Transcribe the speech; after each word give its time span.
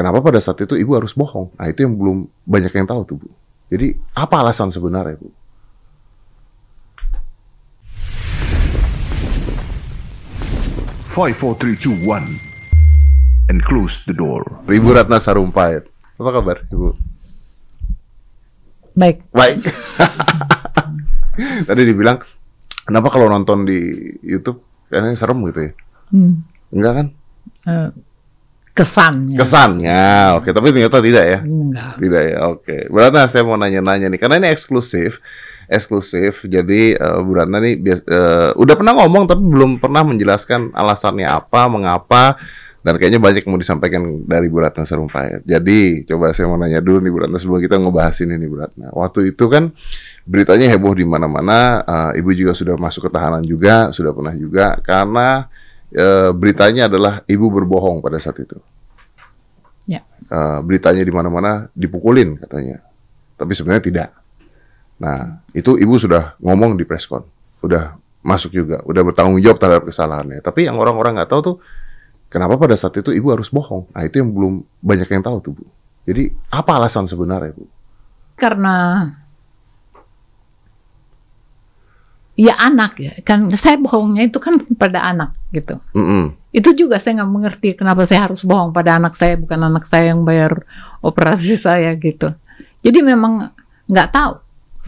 Kenapa 0.00 0.24
pada 0.24 0.40
saat 0.40 0.56
itu 0.64 0.80
ibu 0.80 0.96
harus 0.96 1.12
bohong? 1.12 1.52
Nah 1.60 1.68
itu 1.68 1.84
yang 1.84 1.92
belum 1.92 2.24
banyak 2.48 2.72
yang 2.72 2.88
tahu 2.88 3.04
tuh 3.04 3.16
bu. 3.20 3.28
Jadi 3.68 3.92
apa 4.16 4.40
alasan 4.40 4.72
sebenarnya 4.72 5.20
bu? 5.20 5.28
Five, 11.12 11.36
four, 11.36 11.52
three, 11.60 11.76
two, 11.76 11.92
one, 12.00 12.40
and 13.52 13.60
close 13.60 14.08
the 14.08 14.16
door. 14.16 14.40
Ibu 14.72 14.88
Ratna 14.88 15.20
Sarumpait. 15.20 15.84
Apa 16.16 16.30
kabar 16.32 16.64
ibu? 16.64 16.96
Baik. 18.96 19.20
Baik. 19.36 19.68
Tadi 21.68 21.82
dibilang, 21.84 22.24
kenapa 22.88 23.12
kalau 23.12 23.28
nonton 23.28 23.68
di 23.68 23.76
YouTube 24.24 24.64
kayaknya 24.88 25.12
serem 25.12 25.44
gitu 25.44 25.60
ya? 25.68 25.72
Hmm. 26.08 26.40
Enggak 26.72 26.92
kan? 26.96 27.06
Eh, 27.68 27.88
kesannya. 28.80 29.36
Kesannya, 29.36 30.04
oke. 30.40 30.48
Tapi 30.48 30.66
ternyata 30.72 30.98
tidak 31.04 31.24
ya? 31.28 31.38
Enggak. 31.44 32.00
Tidak 32.00 32.22
ya, 32.24 32.38
oke. 32.48 32.76
Berarti 32.88 33.28
saya 33.28 33.44
mau 33.44 33.60
nanya-nanya 33.60 34.08
nih, 34.08 34.16
karena 34.16 34.40
ini 34.40 34.48
eksklusif, 34.48 35.20
eksklusif. 35.68 36.48
Jadi 36.48 36.96
uh, 36.96 37.20
Bu 37.20 37.36
Ratna 37.36 37.60
nih 37.60 37.76
bias- 37.76 38.08
eh, 38.08 38.50
udah 38.56 38.74
pernah 38.74 38.96
ngomong 38.96 39.28
tapi 39.28 39.44
belum 39.44 39.78
pernah 39.78 40.02
menjelaskan 40.02 40.72
alasannya 40.72 41.28
apa, 41.28 41.68
mengapa, 41.68 42.40
dan 42.80 42.96
kayaknya 42.96 43.20
banyak 43.20 43.44
yang 43.44 43.52
mau 43.52 43.60
disampaikan 43.60 44.02
dari 44.24 44.48
Bu 44.48 44.64
Ratna 44.64 44.88
Sarumpait. 44.88 45.44
Jadi 45.44 46.08
coba 46.08 46.32
saya 46.32 46.48
mau 46.48 46.56
nanya 46.56 46.80
dulu 46.80 47.04
nih 47.04 47.12
Bu 47.12 47.18
Ratna 47.28 47.36
sebelum 47.36 47.60
kita 47.60 47.76
ngebahas 47.76 48.16
ini 48.24 48.34
nih 48.40 48.48
Bu 48.48 48.56
Ratna. 48.56 48.86
Waktu 48.96 49.36
itu 49.36 49.44
kan 49.52 49.68
beritanya 50.24 50.66
heboh 50.72 50.96
di 50.96 51.04
mana-mana. 51.04 51.84
eh, 51.84 52.24
Ibu 52.24 52.32
juga 52.32 52.56
sudah 52.56 52.80
masuk 52.80 53.06
ke 53.06 53.10
tahanan 53.12 53.44
juga, 53.44 53.92
sudah 53.92 54.16
pernah 54.16 54.32
juga 54.32 54.80
karena 54.80 55.44
eh, 55.92 56.32
beritanya 56.32 56.88
adalah 56.88 57.20
Ibu 57.28 57.46
berbohong 57.52 58.00
pada 58.00 58.16
saat 58.16 58.40
itu. 58.40 58.56
Eh, 60.30 60.58
beritanya 60.62 61.02
di 61.02 61.10
mana-mana 61.10 61.66
dipukulin 61.74 62.38
katanya. 62.38 62.78
Tapi 63.34 63.50
sebenarnya 63.50 63.82
tidak. 63.82 64.08
Nah, 65.02 65.42
itu 65.50 65.74
ibu 65.74 65.98
sudah 65.98 66.38
ngomong 66.38 66.78
di 66.78 66.86
preskon, 66.86 67.26
udah 67.66 67.98
masuk 68.22 68.54
juga, 68.54 68.78
udah 68.86 69.02
bertanggung 69.02 69.42
jawab 69.42 69.58
terhadap 69.58 69.90
kesalahannya. 69.90 70.38
Tapi 70.38 70.70
yang 70.70 70.78
orang-orang 70.78 71.18
nggak 71.18 71.30
tahu 71.34 71.40
tuh, 71.42 71.56
kenapa 72.30 72.54
pada 72.62 72.78
saat 72.78 72.94
itu 72.94 73.10
ibu 73.10 73.26
harus 73.34 73.50
bohong? 73.50 73.90
Nah, 73.90 74.06
itu 74.06 74.22
yang 74.22 74.30
belum 74.30 74.62
banyak 74.78 75.08
yang 75.10 75.24
tahu 75.26 75.36
tuh 75.42 75.52
bu. 75.58 75.64
Jadi 76.06 76.30
apa 76.54 76.78
alasan 76.78 77.10
sebenarnya 77.10 77.50
bu? 77.50 77.66
Karena 78.38 79.02
ya 82.40 82.56
anak 82.56 82.96
ya 82.96 83.12
kan 83.20 83.52
saya 83.52 83.76
bohongnya 83.76 84.24
itu 84.24 84.40
kan 84.40 84.56
pada 84.80 85.04
anak 85.04 85.36
gitu. 85.52 85.76
Mm-mm. 85.92 86.32
Itu 86.50 86.72
juga 86.72 86.96
saya 86.96 87.20
nggak 87.20 87.30
mengerti 87.30 87.68
kenapa 87.76 88.08
saya 88.08 88.24
harus 88.32 88.40
bohong 88.48 88.72
pada 88.72 88.96
anak 88.96 89.12
saya 89.12 89.36
bukan 89.36 89.60
anak 89.60 89.84
saya 89.84 90.16
yang 90.16 90.24
bayar 90.24 90.64
operasi 91.04 91.60
saya 91.68 91.92
gitu. 92.00 92.32
Jadi 92.80 92.98
memang 93.04 93.52
nggak 93.84 94.08
tahu 94.08 94.34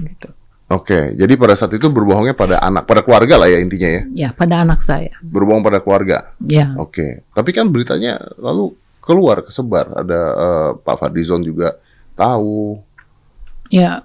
gitu. 0.00 0.28
Oke, 0.72 1.12
jadi 1.12 1.36
pada 1.36 1.52
saat 1.52 1.76
itu 1.76 1.84
berbohongnya 1.92 2.32
pada 2.32 2.56
anak, 2.64 2.88
pada 2.88 3.04
keluarga 3.04 3.36
lah 3.36 3.44
ya 3.44 3.60
intinya 3.60 3.92
ya, 3.92 4.02
Ya 4.16 4.28
pada 4.32 4.64
anak 4.64 4.80
saya. 4.80 5.12
berbohong 5.20 5.60
pada 5.60 5.84
keluarga. 5.84 6.32
Ya. 6.40 6.72
Oke, 6.80 7.20
tapi 7.36 7.52
kan 7.52 7.68
beritanya 7.68 8.16
lalu 8.40 8.72
keluar, 9.04 9.44
kesebar. 9.44 9.92
Ada 10.00 10.20
eh, 10.32 10.70
Pak 10.80 10.96
Fadlizon 10.96 11.44
juga 11.44 11.76
tahu. 12.16 12.80
Ya, 13.68 14.00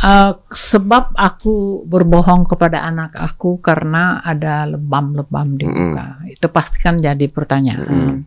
eh, 0.00 0.32
sebab 0.48 1.12
aku 1.14 1.84
berbohong 1.84 2.48
kepada 2.48 2.84
anak 2.84 3.16
aku 3.16 3.60
karena 3.60 4.24
ada 4.24 4.64
lebam-lebam 4.64 5.56
di 5.60 5.66
muka. 5.68 6.24
Itu 6.26 6.48
pasti 6.48 6.80
kan 6.80 6.98
jadi 6.98 7.28
pertanyaan. 7.28 7.88
Mm-mm. 7.88 8.18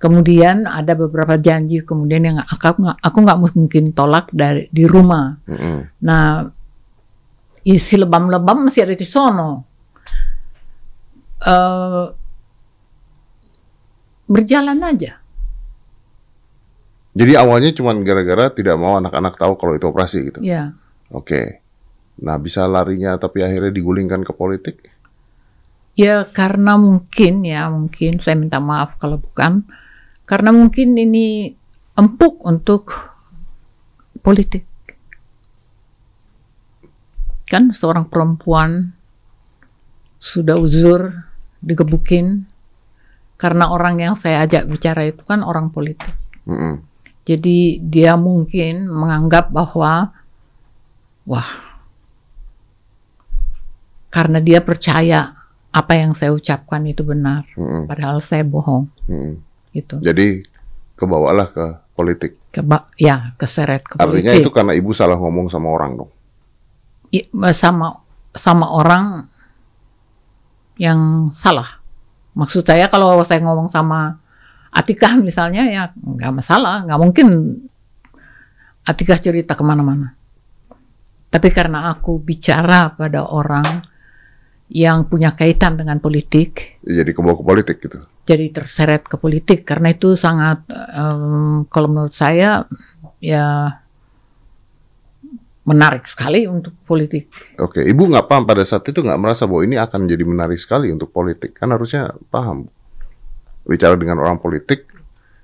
Kemudian 0.00 0.68
ada 0.68 0.92
beberapa 0.92 1.40
janji 1.40 1.80
kemudian 1.80 2.28
yang 2.28 2.38
aku 2.44 2.76
nggak- 2.82 3.00
aku 3.00 3.16
nggak 3.24 3.40
mungkin 3.40 3.84
tolak 3.96 4.28
dari 4.32 4.68
di 4.68 4.84
rumah. 4.84 5.36
Mm-mm. 5.48 6.04
Nah, 6.04 6.44
isi 7.64 7.96
lebam-lebam 7.96 8.68
masih 8.68 8.84
ada 8.84 8.96
di 8.96 9.06
sono. 9.08 9.50
Eh, 11.44 12.06
berjalan 14.24 14.80
aja. 14.80 15.20
Jadi 17.14 17.32
awalnya 17.38 17.70
cuma 17.70 17.94
gara-gara 18.02 18.50
tidak 18.50 18.74
mau 18.74 18.98
anak-anak 18.98 19.38
tahu 19.38 19.54
kalau 19.54 19.72
itu 19.78 19.86
operasi 19.86 20.18
gitu. 20.32 20.38
Ya, 20.42 20.74
Oke. 21.14 21.62
Nah, 22.26 22.36
bisa 22.42 22.66
larinya 22.66 23.14
tapi 23.14 23.46
akhirnya 23.46 23.70
digulingkan 23.70 24.26
ke 24.26 24.32
politik. 24.34 24.76
Ya 25.94 26.26
karena 26.26 26.74
mungkin 26.74 27.46
ya 27.46 27.70
mungkin 27.70 28.18
saya 28.18 28.34
minta 28.34 28.58
maaf 28.58 28.98
kalau 28.98 29.22
bukan 29.22 29.62
karena 30.26 30.50
mungkin 30.50 30.98
ini 30.98 31.54
empuk 31.94 32.42
untuk 32.42 32.90
politik. 34.18 34.66
Kan 37.46 37.70
seorang 37.70 38.10
perempuan 38.10 38.90
sudah 40.18 40.58
uzur 40.58 41.14
digebukin 41.62 42.48
karena 43.38 43.70
orang 43.70 44.00
yang 44.00 44.14
saya 44.16 44.42
ajak 44.48 44.66
bicara 44.66 45.06
itu 45.06 45.22
kan 45.22 45.46
orang 45.46 45.70
politik. 45.70 46.10
Mm-mm. 46.48 46.82
Jadi 47.22 47.78
dia 47.84 48.16
mungkin 48.18 48.90
menganggap 48.90 49.52
bahwa 49.54 50.13
wah 51.24 51.48
karena 54.10 54.38
dia 54.38 54.62
percaya 54.62 55.34
apa 55.74 55.92
yang 55.98 56.14
saya 56.14 56.30
ucapkan 56.30 56.86
itu 56.86 57.02
benar, 57.02 57.42
Mm-mm. 57.58 57.90
padahal 57.90 58.22
saya 58.22 58.46
bohong 58.46 58.86
Mm-mm. 59.10 59.42
gitu. 59.74 59.98
Jadi 59.98 60.46
kebawalah 60.94 61.50
ke 61.50 61.66
politik. 61.98 62.38
Keba 62.54 62.86
ya 62.94 63.34
keseret 63.34 63.82
ke 63.82 63.98
Artinya 63.98 64.30
politik. 64.30 64.46
itu 64.46 64.50
karena 64.54 64.72
ibu 64.78 64.94
salah 64.94 65.18
ngomong 65.18 65.50
sama 65.50 65.66
orang 65.74 65.98
dong. 65.98 66.10
I- 67.10 67.26
sama 67.50 67.98
sama 68.30 68.70
orang 68.70 69.26
yang 70.78 71.30
salah. 71.34 71.82
Maksud 72.38 72.62
saya 72.62 72.86
kalau 72.86 73.18
saya 73.26 73.42
ngomong 73.42 73.66
sama 73.70 74.22
Atikah 74.70 75.18
misalnya 75.26 75.66
ya 75.66 75.90
nggak 75.90 76.32
masalah, 76.38 76.86
nggak 76.86 77.00
mungkin 77.02 77.26
Atikah 78.86 79.18
cerita 79.18 79.58
ke 79.58 79.62
mana-mana. 79.66 80.14
Tapi 81.34 81.48
karena 81.50 81.90
aku 81.90 82.22
bicara 82.22 82.94
pada 82.94 83.26
orang 83.26 83.82
yang 84.70 85.10
punya 85.10 85.34
kaitan 85.34 85.74
dengan 85.74 85.98
politik, 85.98 86.78
Jadi 86.86 87.10
kebawa 87.10 87.34
ke 87.36 87.44
politik 87.44 87.76
gitu. 87.82 87.98
jadi 88.24 88.46
terseret 88.54 89.02
ke 89.04 89.18
politik 89.18 89.66
karena 89.66 89.92
itu 89.92 90.14
sangat 90.14 90.64
em, 90.70 91.66
kalau 91.68 91.90
menurut 91.90 92.14
saya 92.14 92.64
ya 93.18 93.76
menarik 95.64 96.04
sekali 96.04 96.44
untuk 96.44 96.76
politik. 96.84 97.32
Oke, 97.56 97.80
ibu 97.82 98.04
nggak 98.04 98.28
paham 98.28 98.44
pada 98.44 98.62
saat 98.68 98.84
itu 98.84 99.00
nggak 99.00 99.20
merasa 99.20 99.48
bahwa 99.48 99.64
ini 99.64 99.76
akan 99.80 100.00
jadi 100.04 100.24
menarik 100.24 100.60
sekali 100.60 100.92
untuk 100.92 101.08
politik. 101.08 101.56
Kan 101.56 101.72
harusnya 101.72 102.12
paham. 102.28 102.68
Bicara 103.64 103.96
dengan 103.96 104.20
orang 104.20 104.36
politik 104.36 104.92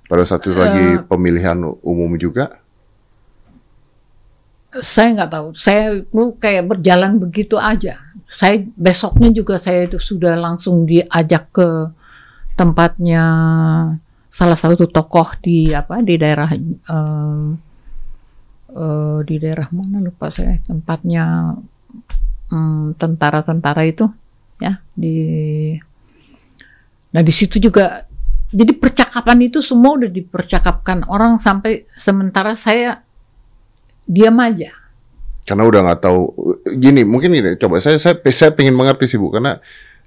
pada 0.05 0.21
saat 0.21 0.45
itu 0.45 0.53
lagi 0.53 1.01
pemilihan 1.09 1.57
umum 1.81 2.13
juga. 2.21 2.60
Saya 4.79 5.07
nggak 5.19 5.31
tahu, 5.35 5.47
saya 5.59 5.99
itu 5.99 6.23
kayak 6.39 6.63
berjalan 6.71 7.19
begitu 7.19 7.59
aja. 7.59 7.99
Saya 8.31 8.63
besoknya 8.79 9.27
juga 9.35 9.59
saya 9.59 9.83
itu 9.91 9.99
sudah 9.99 10.39
langsung 10.39 10.87
diajak 10.87 11.51
ke 11.51 11.91
tempatnya 12.55 13.23
salah 14.31 14.55
satu 14.55 14.87
tokoh 14.87 15.35
di 15.43 15.75
apa 15.75 15.99
di 15.99 16.15
daerah 16.15 16.49
eh, 16.55 17.47
eh, 18.71 19.19
di 19.27 19.35
daerah 19.35 19.67
mana 19.75 19.99
lupa 19.99 20.31
saya 20.31 20.55
tempatnya 20.63 21.57
hmm, 22.47 22.95
tentara-tentara 22.95 23.83
itu 23.83 24.07
ya 24.63 24.79
di 24.95 25.15
nah 27.11 27.19
di 27.19 27.33
situ 27.35 27.59
juga 27.59 28.07
jadi 28.51 28.71
percakapan 28.75 29.51
itu 29.51 29.59
semua 29.59 29.99
udah 29.99 30.11
dipercakapkan 30.11 31.07
orang 31.11 31.39
sampai 31.39 31.83
sementara 31.91 32.55
saya 32.55 33.03
diam 34.11 34.35
aja 34.43 34.75
Karena 35.41 35.65
udah 35.65 35.81
nggak 35.81 36.01
tahu. 36.05 36.21
Gini, 36.77 37.01
mungkin 37.01 37.33
gini. 37.33 37.57
Coba 37.57 37.81
saya 37.81 37.97
saya 37.97 38.13
saya 38.29 38.53
pengen 38.53 38.77
mengerti 38.77 39.09
sih 39.09 39.17
bu, 39.17 39.33
karena 39.33 39.57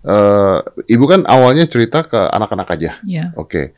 eh, 0.06 0.58
ibu 0.94 1.04
kan 1.10 1.26
awalnya 1.26 1.66
cerita 1.66 2.06
ke 2.06 2.16
anak-anak 2.30 2.68
aja. 2.70 2.90
ya 3.02 3.34
Oke. 3.34 3.74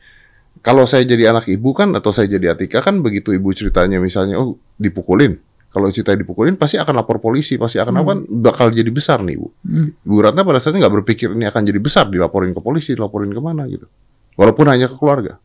Kalau 0.61 0.85
saya 0.85 1.01
jadi 1.01 1.33
anak 1.33 1.49
ibu 1.49 1.73
kan 1.73 1.97
atau 1.97 2.13
saya 2.13 2.29
jadi 2.29 2.53
Atika 2.53 2.85
kan 2.85 3.01
begitu 3.01 3.33
ibu 3.33 3.49
ceritanya 3.57 3.97
misalnya 3.97 4.37
oh 4.37 4.61
dipukulin. 4.77 5.41
Kalau 5.73 5.89
cerita 5.89 6.13
dipukulin 6.13 6.61
pasti 6.61 6.77
akan 6.77 6.93
lapor 7.01 7.17
polisi, 7.17 7.57
pasti 7.57 7.81
akan 7.81 8.05
apa 8.05 8.07
kan 8.13 8.19
bakal 8.29 8.67
jadi 8.69 8.93
besar 8.93 9.25
nih 9.25 9.35
Bu. 9.41 9.49
Hmm. 9.65 9.89
Bu 10.05 10.21
Ratna 10.21 10.45
pada 10.45 10.61
saat 10.61 10.77
itu 10.77 10.85
nggak 10.85 10.95
berpikir 11.01 11.33
ini 11.33 11.49
akan 11.49 11.61
jadi 11.65 11.79
besar 11.81 12.05
dilaporin 12.05 12.53
ke 12.53 12.61
polisi, 12.61 12.93
dilaporin 12.93 13.33
ke 13.33 13.41
mana 13.41 13.65
gitu. 13.65 13.89
Walaupun 14.37 14.69
hanya 14.69 14.93
ke 14.93 14.95
keluarga. 14.95 15.41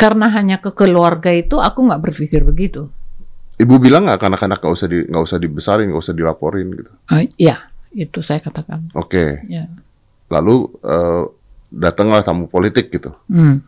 karena 0.00 0.32
hanya 0.32 0.56
ke 0.64 0.72
keluarga 0.72 1.28
itu 1.28 1.60
aku 1.60 1.84
nggak 1.84 2.02
berpikir 2.02 2.40
begitu 2.40 2.88
Ibu 3.54 3.78
bilang 3.78 4.10
nggak 4.10 4.18
anak-anak 4.18 4.58
nggak 4.58 4.74
usah 4.74 4.88
di 4.90 4.98
nggak 5.06 5.24
usah 5.24 5.38
dibesarin, 5.38 5.86
nggak 5.90 6.02
usah 6.02 6.14
dilaporin 6.16 6.68
gitu. 6.74 6.90
Eh, 7.14 7.30
ya 7.38 7.70
itu 7.94 8.18
saya 8.26 8.42
katakan 8.42 8.90
Oke. 8.98 9.46
ya 9.46 9.70
Lalu 10.26 10.66
eh, 10.82 11.24
datanglah 11.70 12.26
tamu 12.26 12.50
politik 12.50 12.90
gitu. 12.90 13.14
Hmm. 13.30 13.62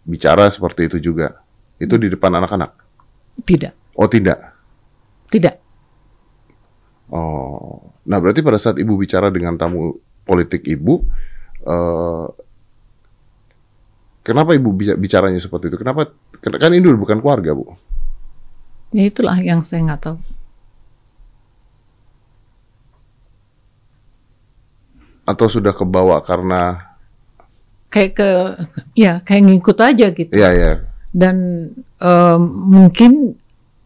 bicara 0.00 0.48
seperti 0.50 0.90
itu 0.90 1.12
juga. 1.12 1.38
Itu 1.80 1.96
di 1.96 2.12
depan 2.12 2.32
anak-anak. 2.36 2.72
Tidak, 3.40 3.96
Oh 3.96 4.08
tidak. 4.10 4.52
tidak. 5.30 5.56
Oh, 7.10 7.94
nah 8.04 8.18
berarti 8.18 8.42
pada 8.42 8.58
saat 8.58 8.76
ibu 8.80 8.96
bicara 8.98 9.30
dengan 9.30 9.54
tamu 9.56 9.96
politik 10.26 10.66
ibu, 10.66 11.04
eh, 11.64 12.26
kenapa 14.22 14.52
ibu 14.56 14.70
bisa 14.74 14.94
bicaranya 14.98 15.38
seperti 15.40 15.72
itu? 15.72 15.78
Kenapa? 15.78 16.10
Kan 16.40 16.72
ini 16.74 16.86
bukan 16.92 17.20
keluarga 17.22 17.54
bu. 17.54 17.76
Ya 18.90 19.06
itulah 19.06 19.38
yang 19.38 19.62
saya 19.62 19.86
nggak 19.86 20.02
tahu. 20.02 20.18
Atau 25.26 25.46
sudah 25.46 25.70
kebawa 25.70 26.18
karena, 26.26 26.90
Kayak 27.90 28.12
ke, 28.14 28.30
ya 28.94 29.18
kayak 29.26 29.42
ngikut 29.50 29.78
aja 29.82 30.06
gitu. 30.14 30.30
ya 30.30 30.54
ya, 30.54 30.78
Dan 31.10 31.36
em, 31.98 32.42
mungkin 32.70 33.34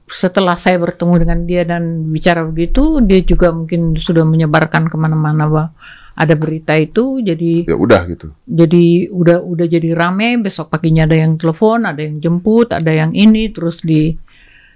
setelah 0.04 0.60
saya 0.60 0.76
bertemu 0.76 1.24
dengan 1.24 1.38
dia 1.48 1.64
dan 1.64 2.12
bicara 2.12 2.44
begitu, 2.44 3.00
dia 3.00 3.24
juga 3.24 3.48
mungkin 3.52 3.96
sudah 3.96 4.28
menyebarkan 4.28 4.92
ke 4.92 4.96
mana-mana 5.00 5.48
bahwa 5.48 5.66
ada 6.14 6.36
berita 6.36 6.76
itu, 6.78 7.24
jadi 7.24 7.66
ya 7.66 7.74
udah 7.74 8.00
gitu. 8.06 8.30
jadi 8.46 9.08
udah 9.10 9.40
udah 9.40 9.66
jadi 9.66 9.96
rame. 9.96 10.36
Besok 10.44 10.68
paginya 10.68 11.08
ada 11.08 11.16
yang 11.16 11.40
telepon, 11.40 11.88
ada 11.88 12.04
yang 12.04 12.20
jemput, 12.20 12.70
ada 12.76 12.92
yang 12.92 13.10
ini, 13.16 13.50
terus 13.56 13.80
di 13.82 14.14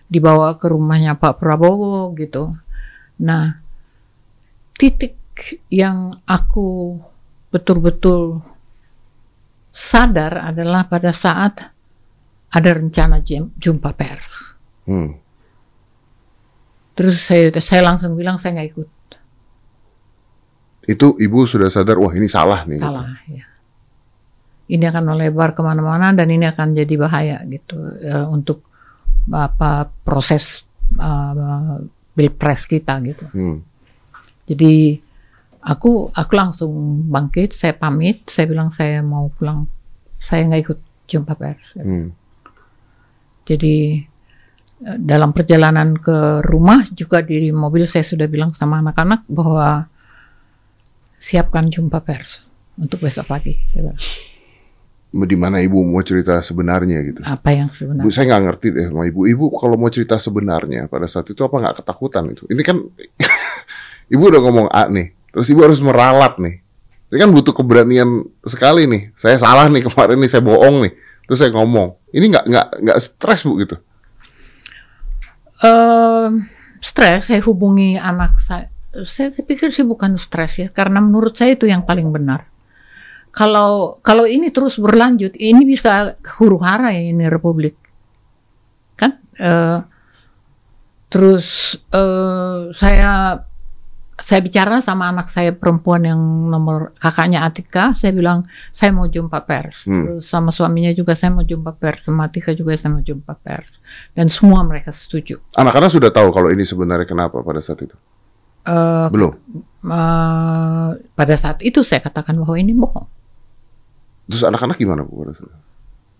dibawa 0.08 0.56
ke 0.56 0.72
rumahnya 0.72 1.20
Pak 1.20 1.36
Prabowo 1.36 2.10
gitu. 2.16 2.56
Nah, 3.20 3.60
titik 4.74 5.14
yang 5.68 6.10
aku 6.24 6.98
betul-betul 7.52 8.42
sadar 9.70 10.42
adalah 10.42 10.88
pada 10.88 11.14
saat 11.14 11.70
ada 12.48 12.70
rencana 12.72 13.20
jumpa 13.54 13.92
pers. 13.92 14.56
Hmm. 14.88 15.14
Terus 16.96 17.20
saya 17.20 17.52
saya 17.62 17.84
langsung 17.84 18.16
bilang 18.18 18.40
saya 18.40 18.58
nggak 18.58 18.70
ikut. 18.74 18.90
Itu 20.88 21.20
ibu 21.20 21.44
sudah 21.44 21.68
sadar, 21.68 22.00
wah 22.00 22.10
ini 22.16 22.26
salah 22.26 22.64
nih. 22.64 22.80
Salah 22.80 23.12
ya. 23.28 23.44
Ini 24.68 24.84
akan 24.88 25.14
melebar 25.14 25.52
ke 25.52 25.60
mana-mana 25.60 26.12
dan 26.16 26.28
ini 26.32 26.48
akan 26.48 26.76
jadi 26.76 26.94
bahaya 26.96 27.38
gitu 27.44 27.76
eh, 28.00 28.26
untuk 28.28 28.64
apa 29.32 29.88
proses 30.04 30.64
uh, 30.96 31.78
pilpres 32.16 32.66
kita 32.66 32.98
gitu. 33.04 33.26
Hmm. 33.30 33.62
Jadi 34.48 34.98
aku 35.62 36.08
aku 36.10 36.32
langsung 36.34 36.72
bangkit, 37.06 37.54
saya 37.54 37.76
pamit, 37.76 38.26
saya 38.26 38.48
bilang 38.48 38.72
saya 38.74 39.04
mau 39.04 39.30
pulang, 39.30 39.68
saya 40.18 40.48
nggak 40.48 40.62
ikut 40.64 40.78
jumpa 41.06 41.32
pers. 41.38 41.78
Hmm. 41.78 42.10
Jadi 43.48 44.02
eh, 44.84 44.98
dalam 44.98 45.32
perjalanan 45.32 45.96
ke 45.96 46.44
rumah 46.44 46.84
juga 46.92 47.24
di 47.24 47.48
mobil 47.52 47.88
saya 47.88 48.04
sudah 48.04 48.26
bilang 48.28 48.52
sama 48.52 48.80
anak-anak 48.80 49.24
bahwa 49.30 49.88
siapkan 51.18 51.68
jumpa 51.68 52.02
pers 52.02 52.42
untuk 52.78 53.04
besok 53.04 53.30
pagi. 53.30 53.54
Saya 53.70 53.88
bilang, 53.88 54.00
Di 55.08 55.36
mana 55.40 55.64
ibu 55.64 55.80
mau 55.88 56.04
cerita 56.04 56.36
sebenarnya 56.44 57.00
gitu. 57.00 57.20
Apa 57.24 57.48
yang 57.56 57.72
Bu, 57.72 57.76
sebenarnya? 57.80 58.12
saya 58.12 58.24
nggak 58.28 58.42
ngerti 58.44 58.66
deh 58.76 58.84
sama 58.92 59.02
ibu. 59.08 59.20
Ibu 59.24 59.44
kalau 59.56 59.76
mau 59.80 59.88
cerita 59.88 60.20
sebenarnya 60.20 60.84
pada 60.84 61.08
saat 61.08 61.24
itu 61.32 61.40
apa 61.40 61.56
nggak 61.56 61.76
ketakutan 61.80 62.28
itu? 62.28 62.44
Ini 62.52 62.60
kan 62.60 62.76
ibu 64.14 64.22
udah 64.28 64.40
ngomong 64.44 64.68
A 64.68 64.84
nih, 64.92 65.16
terus 65.32 65.48
ibu 65.48 65.64
harus 65.64 65.80
meralat 65.80 66.36
nih. 66.36 66.60
Ini 67.08 67.18
kan 67.24 67.30
butuh 67.32 67.56
keberanian 67.56 68.28
sekali 68.44 68.84
nih. 68.84 69.16
Saya 69.16 69.40
salah 69.40 69.72
nih 69.72 69.80
kemarin 69.88 70.20
nih, 70.20 70.28
saya 70.28 70.44
bohong 70.44 70.84
nih. 70.84 70.92
Terus 71.24 71.38
saya 71.40 71.50
ngomong. 71.56 71.96
Ini 72.12 72.24
nggak 72.28 72.44
nggak 72.44 72.66
nggak 72.84 72.98
stres 73.00 73.44
bu 73.48 73.56
gitu. 73.64 73.76
Ehm, 75.64 76.48
stres, 76.84 77.28
saya 77.28 77.40
hubungi 77.44 77.96
anak 77.96 78.36
saya. 78.40 78.68
Saya 79.04 79.32
pikir 79.32 79.68
sih 79.68 79.84
bukan 79.84 80.16
stres 80.16 80.56
ya, 80.56 80.68
karena 80.72 81.00
menurut 81.00 81.36
saya 81.36 81.56
itu 81.56 81.68
yang 81.68 81.84
paling 81.84 82.08
benar. 82.08 82.47
Kalau 83.38 84.02
kalau 84.02 84.26
ini 84.26 84.50
terus 84.50 84.82
berlanjut, 84.82 85.30
ini 85.38 85.62
bisa 85.62 86.18
huru 86.42 86.58
hara 86.58 86.90
ya 86.90 87.14
ini 87.14 87.30
Republik, 87.30 87.78
kan? 88.98 89.22
Eh, 89.38 89.78
terus 91.06 91.78
eh, 91.94 92.74
saya 92.74 93.38
saya 94.18 94.42
bicara 94.42 94.82
sama 94.82 95.14
anak 95.14 95.30
saya 95.30 95.54
perempuan 95.54 96.02
yang 96.02 96.18
nomor 96.50 96.90
kakaknya 96.98 97.46
Atika, 97.46 97.94
saya 97.94 98.10
bilang 98.10 98.50
saya 98.74 98.90
mau 98.90 99.06
jumpa 99.06 99.46
pers. 99.46 99.86
Hmm. 99.86 100.18
Terus 100.18 100.26
sama 100.26 100.50
suaminya 100.50 100.90
juga 100.90 101.14
saya 101.14 101.30
mau 101.30 101.46
jumpa 101.46 101.78
pers, 101.78 102.10
sama 102.10 102.26
Atika 102.26 102.50
juga 102.58 102.74
saya 102.74 102.90
mau 102.90 103.06
jumpa 103.06 103.38
pers. 103.38 103.78
Dan 104.18 104.26
semua 104.26 104.66
mereka 104.66 104.90
setuju. 104.90 105.38
Anak-anak 105.54 105.94
sudah 105.94 106.10
tahu 106.10 106.34
kalau 106.34 106.50
ini 106.50 106.66
sebenarnya 106.66 107.06
kenapa 107.06 107.38
pada 107.46 107.62
saat 107.62 107.86
itu. 107.86 107.94
Eh, 108.66 109.06
Belum. 109.14 109.30
eh, 109.86 110.90
pada 111.14 111.34
saat 111.38 111.62
itu 111.62 111.86
saya 111.86 112.02
katakan 112.02 112.34
bahwa 112.42 112.58
ini 112.58 112.74
bohong. 112.74 113.17
Terus 114.28 114.44
anak-anak 114.44 114.76
gimana 114.76 115.02
bu? 115.02 115.32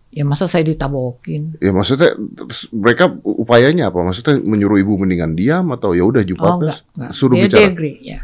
Ya 0.08 0.25
masa 0.25 0.49
saya 0.49 0.64
ditabokin? 0.64 1.60
Ya 1.60 1.69
maksudnya 1.69 2.16
terus 2.16 2.72
mereka 2.72 3.12
upayanya 3.20 3.93
apa? 3.93 4.00
Maksudnya 4.00 4.40
menyuruh 4.40 4.81
ibu 4.81 4.96
mendingan 4.96 5.37
diam 5.37 5.69
atau 5.76 5.93
ya 5.93 6.08
udah 6.08 6.25
jumpa 6.25 6.40
Oh 6.40 6.56
enggak, 6.56 6.81
enggak. 6.96 7.10
Suruh 7.12 7.37
dia, 7.37 7.44
bicara. 7.44 7.60
Dia 7.60 7.69
agree, 7.69 7.96
ya. 8.00 8.19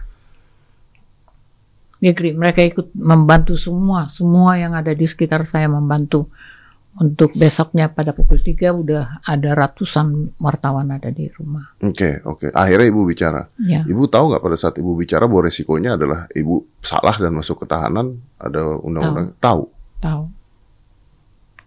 Dia 2.01 2.11
agree. 2.17 2.33
Mereka 2.33 2.61
ikut 2.65 2.89
membantu 2.97 3.61
semua, 3.61 4.09
semua 4.09 4.57
yang 4.57 4.73
ada 4.73 4.97
di 4.97 5.05
sekitar 5.05 5.45
saya 5.45 5.69
membantu. 5.69 6.33
Untuk 6.95 7.35
besoknya 7.35 7.91
pada 7.91 8.15
pukul 8.15 8.39
3 8.39 8.71
udah 8.71 9.19
ada 9.27 9.51
ratusan 9.59 10.39
wartawan 10.39 10.95
ada 10.95 11.11
di 11.11 11.27
rumah. 11.27 11.75
Oke, 11.83 12.23
oke. 12.23 12.55
Akhirnya 12.55 12.87
ibu 12.87 13.03
bicara. 13.03 13.51
Ya, 13.59 13.83
Ibu 13.83 14.07
tahu 14.07 14.31
nggak 14.31 14.39
pada 14.39 14.55
saat 14.55 14.79
ibu 14.79 14.95
bicara 14.95 15.27
bahwa 15.27 15.51
resikonya 15.51 15.99
adalah 15.99 16.31
ibu 16.39 16.63
salah 16.79 17.19
dan 17.19 17.35
masuk 17.35 17.67
ke 17.67 17.67
tahanan 17.67 18.15
ada 18.39 18.79
undang-undang 18.79 19.35
tahu. 19.43 19.67
tahu. 19.67 19.74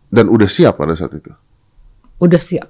Dan 0.07 0.31
udah 0.31 0.47
siap 0.47 0.79
pada 0.79 0.95
saat 0.95 1.19
itu. 1.19 1.31
Udah 2.23 2.41
siap. 2.41 2.69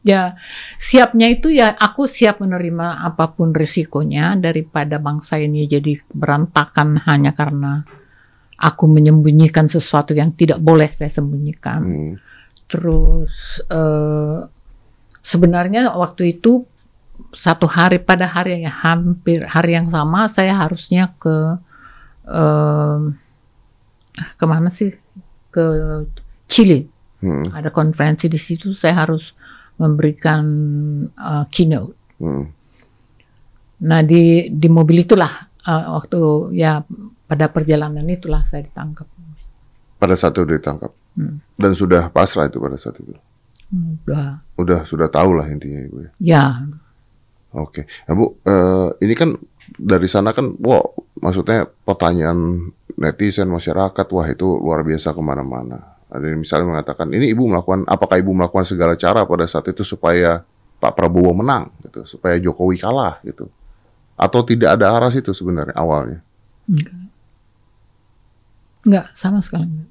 Ya, 0.00 0.40
siapnya 0.80 1.28
itu 1.28 1.52
ya 1.52 1.76
aku 1.76 2.08
siap 2.08 2.40
menerima 2.40 3.04
apa 3.04 3.36
pun 3.36 3.52
risikonya 3.52 4.32
daripada 4.40 4.96
bangsa 4.96 5.36
ini 5.36 5.68
jadi 5.68 6.00
berantakan 6.08 7.04
hanya 7.04 7.36
karena 7.36 7.84
aku 8.56 8.88
menyembunyikan 8.88 9.68
sesuatu 9.68 10.16
yang 10.16 10.32
tidak 10.32 10.56
boleh 10.56 10.88
saya 10.96 11.12
sembunyikan. 11.12 11.80
Hmm. 11.84 12.14
Terus 12.64 13.60
eh, 13.68 14.40
sebenarnya 15.20 15.92
waktu 15.92 16.40
itu 16.40 16.64
satu 17.36 17.68
hari 17.68 18.00
pada 18.00 18.24
hari 18.24 18.64
yang 18.64 18.72
hampir 18.72 19.44
hari 19.44 19.76
yang 19.76 19.92
sama 19.92 20.32
saya 20.32 20.56
harusnya 20.56 21.12
ke 21.20 21.60
eh, 22.24 22.98
ke 24.36 24.44
mana 24.44 24.68
sih 24.70 24.90
ke 25.50 25.64
Chile 26.46 26.86
Hmm. 27.20 27.44
ada 27.52 27.68
konferensi 27.68 28.32
di 28.32 28.40
situ 28.40 28.72
saya 28.72 29.04
harus 29.04 29.36
memberikan 29.76 30.40
eh, 31.12 31.44
keynote. 31.52 31.92
Hmm. 32.16 32.48
Nah 33.84 34.00
di 34.00 34.48
di 34.48 34.68
mobil 34.72 35.04
itulah 35.04 35.28
eh, 35.60 35.84
waktu 35.92 36.20
ya 36.56 36.80
pada 37.28 37.52
perjalanan 37.52 38.08
itulah 38.08 38.40
saya 38.48 38.64
ditangkap. 38.64 39.04
Pada 40.00 40.16
saat 40.16 40.32
itu 40.32 40.48
ditangkap 40.48 40.92
Hmm. 41.10 41.42
dan 41.58 41.74
sudah 41.74 42.06
pasrah 42.08 42.46
itu 42.48 42.56
pada 42.56 42.78
saat 42.78 42.96
itu. 42.96 43.12
Udah, 44.06 44.40
Udah 44.56 44.80
sudah 44.86 45.10
tahu 45.10 45.34
lah 45.36 45.44
intinya 45.50 45.82
ibu 45.84 46.06
ya. 46.06 46.10
ya 46.22 46.44
Oke, 47.50 47.82
nah, 48.06 48.14
bu, 48.14 48.38
eh, 48.46 48.88
ini 49.02 49.14
kan 49.18 49.34
dari 49.74 50.06
sana 50.06 50.30
kan, 50.30 50.54
wah, 50.62 50.86
maksudnya 51.18 51.66
pertanyaan 51.66 52.70
netizen 53.00 53.48
masyarakat, 53.48 54.06
wah 54.12 54.26
itu 54.28 54.44
luar 54.44 54.84
biasa 54.84 55.16
ke 55.16 55.22
mana-mana. 55.24 55.96
Ada 56.12 56.26
yang 56.28 56.44
misalnya 56.44 56.76
mengatakan, 56.76 57.08
ini 57.08 57.32
ibu 57.32 57.48
melakukan, 57.48 57.88
apakah 57.88 58.20
ibu 58.20 58.36
melakukan 58.36 58.66
segala 58.68 58.92
cara 58.94 59.24
pada 59.24 59.48
saat 59.48 59.64
itu 59.72 59.80
supaya 59.80 60.44
Pak 60.76 60.92
Prabowo 60.92 61.32
menang, 61.32 61.72
gitu, 61.80 62.04
supaya 62.04 62.36
Jokowi 62.36 62.76
kalah, 62.76 63.16
gitu, 63.24 63.48
atau 64.18 64.40
tidak 64.44 64.76
ada 64.76 64.92
arah 64.92 65.08
situ 65.08 65.30
sebenarnya 65.32 65.72
awalnya, 65.76 66.20
enggak, 66.68 66.98
enggak 68.84 69.06
sama 69.16 69.40
sekali 69.44 69.68
enggak. 69.68 69.88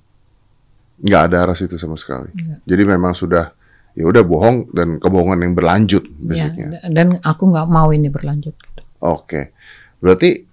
nggak 0.99 1.21
ada 1.31 1.37
arah 1.45 1.55
situ 1.55 1.75
sama 1.79 1.95
sekali. 1.95 2.29
Enggak. 2.35 2.59
Jadi 2.67 2.83
memang 2.83 3.13
sudah, 3.15 3.53
ya 3.95 4.03
udah 4.03 4.23
bohong 4.25 4.73
dan 4.75 4.99
kebohongan 4.99 5.39
yang 5.45 5.53
berlanjut, 5.55 6.03
Ya, 6.25 6.51
basicnya. 6.51 6.67
dan 6.89 7.07
aku 7.23 7.43
nggak 7.47 7.67
mau 7.69 7.89
ini 7.93 8.09
berlanjut. 8.11 8.53
gitu. 8.57 8.81
Oke, 8.99 9.55
berarti 10.03 10.48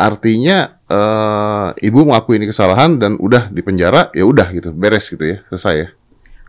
artinya 0.00 0.80
eh, 0.88 1.68
ibu 1.84 2.08
mengakui 2.08 2.40
ini 2.40 2.48
kesalahan 2.48 2.96
dan 2.96 3.20
udah 3.20 3.52
di 3.52 3.60
penjara, 3.60 4.08
ya 4.16 4.24
udah 4.24 4.48
gitu, 4.56 4.72
beres 4.72 5.04
gitu 5.12 5.20
ya, 5.20 5.44
selesai 5.52 5.74
ya. 5.76 5.88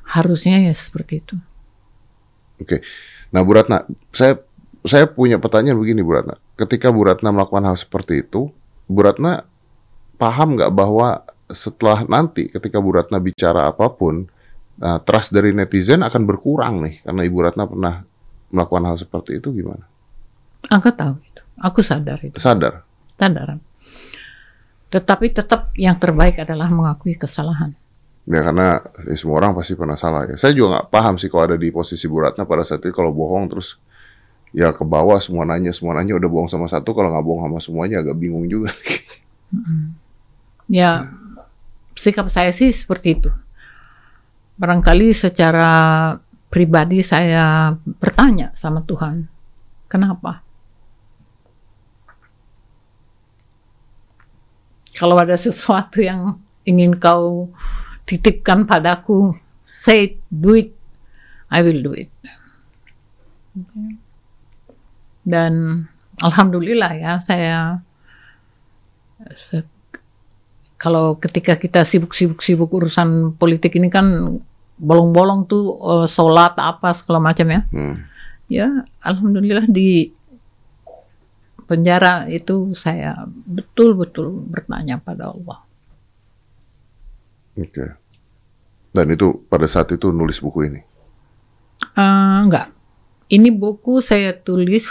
Harusnya 0.08 0.64
ya 0.64 0.72
seperti 0.72 1.20
itu. 1.20 1.36
Oke, 2.64 2.80
nah 3.36 3.44
Bu 3.44 3.52
Ratna, 3.58 3.84
saya 4.16 4.40
saya 4.88 5.06
punya 5.12 5.36
pertanyaan 5.36 5.76
begini 5.76 6.00
Bu 6.00 6.16
Ratna, 6.16 6.40
ketika 6.56 6.88
Bu 6.90 7.04
Ratna 7.04 7.36
melakukan 7.36 7.68
hal 7.68 7.76
seperti 7.76 8.24
itu, 8.24 8.48
Bu 8.88 9.02
Ratna 9.04 9.44
paham 10.16 10.56
nggak 10.56 10.72
bahwa 10.72 11.28
setelah 11.52 12.08
nanti 12.08 12.48
ketika 12.48 12.80
Bu 12.80 12.96
Ratna 12.96 13.20
bicara 13.20 13.68
apa 13.68 13.92
pun, 13.92 14.30
nah, 14.80 15.04
trust 15.04 15.36
dari 15.36 15.52
netizen 15.52 16.06
akan 16.06 16.24
berkurang 16.24 16.80
nih 16.86 17.04
karena 17.04 17.22
Ibu 17.28 17.38
Ratna 17.44 17.64
pernah 17.68 17.96
melakukan 18.52 18.84
hal 18.88 18.98
seperti 19.00 19.40
itu 19.40 19.52
gimana? 19.52 19.84
Aku 20.70 20.94
tahu 20.94 21.18
itu. 21.24 21.42
Aku 21.58 21.80
sadar 21.82 22.20
itu. 22.22 22.38
Sadar. 22.38 22.86
Sadar. 23.22 23.62
Tetapi 24.90 25.30
tetap 25.30 25.70
yang 25.78 26.02
terbaik 26.02 26.42
adalah 26.42 26.74
mengakui 26.74 27.14
kesalahan. 27.14 27.78
Ya 28.26 28.42
karena 28.42 28.82
ya, 29.06 29.14
semua 29.14 29.38
orang 29.38 29.54
pasti 29.54 29.78
pernah 29.78 29.94
salah 29.94 30.26
ya. 30.26 30.42
Saya 30.42 30.58
juga 30.58 30.82
nggak 30.82 30.88
paham 30.90 31.22
sih 31.22 31.30
kalau 31.30 31.54
ada 31.54 31.58
di 31.62 31.70
posisi 31.70 32.10
Bu 32.10 32.26
Ratna 32.26 32.50
pada 32.50 32.66
saat 32.66 32.82
itu 32.82 32.90
kalau 32.90 33.14
bohong 33.14 33.46
terus 33.54 33.78
ya 34.52 34.74
ke 34.74 34.82
bawah 34.82 35.22
semua 35.22 35.46
nanya 35.46 35.70
semua 35.72 35.96
nanya 35.96 36.18
udah 36.18 36.30
bohong 36.30 36.50
sama 36.50 36.66
satu 36.66 36.98
kalau 36.98 37.14
nggak 37.14 37.24
bohong 37.24 37.46
sama 37.46 37.60
semuanya 37.62 38.02
agak 38.02 38.18
bingung 38.18 38.50
juga. 38.50 38.74
Ya, 40.72 41.12
sikap 42.00 42.32
saya 42.32 42.56
sih 42.56 42.72
seperti 42.72 43.20
itu. 43.20 43.30
Barangkali 44.56 45.12
secara 45.12 45.70
pribadi 46.48 47.04
saya 47.04 47.76
bertanya 48.00 48.56
sama 48.56 48.80
Tuhan, 48.88 49.28
kenapa? 49.92 50.46
Kalau 54.92 55.16
ada 55.16 55.36
sesuatu 55.40 56.04
yang 56.04 56.40
ingin 56.68 56.94
kau 56.98 57.50
titipkan 58.06 58.68
padaku, 58.68 59.34
say 59.80 60.04
it, 60.04 60.14
do 60.28 60.54
it, 60.58 60.76
I 61.48 61.64
will 61.64 61.82
do 61.82 61.94
it. 61.96 62.12
Dan 65.22 65.86
alhamdulillah 66.22 66.92
ya 66.98 67.14
saya 67.24 67.82
kalau 70.82 71.14
ketika 71.22 71.54
kita 71.62 71.86
sibuk-sibuk-sibuk 71.86 72.74
urusan 72.74 73.38
politik 73.38 73.78
ini 73.78 73.94
kan 73.94 74.38
bolong-bolong 74.82 75.46
tuh 75.46 75.78
eh, 75.78 76.08
sholat 76.10 76.58
apa 76.58 76.90
segala 76.98 77.22
macam 77.22 77.48
ya. 77.48 77.62
Hmm. 77.70 77.96
Ya 78.52 78.68
alhamdulillah 79.00 79.70
di 79.70 80.12
penjara 81.72 82.28
itu 82.28 82.76
saya 82.76 83.24
betul-betul 83.48 84.44
bertanya 84.52 85.00
pada 85.00 85.32
Allah. 85.32 85.64
Oke. 87.56 87.96
Dan 88.92 89.08
itu 89.16 89.40
pada 89.48 89.72
saat 89.72 89.88
itu 89.96 90.12
nulis 90.12 90.44
buku 90.44 90.68
ini. 90.68 90.84
Eh, 91.96 92.38
enggak. 92.44 92.76
Ini 93.32 93.48
buku 93.56 94.04
saya 94.04 94.36
tulis 94.36 94.84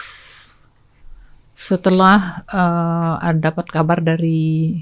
setelah 1.53 2.41
eh, 2.49 3.37
dapat 3.37 3.69
kabar 3.69 4.01
dari 4.01 4.81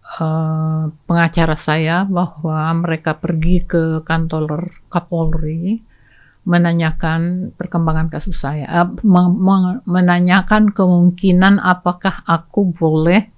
eh, 0.00 0.84
pengacara 0.88 1.56
saya 1.60 2.08
bahwa 2.08 2.64
mereka 2.80 3.12
pergi 3.12 3.60
ke 3.60 4.00
kantor 4.08 4.72
Kapolri 4.88 5.91
menanyakan 6.42 7.54
perkembangan 7.54 8.10
kasus 8.10 8.42
saya, 8.42 8.66
meng- 9.06 9.82
menanyakan 9.86 10.74
kemungkinan 10.74 11.62
apakah 11.62 12.26
aku 12.26 12.74
boleh 12.74 13.30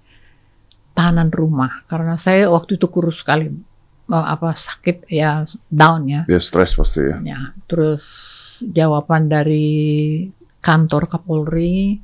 tahanan 0.96 1.28
rumah 1.28 1.84
karena 1.90 2.16
saya 2.16 2.48
waktu 2.48 2.80
itu 2.80 2.86
kurus 2.88 3.20
sekali, 3.20 3.52
eh, 4.08 4.26
apa 4.34 4.56
sakit 4.56 5.10
ya 5.12 5.44
down 5.68 6.08
ya. 6.08 6.22
Dia 6.24 6.40
stres 6.40 6.72
pasti 6.72 7.04
ya. 7.04 7.16
Ya, 7.20 7.40
terus 7.68 8.00
jawaban 8.62 9.28
dari 9.28 9.76
kantor 10.64 11.12
Kapolri, 11.12 12.00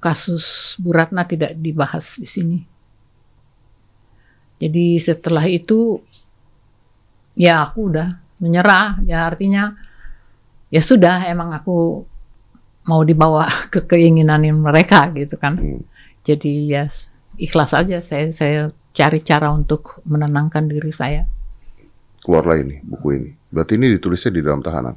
kasus 0.00 0.74
Bu 0.80 0.96
Ratna 0.96 1.28
tidak 1.28 1.52
dibahas 1.60 2.16
di 2.16 2.24
sini. 2.24 2.58
Jadi 4.60 4.96
setelah 5.00 5.44
itu, 5.48 6.00
ya 7.36 7.64
aku 7.68 7.92
udah 7.92 8.16
menyerah. 8.40 9.00
Ya 9.04 9.28
artinya, 9.28 9.76
ya 10.70 10.80
sudah 10.80 11.26
emang 11.26 11.50
aku 11.50 12.06
mau 12.86 13.02
dibawa 13.04 13.46
ke 13.74 13.84
keinginan 13.84 14.46
mereka 14.62 15.10
gitu 15.12 15.36
kan. 15.36 15.58
Hmm. 15.58 15.82
Jadi 16.24 16.70
ya 16.70 16.88
ikhlas 17.36 17.72
aja 17.74 18.00
saya 18.00 18.30
saya 18.30 18.70
cari 18.94 19.20
cara 19.22 19.50
untuk 19.50 20.02
menenangkan 20.06 20.66
diri 20.70 20.92
saya. 20.94 21.26
Keluarlah 22.20 22.60
ini 22.60 22.82
buku 22.84 23.08
ini. 23.16 23.30
Berarti 23.50 23.80
ini 23.80 23.86
ditulisnya 23.96 24.32
di 24.34 24.42
dalam 24.44 24.62
tahanan. 24.62 24.96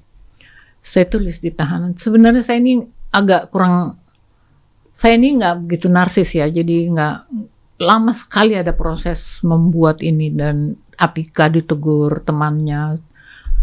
saya 0.83 1.07
tulis 1.07 1.39
di 1.39 1.47
tahanan. 1.47 1.95
Sebenarnya 1.95 2.43
saya 2.43 2.59
ini 2.59 2.83
agak 3.07 3.55
kurang, 3.55 3.95
saya 4.91 5.15
ini 5.15 5.39
nggak 5.39 5.63
begitu 5.63 5.87
narsis 5.87 6.35
ya, 6.35 6.43
jadi 6.51 6.91
nggak 6.91 7.15
lama 7.79 8.11
sekali 8.11 8.59
ada 8.59 8.75
proses 8.75 9.39
membuat 9.47 10.03
ini 10.03 10.27
dan 10.35 10.75
Apika 10.99 11.47
ditegur 11.47 12.19
temannya, 12.27 12.99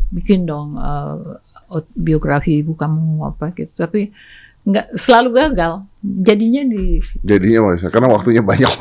bikin 0.08 0.48
dong 0.48 0.80
eh, 0.80 1.36
biografi 1.94 2.60
ibu 2.60 2.74
kamu 2.74 3.22
apa 3.24 3.54
gitu, 3.54 3.72
tapi 3.78 4.10
nggak 4.66 4.98
selalu 4.98 5.28
gagal. 5.38 5.72
Jadinya 6.00 6.62
di 6.64 7.00
Jadinya 7.24 7.70
Mas, 7.70 7.84
karena 7.88 8.08
waktunya 8.10 8.42
banyak. 8.44 8.68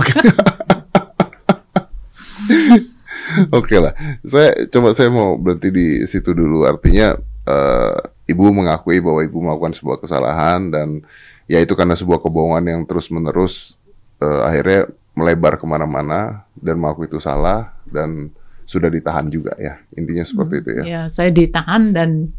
Oke 3.53 3.77
lah, 3.77 3.93
saya 4.25 4.65
coba 4.74 4.98
saya 4.98 5.13
mau 5.13 5.38
berhenti 5.38 5.69
di 5.69 5.88
situ 6.10 6.34
dulu. 6.34 6.65
Artinya 6.65 7.13
eh, 7.46 7.98
ibu 8.29 8.50
mengakui 8.50 8.98
bahwa 9.01 9.22
ibu 9.22 9.38
melakukan 9.41 9.77
sebuah 9.77 10.01
kesalahan 10.01 10.74
dan 10.74 11.05
ya 11.50 11.62
itu 11.62 11.74
karena 11.77 11.93
sebuah 11.98 12.22
kebohongan 12.22 12.65
yang 12.65 12.81
terus 12.86 13.10
menerus 13.10 13.77
akhirnya 14.19 14.91
melebar 15.15 15.55
ke 15.55 15.63
mana-mana 15.63 16.43
dan 16.60 16.75
mengakui 16.75 17.08
itu 17.08 17.24
salah 17.24 17.72
dan 17.88 18.31
sudah 18.69 18.91
ditahan 18.91 19.25
juga 19.31 19.58
ya. 19.58 19.81
Intinya 19.98 20.22
seperti 20.22 20.55
itu 20.62 20.69
ya. 20.77 20.84
ya 20.86 21.01
saya 21.10 21.34
ditahan 21.34 21.89
dan 21.96 22.29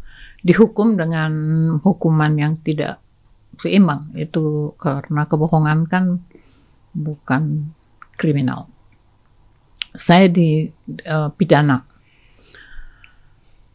dihukum 0.41 0.97
dengan 0.97 1.31
hukuman 1.81 2.33
yang 2.37 2.57
tidak 2.65 2.97
seimbang 3.61 4.09
itu 4.17 4.73
karena 4.81 5.29
kebohongan 5.29 5.85
kan 5.85 6.19
bukan 6.93 7.71
kriminal. 8.17 8.67
Saya 9.93 10.31
di 10.31 10.71
eh, 10.87 11.29
pidana 11.37 11.91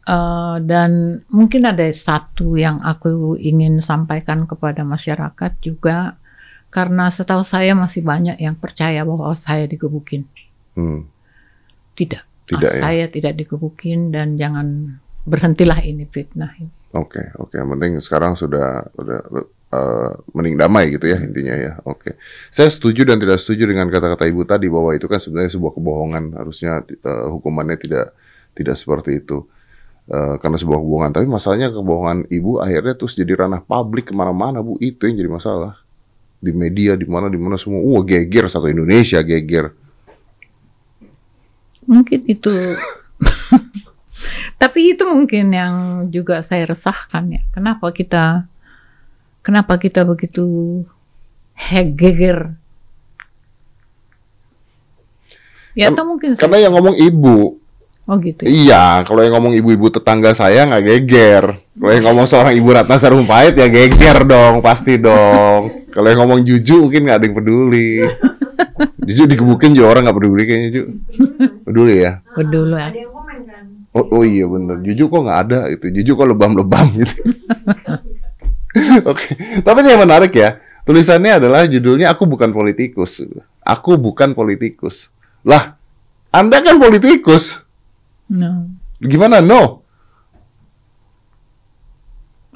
Eh, 0.06 0.56
dan 0.62 1.18
mungkin 1.34 1.66
ada 1.66 1.82
satu 1.90 2.54
yang 2.54 2.78
aku 2.78 3.34
ingin 3.42 3.82
sampaikan 3.82 4.46
kepada 4.46 4.86
masyarakat 4.86 5.58
juga 5.58 6.14
karena 6.70 7.10
setahu 7.10 7.42
saya 7.42 7.74
masih 7.74 8.06
banyak 8.06 8.38
yang 8.38 8.54
percaya 8.54 9.02
bahwa 9.02 9.34
saya 9.34 9.66
digebukin. 9.66 10.22
Hmm, 10.78 11.10
Tidak, 11.98 12.22
Tidak 12.46 12.70
Ah, 12.70 12.76
ya? 12.78 12.82
saya 12.86 13.04
tidak 13.10 13.34
digebukin 13.34 14.14
dan 14.14 14.38
jangan 14.38 15.00
berhentilah 15.26 15.82
ini 15.82 16.06
fitnah. 16.06 16.54
Oke, 16.94 17.34
oke. 17.36 17.52
Yang 17.58 17.68
penting 17.76 17.92
sekarang 17.98 18.32
sudah 18.38 18.86
udah 18.94 19.20
eh, 19.74 20.10
mending 20.32 20.56
damai 20.56 20.94
gitu 20.94 21.10
ya 21.10 21.18
intinya 21.18 21.54
ya. 21.58 21.72
Oke. 21.84 22.16
Saya 22.54 22.70
setuju 22.70 23.02
dan 23.02 23.18
tidak 23.18 23.42
setuju 23.42 23.66
dengan 23.66 23.90
kata-kata 23.90 24.24
Ibu 24.30 24.46
tadi 24.46 24.70
bahwa 24.70 24.94
itu 24.94 25.10
kan 25.10 25.18
sebenarnya 25.18 25.52
sebuah 25.58 25.74
kebohongan. 25.74 26.24
Harusnya 26.38 26.86
eh, 26.86 27.26
hukumannya 27.28 27.76
tidak 27.76 28.14
tidak 28.54 28.76
seperti 28.78 29.20
itu. 29.20 29.44
Eh, 30.06 30.34
karena 30.38 30.56
sebuah 30.56 30.78
kebohongan. 30.78 31.12
Tapi 31.12 31.26
masalahnya 31.26 31.68
kebohongan 31.74 32.30
Ibu 32.30 32.62
akhirnya 32.62 32.94
terus 32.94 33.18
jadi 33.18 33.34
ranah 33.34 33.60
publik 33.66 34.08
ke 34.08 34.14
mana-mana 34.14 34.62
Bu. 34.62 34.78
Itu 34.78 35.10
yang 35.10 35.18
jadi 35.18 35.30
masalah. 35.30 35.82
Di 36.38 36.54
media, 36.54 36.94
di 36.94 37.08
mana, 37.08 37.26
di 37.26 37.36
mana 37.36 37.58
semua. 37.58 37.82
Wah 37.82 38.06
geger 38.06 38.46
satu 38.46 38.70
Indonesia 38.70 39.18
geger. 39.26 39.74
Mungkin 41.90 42.22
itu. 42.30 42.54
Tapi 44.56 44.96
itu 44.96 45.04
mungkin 45.04 45.52
yang 45.52 45.74
juga 46.08 46.40
saya 46.40 46.72
resahkan 46.72 47.28
ya. 47.28 47.42
Kenapa 47.52 47.92
kita 47.92 48.48
kenapa 49.44 49.76
kita 49.76 50.02
begitu 50.08 50.82
hegeger? 51.52 52.56
Ya 55.76 55.92
atau 55.92 56.08
mungkin 56.08 56.40
Karena 56.40 56.56
yang 56.56 56.72
ngomong 56.72 56.96
Ibu. 56.96 57.38
oh 58.08 58.16
gitu. 58.24 58.48
ya. 58.48 58.48
Iya, 58.48 58.84
kalau 59.04 59.20
yang 59.20 59.36
ngomong 59.36 59.52
ibu-ibu 59.60 59.92
tetangga 59.92 60.32
saya 60.32 60.64
nggak 60.64 60.84
geger. 60.88 61.44
Kalau 61.76 61.92
yang 61.92 62.04
ngomong 62.08 62.24
seorang 62.24 62.56
ibu 62.56 62.68
Ratna 62.72 62.96
Sarumpait 62.96 63.52
ya 63.52 63.68
geger 63.68 64.24
dong, 64.24 64.64
pasti 64.64 64.96
dong. 64.96 65.84
Kalau 65.92 66.06
yang 66.08 66.24
ngomong 66.24 66.40
Juju 66.48 66.88
mungkin 66.88 67.04
nggak 67.04 67.18
ada 67.20 67.26
yang 67.28 67.36
peduli. 67.36 68.00
Juju 69.06 69.22
digebukin 69.28 69.76
juga 69.76 69.86
orang 69.92 70.08
nggak 70.08 70.16
peduli 70.16 70.42
kayaknya 70.48 70.68
Juju. 70.72 70.82
Peduli 71.66 71.94
ya. 72.00 72.12
Peduli 72.32 72.72
ya. 72.72 72.88
Oh, 73.96 74.20
oh 74.20 74.22
iya 74.28 74.44
bener. 74.44 74.84
Juju 74.84 75.08
kok 75.08 75.24
nggak 75.24 75.40
ada 75.48 75.60
itu. 75.72 75.88
Juju 75.88 76.12
kok 76.20 76.28
lebam-lebam 76.28 76.86
gitu. 77.00 77.16
Oke, 79.10 79.32
tapi 79.64 79.78
ini 79.80 79.96
yang 79.96 80.04
menarik 80.04 80.36
ya. 80.36 80.60
Tulisannya 80.84 81.40
adalah 81.40 81.64
judulnya 81.64 82.12
Aku 82.12 82.28
bukan 82.28 82.52
politikus. 82.52 83.24
Aku 83.64 83.96
bukan 83.96 84.36
politikus. 84.36 85.08
Lah, 85.42 85.80
Anda 86.28 86.60
kan 86.60 86.76
politikus. 86.76 87.56
No, 88.28 88.68
Gimana? 89.00 89.40
No. 89.40 89.80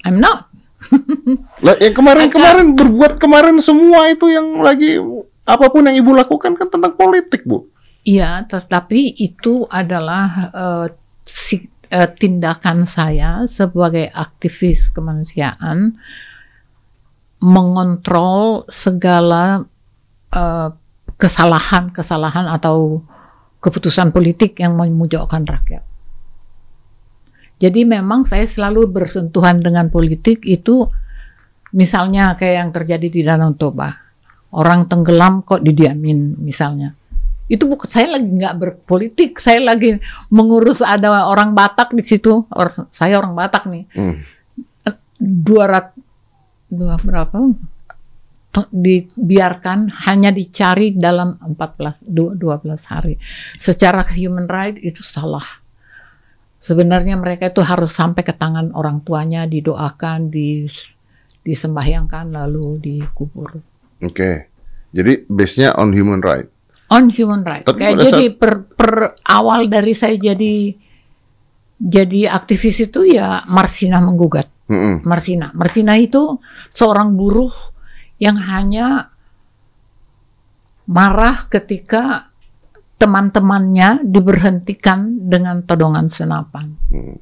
I'm 0.04 0.20
not. 0.20 0.52
Lah 1.64 1.76
yang 1.80 1.96
kemarin-kemarin 1.96 2.76
berbuat 2.76 3.16
kemarin 3.16 3.56
semua 3.64 4.12
itu 4.12 4.28
yang 4.28 4.60
lagi 4.60 5.00
apa 5.44 5.66
pun 5.68 5.88
yang 5.88 5.96
ibu 5.96 6.12
lakukan 6.12 6.52
kan 6.56 6.68
tentang 6.68 6.96
politik 6.96 7.48
bu. 7.48 7.68
Iya, 8.00 8.48
tetapi 8.48 9.12
itu 9.20 9.68
adalah 9.68 10.50
eh, 10.52 10.86
si- 11.30 11.70
eh, 11.86 12.10
tindakan 12.10 12.90
saya 12.90 13.46
sebagai 13.46 14.10
aktivis 14.10 14.90
kemanusiaan 14.90 15.94
mengontrol 17.40 18.66
segala 18.66 19.62
eh, 20.34 20.68
kesalahan-kesalahan 21.20 22.50
atau 22.50 23.06
keputusan 23.60 24.10
politik 24.10 24.56
yang 24.58 24.74
memojokkan 24.74 25.44
rakyat. 25.44 25.84
Jadi 27.60 27.84
memang 27.84 28.24
saya 28.24 28.48
selalu 28.48 28.88
bersentuhan 28.88 29.60
dengan 29.60 29.92
politik 29.92 30.48
itu 30.48 30.88
misalnya 31.76 32.32
kayak 32.40 32.56
yang 32.56 32.70
terjadi 32.72 33.06
di 33.12 33.20
Danau 33.20 33.52
Toba. 33.52 33.92
Orang 34.56 34.88
tenggelam 34.88 35.44
kok 35.44 35.60
didiamin 35.60 36.40
misalnya. 36.40 36.96
Itu 37.50 37.66
bukan 37.66 37.90
saya 37.90 38.14
lagi 38.14 38.30
nggak 38.30 38.54
berpolitik, 38.62 39.42
saya 39.42 39.58
lagi 39.58 39.98
mengurus 40.30 40.78
ada 40.86 41.26
orang 41.26 41.50
Batak 41.50 41.90
di 41.90 42.06
situ. 42.06 42.46
Or- 42.54 42.86
saya 42.94 43.18
orang 43.18 43.34
Batak 43.34 43.66
nih. 43.66 43.84
Hmm. 43.90 44.22
200 45.18 45.98
dua 46.70 46.94
berapa? 47.02 47.36
Dibiarkan 48.70 49.90
hanya 50.06 50.30
dicari 50.30 50.94
dalam 50.94 51.38
14 51.42 52.06
du- 52.06 52.34
12 52.38 52.86
hari. 52.86 53.18
Secara 53.58 54.06
human 54.14 54.46
right 54.46 54.78
itu 54.78 55.02
salah. 55.02 55.44
Sebenarnya 56.62 57.18
mereka 57.18 57.50
itu 57.50 57.62
harus 57.66 57.90
sampai 57.90 58.22
ke 58.22 58.36
tangan 58.36 58.70
orang 58.76 59.02
tuanya, 59.02 59.48
didoakan, 59.48 60.28
di 60.28 60.68
disembahyangkan 61.40 62.30
lalu 62.30 62.78
dikubur. 62.78 63.58
Oke. 64.04 64.50
Jadi 64.92 65.24
base-nya 65.30 65.72
on 65.78 65.94
human 65.94 66.20
right. 66.20 66.50
On 66.90 67.06
human 67.10 67.46
right. 67.46 67.62
Tapi 67.62 67.78
Kayak 67.78 67.96
jadi 68.02 68.24
per, 68.34 68.66
per 68.74 69.14
awal 69.22 69.70
dari 69.70 69.94
saya 69.94 70.18
jadi 70.18 70.74
jadi 71.80 72.20
aktivis 72.28 72.90
itu 72.90 73.06
ya 73.06 73.46
Marsina 73.46 74.02
menggugat. 74.02 74.50
Mm-mm. 74.70 75.02
Marsina. 75.06 75.50
Marsina 75.54 75.98
itu 75.98 76.38
seorang 76.70 77.14
buruh 77.14 77.50
yang 78.22 78.38
hanya 78.38 79.10
marah 80.90 81.46
ketika 81.46 82.30
teman-temannya 83.00 84.04
diberhentikan 84.04 85.30
dengan 85.30 85.64
todongan 85.64 86.12
senapan. 86.12 86.76
Hmm. 86.92 87.16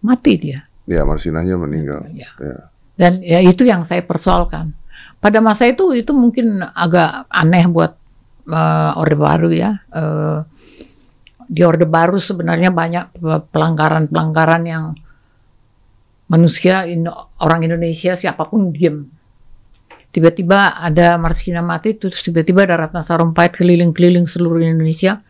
Mati 0.00 0.32
dia. 0.40 0.64
Ya, 0.88 1.04
Marsinahnya 1.04 1.60
meninggal. 1.60 2.08
Ya. 2.16 2.30
Ya. 2.38 2.56
Dan 2.96 3.20
ya 3.20 3.44
itu 3.44 3.68
yang 3.68 3.84
saya 3.84 4.00
persoalkan. 4.06 4.72
Pada 5.18 5.38
masa 5.42 5.66
itu 5.66 5.90
itu 5.96 6.12
mungkin 6.14 6.62
agak 6.62 7.26
aneh 7.32 7.66
buat 7.66 7.92
eh, 8.46 9.00
Orde 9.00 9.16
Baru 9.16 9.48
ya. 9.50 9.80
Eh, 9.90 10.38
di 11.46 11.62
Orde 11.62 11.86
Baru 11.86 12.18
sebenarnya 12.18 12.74
banyak 12.74 13.22
pelanggaran-pelanggaran 13.54 14.62
yang 14.66 14.84
manusia 16.26 16.82
in- 16.90 17.06
orang 17.38 17.62
Indonesia 17.62 18.18
siapa 18.18 18.50
pun 18.50 18.74
diem. 18.74 19.06
Tiba-tiba 20.10 20.80
ada 20.80 21.20
Marsina 21.20 21.60
mati, 21.60 21.92
terus 21.94 22.24
tiba-tiba 22.24 22.64
ada 22.64 22.88
Ratna 22.88 23.04
Sarumpait 23.04 23.52
keliling-keliling 23.52 24.24
seluruh 24.24 24.64
Indonesia 24.64 25.20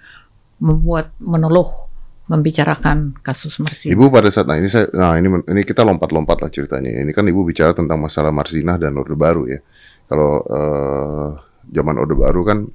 membuat 0.63 1.13
menoloh 1.21 1.91
membicarakan 2.27 3.19
kasus 3.23 3.59
Marsina. 3.63 3.93
Ibu 3.95 4.11
pada 4.11 4.31
saat 4.35 4.51
nah 4.51 4.59
ini 4.59 4.67
saya 4.67 4.91
nah 4.91 5.15
ini 5.15 5.31
ini 5.47 5.63
kita 5.63 5.87
lompat-lompat 5.87 6.43
lah 6.43 6.51
ceritanya. 6.51 7.03
Ini 7.03 7.11
kan 7.15 7.27
Ibu 7.27 7.45
bicara 7.47 7.71
tentang 7.75 7.99
masalah 8.03 8.35
Marsinah 8.35 8.79
dan 8.79 8.95
Orde 8.99 9.15
Baru 9.15 9.47
ya. 9.47 9.63
Kalau 10.07 10.43
eh, 10.47 11.29
zaman 11.75 11.95
Orde 11.99 12.15
Baru 12.15 12.47
kan 12.47 12.67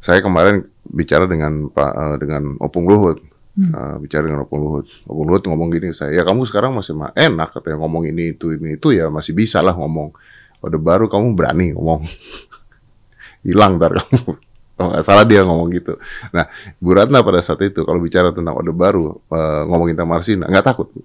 saya 0.00 0.20
kemarin 0.20 0.68
bicara 0.84 1.24
dengan 1.26 1.72
Pak 1.72 1.92
eh, 1.96 2.16
dengan 2.20 2.56
Opung 2.60 2.84
Luhut. 2.86 3.18
Eh, 3.56 3.96
bicara 4.04 4.28
dengan 4.28 4.44
Opung 4.44 4.60
Luhut. 4.60 4.84
Opung 5.08 5.26
Luhut 5.32 5.40
ngomong 5.48 5.72
gini 5.72 5.88
saya, 5.96 6.12
"Ya 6.12 6.22
kamu 6.28 6.44
sekarang 6.44 6.76
masih 6.76 6.92
ma- 6.92 7.16
enak 7.16 7.56
katanya 7.56 7.80
ngomong 7.80 8.04
ini 8.12 8.36
itu 8.36 8.52
ini 8.52 8.76
itu 8.76 8.92
ya 8.92 9.08
masih 9.08 9.32
bisa 9.32 9.64
lah 9.64 9.72
ngomong. 9.72 10.12
Orde 10.60 10.76
Baru 10.76 11.08
kamu 11.08 11.32
berani 11.32 11.72
ngomong. 11.72 12.04
Hilang 13.48 13.80
ntar 13.80 13.96
kamu." 13.96 14.36
Kalau 14.76 14.88
nggak 14.92 15.04
salah 15.08 15.24
dia 15.24 15.40
ngomong 15.40 15.72
gitu. 15.72 15.96
Nah, 16.36 16.44
Bu 16.76 16.92
Ratna 16.92 17.24
pada 17.24 17.40
saat 17.40 17.64
itu 17.64 17.80
kalau 17.88 17.96
bicara 17.96 18.28
tentang 18.36 18.52
Orde 18.52 18.76
Baru, 18.76 19.24
eh, 19.32 19.62
ngomongin 19.64 19.96
tentang 19.96 20.12
Marsina, 20.12 20.44
nggak 20.44 20.66
takut? 20.68 20.92
Bu? 20.92 21.00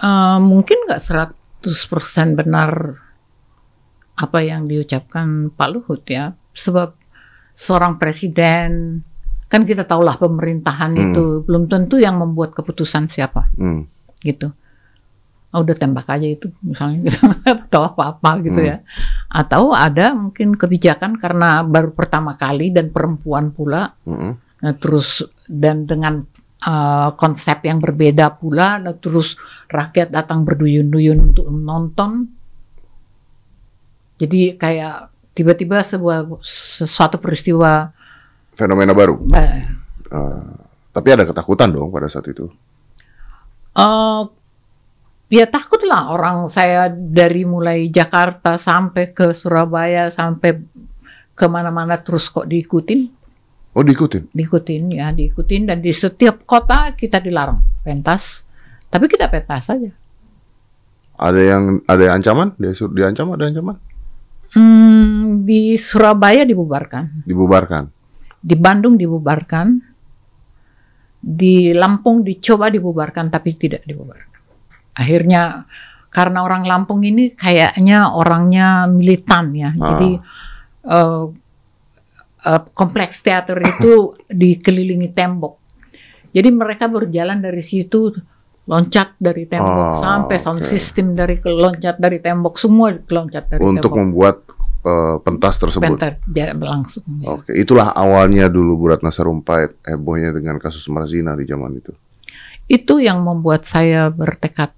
Eh, 0.00 0.38
mungkin 0.42 0.90
nggak 0.90 1.00
100% 1.06 2.34
benar 2.34 2.98
apa 4.20 4.44
yang 4.44 4.68
diucapkan 4.68 5.48
Pak 5.48 5.68
Luhut 5.72 6.04
ya. 6.04 6.36
Sebab 6.52 6.92
seorang 7.56 7.96
presiden, 7.96 9.00
kan 9.48 9.64
kita 9.64 9.88
tahulah 9.88 10.20
pemerintahan 10.20 10.92
Hmm. 10.92 11.04
itu 11.10 11.24
belum 11.48 11.66
tentu 11.66 11.96
yang 11.96 12.20
membuat 12.20 12.52
keputusan 12.52 13.08
siapa 13.08 13.48
Hmm. 13.56 13.88
gitu. 14.20 14.52
Oh, 15.50 15.66
udah 15.66 15.74
tembak 15.74 16.06
aja 16.06 16.30
itu 16.30 16.46
misalnya 16.62 17.10
gitu. 17.10 17.18
atau 17.66 17.82
apa-apa 17.90 18.38
gitu 18.44 18.60
Hmm. 18.62 18.70
ya. 18.70 18.76
Atau 19.26 19.74
ada 19.74 20.14
mungkin 20.14 20.54
kebijakan 20.54 21.18
karena 21.18 21.66
baru 21.66 21.90
pertama 21.90 22.38
kali 22.38 22.70
dan 22.70 22.92
perempuan 22.94 23.50
pula 23.50 23.96
Mm-mm. 24.06 24.36
Nah, 24.60 24.76
terus 24.76 25.24
dan 25.48 25.88
dengan 25.88 26.20
uh, 26.60 27.16
konsep 27.16 27.64
yang 27.64 27.80
berbeda 27.80 28.36
pula, 28.36 28.76
nah, 28.76 28.92
terus 28.92 29.40
rakyat 29.66 30.12
datang 30.12 30.44
berduyun-duyun 30.44 31.32
untuk 31.32 31.48
menonton. 31.48 32.28
Jadi 34.20 34.54
kayak 34.54 35.08
tiba-tiba 35.32 35.80
sebuah 35.80 36.28
sesuatu 36.44 37.16
peristiwa 37.16 37.88
Fenomena 38.52 38.92
baru. 38.92 39.16
eh, 39.32 39.64
Eh, 40.10 40.42
tapi 40.90 41.08
ada 41.14 41.22
ketakutan 41.24 41.70
dong 41.70 41.88
pada 41.88 42.10
saat 42.10 42.26
itu. 42.26 42.50
eh, 43.72 44.22
ya 45.30 45.46
takutlah 45.46 46.10
orang 46.10 46.50
saya 46.50 46.90
dari 46.90 47.46
mulai 47.46 47.86
Jakarta 47.88 48.58
sampai 48.58 49.14
ke 49.14 49.30
Surabaya 49.30 50.10
sampai 50.10 50.58
ke 51.32 51.46
mana-mana 51.46 51.96
terus 51.96 52.28
kok 52.28 52.44
diikutin 52.44 53.06
Oh 53.70 53.86
diikutin? 53.86 54.34
diikutin 54.34 54.82
ya 54.90 55.14
diikutin 55.14 55.70
dan 55.70 55.78
di 55.78 55.94
setiap 55.94 56.42
kota 56.42 56.90
kita 56.92 57.22
dilarang 57.22 57.62
pentas 57.86 58.42
tapi 58.90 59.06
kita 59.06 59.30
pentas 59.30 59.70
saja 59.70 59.94
Ada 61.14 61.38
yang 61.38 61.62
ada 61.86 62.02
yang 62.02 62.14
ancaman? 62.18 62.48
Dia 62.58 62.74
diancam 62.74 63.30
ada 63.36 63.46
ancaman? 63.46 63.76
Hmm, 64.50 65.46
di 65.46 65.78
Surabaya 65.78 66.42
dibubarkan, 66.42 67.22
Dibubarkan. 67.22 67.86
di 68.40 68.56
Bandung 68.58 68.98
dibubarkan, 68.98 69.78
di 71.20 71.70
Lampung 71.70 72.24
dicoba 72.24 72.66
dibubarkan 72.66 73.30
tapi 73.30 73.54
tidak 73.54 73.86
dibubarkan. 73.86 74.40
Akhirnya 74.96 75.68
karena 76.10 76.42
orang 76.42 76.66
Lampung 76.66 77.06
ini 77.06 77.30
kayaknya 77.30 78.10
orangnya 78.10 78.90
militan 78.90 79.54
ya, 79.54 79.70
Ah. 79.70 79.78
jadi 79.94 80.10
eh, 80.80 81.24
eh, 82.42 82.62
kompleks 82.74 83.22
teater 83.22 83.62
itu 83.62 84.16
dikelilingi 84.42 85.14
tembok. 85.14 85.54
Jadi 86.30 86.48
mereka 86.50 86.86
berjalan 86.86 87.38
dari 87.38 87.62
situ 87.62 88.10
loncat 88.64 89.16
dari 89.16 89.44
tembok 89.44 89.66
Ah, 89.66 89.96
sampai 89.98 90.36
sound 90.36 90.62
oke. 90.62 90.68
system 90.68 91.12
dari 91.12 91.40
loncat 91.40 91.96
dari 91.96 92.18
tembok 92.18 92.54
semua 92.54 92.92
loncat 92.92 93.44
dari 93.48 93.60
Untuk 93.60 93.88
tembok. 93.88 93.98
membuat 93.98 94.36
eh, 94.80 95.16
pentas 95.20 95.54
tersebut. 95.56 95.84
Bentar, 95.84 96.16
biar 96.24 96.54
berlangsung. 96.54 97.04
ya. 97.20 97.36
Oke, 97.36 97.52
itulah 97.52 97.90
awalnya 97.90 98.46
dulu 98.46 98.76
Bu 98.76 98.84
Ratna 98.88 99.08
Sarumpait 99.08 99.76
hebohnya 99.84 100.30
dengan 100.30 100.56
kasus 100.56 100.84
Marzina 100.88 101.34
di 101.34 101.44
zaman 101.44 101.76
itu. 101.76 101.92
Itu 102.64 102.96
yang 102.96 103.20
membuat 103.20 103.66
saya 103.66 104.08
bertekad 104.08 104.70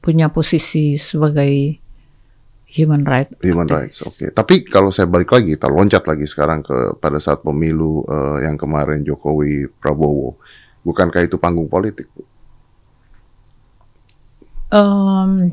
punya 0.00 0.30
posisi 0.30 0.96
sebagai 0.96 1.76
human 2.68 3.04
right. 3.04 3.28
Human 3.40 3.66
rights, 3.66 4.00
oke. 4.02 4.28
Tapi 4.30 4.64
kalau 4.64 4.88
saya 4.88 5.04
balik 5.04 5.28
lagi, 5.30 5.54
kita 5.54 5.68
loncat 5.68 6.04
lagi 6.04 6.24
sekarang 6.24 6.60
ke 6.60 6.96
pada 6.96 7.16
saat 7.18 7.40
pemilu 7.40 8.04
eh, 8.04 8.44
yang 8.44 8.56
kemarin 8.56 9.00
Jokowi 9.02 9.68
Prabowo, 9.74 10.36
bukankah 10.80 11.22
itu 11.22 11.36
panggung 11.36 11.68
politik? 11.68 12.08
Bu? 12.10 12.24
Em, 14.68 15.48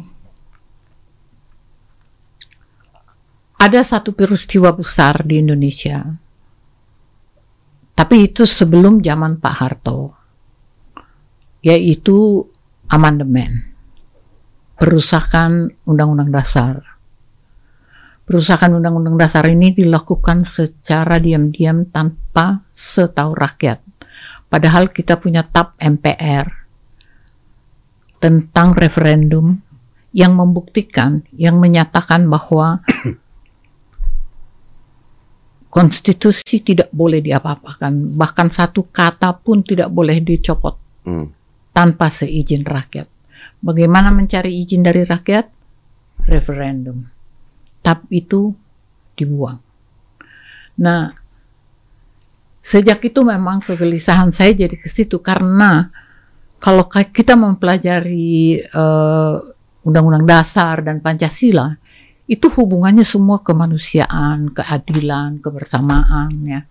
ada 3.56 3.80
satu 3.80 4.12
peristiwa 4.12 4.76
besar 4.76 5.24
di 5.24 5.40
Indonesia, 5.40 6.04
tapi 7.96 8.28
itu 8.28 8.44
sebelum 8.44 9.00
zaman 9.00 9.40
Pak 9.40 9.56
Harto, 9.56 10.12
yaitu 11.64 12.44
amandemen, 12.92 13.72
perusahaan 14.76 15.64
Undang-Undang 15.88 16.36
Dasar. 16.36 16.84
Perusahaan 18.28 18.76
Undang-Undang 18.76 19.16
Dasar 19.16 19.48
ini 19.48 19.72
dilakukan 19.72 20.44
secara 20.44 21.24
diam-diam 21.24 21.88
tanpa 21.88 22.68
setahu 22.76 23.32
rakyat. 23.32 23.80
Padahal 24.52 24.92
kita 24.92 25.16
punya 25.24 25.48
TAP 25.48 25.80
MPR 25.80 26.65
tentang 28.20 28.74
referendum 28.74 29.62
yang 30.16 30.36
membuktikan, 30.36 31.24
yang 31.36 31.60
menyatakan 31.60 32.32
bahwa 32.32 32.80
konstitusi 35.76 36.64
tidak 36.64 36.88
boleh 36.96 37.20
diapa-apakan, 37.20 38.16
bahkan 38.16 38.48
satu 38.48 38.88
kata 38.88 39.36
pun 39.44 39.62
tidak 39.62 39.92
boleh 39.92 40.24
dicopot 40.24 40.86
Hmm. 41.06 41.30
tanpa 41.70 42.10
seizin 42.10 42.66
rakyat. 42.66 43.06
Bagaimana 43.62 44.10
mencari 44.10 44.58
izin 44.66 44.82
dari 44.82 45.06
rakyat? 45.06 45.46
Referendum. 46.26 47.06
Tap 47.86 48.10
itu 48.10 48.50
dibuang. 49.14 49.62
Nah, 50.82 51.14
sejak 52.66 53.06
itu 53.06 53.22
memang 53.22 53.62
kegelisahan 53.62 54.34
saya 54.34 54.58
jadi 54.58 54.74
ke 54.74 54.90
situ 54.90 55.22
karena 55.22 55.94
kalau 56.66 56.90
ka- 56.90 57.14
kita 57.14 57.38
mempelajari 57.38 58.58
eh, 58.58 59.36
undang-undang 59.86 60.26
dasar 60.26 60.82
dan 60.82 60.98
Pancasila, 60.98 61.78
itu 62.26 62.50
hubungannya 62.50 63.06
semua 63.06 63.46
kemanusiaan, 63.46 64.50
keadilan, 64.50 65.38
kebersamaan 65.46 66.34
ya. 66.42 66.66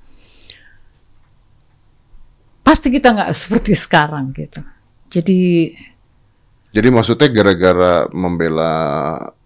Pasti 2.66 2.90
kita 2.90 3.14
nggak 3.14 3.30
seperti 3.30 3.72
sekarang 3.87 4.35
gitu. 4.35 4.59
Jadi 5.14 5.70
Jadi 6.74 6.88
maksudnya 6.90 7.30
gara-gara 7.30 8.11
membela 8.11 8.74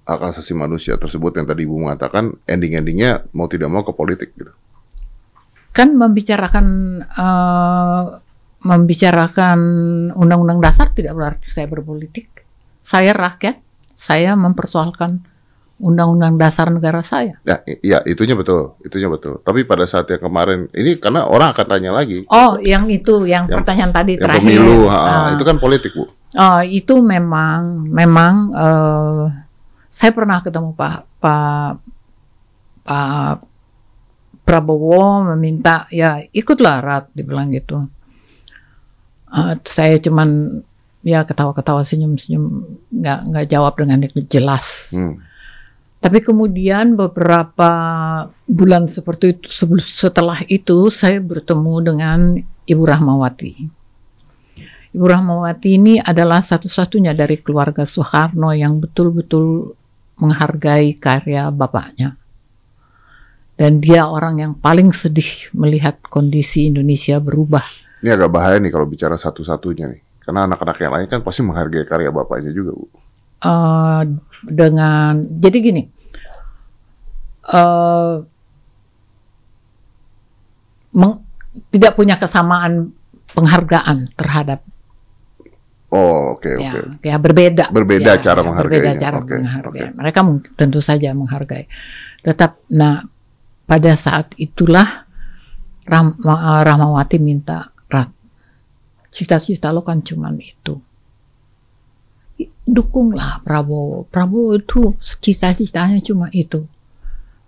hak 0.08 0.20
asasi 0.32 0.56
manusia 0.56 0.96
tersebut 0.96 1.36
yang 1.36 1.44
tadi 1.44 1.68
Ibu 1.68 1.76
mengatakan 1.76 2.32
ending-endingnya 2.48 3.28
mau 3.36 3.44
tidak 3.52 3.68
mau 3.68 3.84
ke 3.84 3.92
politik 3.92 4.32
gitu. 4.32 4.48
kan 5.76 5.92
membicarakan 5.92 6.66
eh, 7.04 8.04
membicarakan 8.68 9.58
undang-undang 10.12 10.60
dasar 10.60 10.92
tidak 10.92 11.16
berarti 11.16 11.48
saya 11.48 11.64
berpolitik. 11.64 12.44
Saya 12.84 13.16
rakyat, 13.16 13.56
saya 13.96 14.36
mempersoalkan 14.36 15.24
undang-undang 15.78 16.36
dasar 16.36 16.68
negara 16.68 17.00
saya. 17.00 17.38
Ya, 17.46 17.62
ya 17.80 17.98
itunya 18.04 18.34
betul, 18.34 18.76
itunya 18.82 19.08
betul. 19.08 19.40
Tapi 19.40 19.62
pada 19.64 19.86
saat 19.86 20.10
yang 20.10 20.20
kemarin 20.20 20.66
ini 20.74 20.98
karena 20.98 21.24
orang 21.24 21.54
akan 21.54 21.66
tanya 21.70 21.94
lagi 21.94 22.26
Oh, 22.28 22.58
yang 22.58 22.90
itu, 22.90 23.24
yang, 23.24 23.46
Yang- 23.48 23.62
pertanyaan 23.62 23.92
tadi 23.94 24.18
yang 24.18 24.22
terakhir. 24.26 24.42
pemilu, 24.42 24.78
ha, 24.90 24.98
Ah. 24.98 25.26
itu 25.32 25.44
kan 25.46 25.56
politik 25.56 25.94
bu. 25.94 26.04
Oh, 26.36 26.60
itu 26.60 26.94
memang 27.00 27.88
memang 27.88 28.34
eh, 28.52 29.24
saya 29.88 30.12
pernah 30.12 30.44
ketemu 30.44 30.76
Pak 30.76 30.96
Pak 31.22 31.70
Pak 32.84 33.34
Prabowo 34.42 35.28
meminta 35.32 35.84
ya 35.92 36.20
ikutlah 36.32 36.76
rat 36.80 37.04
dibilang 37.12 37.52
gitu. 37.52 37.84
Eh, 39.28 39.54
saya 39.68 40.00
cuman 40.00 40.60
ya 41.04 41.22
ketawa-ketawa 41.22 41.84
senyum-senyum 41.84 42.64
nggak 42.88 43.18
nggak 43.28 43.46
jawab 43.52 43.76
dengan 43.76 44.08
jelas. 44.28 44.88
Hmm. 44.92 45.20
Tapi 45.98 46.22
kemudian 46.22 46.94
beberapa 46.94 47.70
bulan 48.46 48.86
seperti 48.86 49.34
itu 49.34 49.50
setelah 49.82 50.38
itu 50.46 50.94
saya 50.94 51.18
bertemu 51.18 51.74
dengan 51.82 52.18
Ibu 52.70 52.82
Rahmawati. 52.86 53.52
Ibu 54.94 55.04
Rahmawati 55.04 55.68
ini 55.74 55.94
adalah 55.98 56.38
satu-satunya 56.38 57.18
dari 57.18 57.42
keluarga 57.42 57.82
Soekarno 57.82 58.54
yang 58.54 58.78
betul-betul 58.78 59.74
menghargai 60.22 60.94
karya 60.96 61.50
bapaknya. 61.50 62.14
Dan 63.58 63.82
dia 63.82 64.06
orang 64.06 64.38
yang 64.38 64.52
paling 64.54 64.94
sedih 64.94 65.50
melihat 65.50 65.98
kondisi 66.06 66.70
Indonesia 66.70 67.18
berubah. 67.18 67.66
Ini 67.98 68.14
agak 68.14 68.30
bahaya 68.30 68.56
nih 68.58 68.70
kalau 68.70 68.86
bicara 68.86 69.14
satu-satunya 69.14 69.90
nih. 69.90 70.02
Karena 70.22 70.44
anak-anak 70.44 70.76
yang 70.78 70.92
lain 70.92 71.06
kan 71.08 71.20
pasti 71.24 71.40
menghargai 71.40 71.82
karya 71.82 72.12
bapaknya 72.12 72.52
juga 72.52 72.72
bu. 72.72 72.86
eh, 73.38 74.00
dengan 74.44 75.12
jadi 75.38 75.58
gini 75.58 75.82
eh 77.48 78.14
meng- 80.90 81.22
tidak 81.70 81.94
punya 81.94 82.18
kesamaan 82.18 82.92
penghargaan 83.32 84.10
terhadap 84.14 84.60
Oh 85.88 86.36
oke 86.36 86.60
ya, 86.60 86.68
oke. 86.68 86.80
ya 87.00 87.16
berbeda 87.16 87.64
Berbeda 87.72 88.12
Ya, 88.12 88.20
cara 88.20 88.44
ya, 88.44 88.46
menghargainya. 88.52 88.92
berbeda 88.92 89.00
cara 89.00 89.16
Oke, 89.16 89.32
menghargai 89.32 89.86
oke. 89.88 89.96
mereka 89.96 90.20
tentu 90.52 90.80
saja 90.84 91.16
menghargai 91.16 91.64
tetap 92.20 92.60
nah 92.68 93.08
pada 93.64 93.96
saat 93.96 94.36
itulah 94.36 95.08
Ma- 95.88 96.60
Rahmawati 96.60 97.16
minta 97.16 97.72
cita-cita 99.12 99.72
lo 99.72 99.82
kan 99.84 100.04
cuman 100.04 100.36
itu. 100.40 100.80
Dukunglah 102.68 103.40
Prabowo. 103.42 104.04
Prabowo 104.08 104.56
itu 104.60 104.94
cita-citanya 105.00 105.98
cuma 106.04 106.28
itu. 106.30 106.68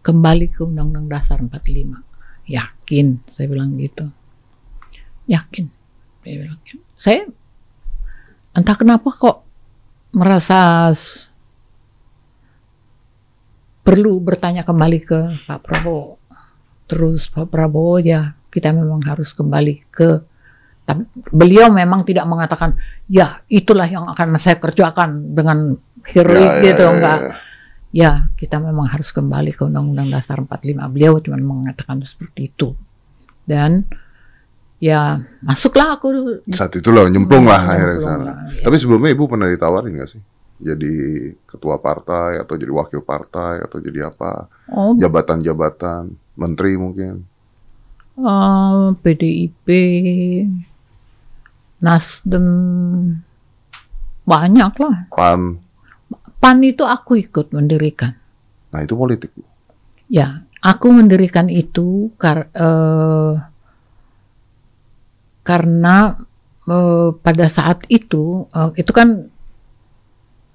Kembali 0.00 0.48
ke 0.48 0.64
Undang-Undang 0.64 1.06
Dasar 1.12 1.38
45 1.44 2.00
yakin? 2.48 3.06
Saya 3.36 3.46
bilang 3.46 3.76
gitu. 3.76 4.08
Yakin? 5.28 5.68
Saya 6.24 6.34
bilang 6.40 6.60
gitu. 6.64 6.82
saya 7.00 7.24
entah 8.52 8.76
kenapa 8.76 9.08
kok 9.14 9.40
merasa 10.12 10.90
perlu 13.80 14.20
bertanya 14.20 14.66
kembali 14.66 14.98
ke 15.00 15.18
Pak 15.48 15.60
Prabowo. 15.64 16.20
Terus 16.90 17.30
Pak 17.30 17.48
Prabowo 17.48 18.02
ya 18.02 18.34
kita 18.50 18.74
memang 18.74 19.00
harus 19.06 19.30
kembali 19.32 19.86
ke 19.94 20.29
tapi 20.90 21.02
beliau 21.30 21.70
memang 21.70 22.02
tidak 22.02 22.26
mengatakan 22.26 22.74
ya 23.06 23.38
itulah 23.46 23.86
yang 23.86 24.10
akan 24.10 24.34
saya 24.36 24.58
kerjakan 24.58 25.30
dengan 25.30 25.78
heroik 26.04 26.40
Ya, 26.40 26.58
ya, 26.58 26.64
gitu 26.66 26.82
ya, 26.82 26.90
enggak. 26.90 27.18
ya. 27.20 27.32
Ya, 27.90 28.12
kita 28.34 28.62
memang 28.62 28.86
harus 28.86 29.10
kembali 29.10 29.50
ke 29.50 29.66
Undang-Undang 29.66 30.14
Dasar 30.14 30.38
45. 30.38 30.86
Beliau 30.86 31.18
cuma 31.18 31.34
mengatakan 31.36 31.98
seperti 32.02 32.46
itu. 32.46 32.78
Dan 33.42 33.82
ya 34.78 35.18
masuklah 35.42 35.98
aku 35.98 36.38
Saat 36.54 36.78
itulah 36.78 37.10
nyemplung 37.10 37.44
lah 37.44 37.58
akhirnya 37.60 37.98
ke 37.98 37.98
nyemplung 37.98 38.06
sana. 38.06 38.24
lah, 38.30 38.36
ya. 38.54 38.62
Tapi 38.62 38.76
sebelumnya 38.78 39.10
ibu 39.10 39.26
pernah 39.26 39.50
ditawarin 39.50 39.92
nggak 39.92 40.06
sih? 40.06 40.22
Jadi 40.60 40.94
ketua 41.44 41.82
partai 41.82 42.38
atau 42.38 42.54
jadi 42.54 42.70
wakil 42.70 43.02
partai 43.02 43.58
atau 43.58 43.82
jadi 43.82 44.06
apa? 44.06 44.46
Oh, 44.70 44.94
Jabatan-jabatan, 44.94 46.02
menteri 46.38 46.78
mungkin. 46.78 47.26
eh, 48.20 48.86
PDIP, 49.02 49.66
Nasdem, 51.80 52.46
banyak 54.28 54.72
lah. 54.76 54.96
Pan. 55.16 55.56
PAN 56.40 56.56
itu 56.64 56.84
aku 56.84 57.20
ikut 57.20 57.52
mendirikan. 57.52 58.16
Nah 58.72 58.80
itu 58.80 58.96
politik. 58.96 59.32
Ya, 60.08 60.44
aku 60.60 60.92
mendirikan 60.92 61.48
itu 61.48 62.12
kar 62.16 62.48
eh, 62.52 63.32
karena 65.44 66.20
eh, 66.68 67.08
pada 67.16 67.46
saat 67.48 67.84
itu 67.88 68.44
eh, 68.52 68.70
itu 68.80 68.92
kan 68.92 69.28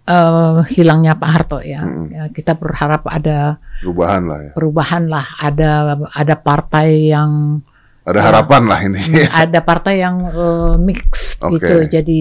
eh, 0.05 0.57
hilangnya 0.73 1.17
Pak 1.17 1.29
Harto 1.29 1.59
ya. 1.61 1.81
Mm. 1.85 2.07
ya. 2.13 2.23
Kita 2.33 2.53
berharap 2.57 3.05
ada 3.09 3.57
Perubahan 3.81 4.21
lah 4.25 4.39
ya. 4.41 4.51
perubahan 4.57 5.03
lah, 5.09 5.25
ada 5.41 5.71
ada 6.13 6.35
partai 6.37 7.13
yang 7.13 7.61
Ada 8.05 8.19
Ya. 8.21 8.25
harapan 8.29 8.61
lah 8.69 8.79
intinya. 8.85 9.25
ada 9.33 9.59
partai 9.59 9.99
yang 9.99 10.15
eh, 10.29 10.75
mix 10.77 11.35
Oke. 11.41 11.57
gitu. 11.57 11.75
Jadi 11.89 12.17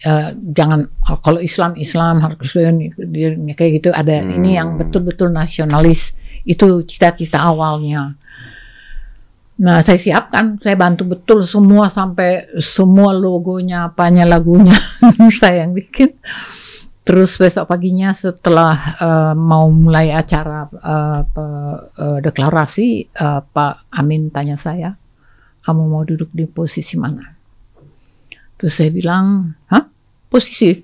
eh, 0.00 0.28
jangan 0.36 0.88
kalau 1.20 1.40
Islam 1.40 1.72
Islam 1.76 2.20
harus 2.20 2.52
dia 2.96 3.28
kayak 3.52 3.72
gitu. 3.80 3.88
Ada 3.90 4.20
Hmm. 4.20 4.36
ini 4.36 4.56
yang 4.56 4.76
betul-betul 4.76 5.28
nasionalis 5.28 6.12
itu 6.44 6.84
cita-cita 6.84 7.40
awalnya. 7.40 8.16
Nah, 9.60 9.84
saya 9.84 10.00
siapkan, 10.00 10.56
saya 10.56 10.72
bantu 10.72 11.04
betul 11.04 11.44
semua 11.44 11.92
sampai 11.92 12.48
semua 12.64 13.12
logonya, 13.12 13.92
apanya 13.92 14.24
lagunya 14.24 14.72
saya 15.36 15.68
yang 15.68 15.76
bikin. 15.76 16.08
Terus 17.00 17.34
besok 17.34 17.64
paginya 17.66 18.12
setelah 18.12 18.76
eh, 19.00 19.34
mau 19.34 19.66
mulai 19.72 20.12
acara 20.12 20.68
pe- 20.68 21.82
eh, 21.96 22.18
deklarasi, 22.20 22.88
eh, 23.08 23.40
Pak 23.42 23.88
Amin 23.90 24.28
tanya 24.28 24.60
saya, 24.60 24.94
kamu 25.64 25.82
mau 25.88 26.04
duduk 26.04 26.28
di 26.30 26.44
posisi 26.44 26.94
mana? 27.00 27.24
Terus 28.54 28.76
saya 28.76 28.92
bilang, 28.92 29.56
hah? 29.72 29.88
Posisi? 30.28 30.76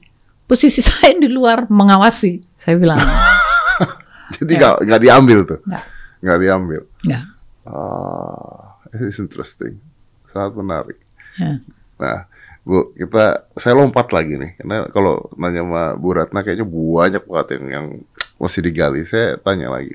Posisi 0.48 0.80
saya 0.88 1.14
di 1.14 1.28
luar 1.28 1.68
mengawasi. 1.68 2.40
Saya 2.56 2.80
bilang, 2.80 2.98
Jadi 4.40 4.58
nggak 4.58 4.74
nggak 4.88 5.00
diambil 5.00 5.38
tuh. 5.46 5.60
Nggak. 5.62 5.84
Nggak 6.24 6.38
diambil. 6.42 6.80
ya. 7.04 7.20
Ah, 7.62 8.80
it's 8.96 9.20
interesting. 9.20 9.78
Sangat 10.32 10.56
menarik. 10.56 10.98
Ya. 11.38 11.60
Nah, 12.00 12.18
Bu, 12.66 12.90
kita 12.98 13.46
saya 13.54 13.78
lompat 13.78 14.10
lagi 14.10 14.34
nih. 14.34 14.58
Karena 14.58 14.90
kalau 14.90 15.30
nanya 15.38 15.62
sama 15.62 15.82
Bu 15.94 16.08
Ratna 16.18 16.42
kayaknya 16.42 16.66
banyak 16.66 17.22
banget 17.22 17.48
yang, 17.54 17.66
yang 17.70 17.86
masih 18.42 18.60
digali. 18.66 19.06
Saya 19.06 19.38
tanya 19.38 19.70
lagi. 19.70 19.94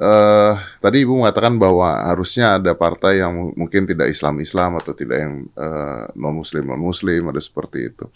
eh 0.00 0.54
tadi 0.78 0.96
Ibu 1.02 1.18
mengatakan 1.24 1.58
bahwa 1.58 1.88
harusnya 2.08 2.56
ada 2.56 2.72
partai 2.78 3.20
yang 3.20 3.32
mu- 3.34 3.54
mungkin 3.66 3.84
tidak 3.90 4.08
Islam-Islam 4.12 4.78
atau 4.80 4.92
tidak 4.94 5.18
yang 5.18 5.34
non 6.14 6.34
Muslim 6.40 6.68
non 6.68 6.78
Muslim 6.80 7.32
ada 7.32 7.40
seperti 7.42 7.90
itu. 7.90 8.06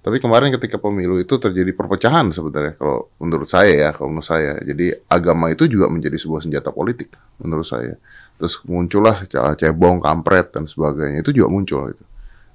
Tapi 0.00 0.16
kemarin 0.16 0.48
ketika 0.56 0.80
pemilu 0.80 1.20
itu 1.20 1.36
terjadi 1.36 1.76
perpecahan 1.76 2.32
sebenarnya 2.32 2.72
kalau 2.80 3.12
menurut 3.20 3.52
saya 3.52 3.74
ya, 3.76 3.90
kalau 3.92 4.08
menurut 4.16 4.24
saya. 4.32 4.56
Jadi 4.64 4.96
agama 5.12 5.52
itu 5.52 5.68
juga 5.68 5.92
menjadi 5.92 6.16
sebuah 6.16 6.40
senjata 6.40 6.72
politik 6.72 7.12
menurut 7.36 7.68
saya. 7.68 8.00
Terus 8.40 8.54
muncullah 8.64 9.28
ce- 9.28 9.56
cebong, 9.60 10.00
kampret 10.00 10.56
dan 10.56 10.64
sebagainya. 10.64 11.20
Itu 11.20 11.36
juga 11.36 11.52
muncul 11.52 11.92
itu. 11.92 12.04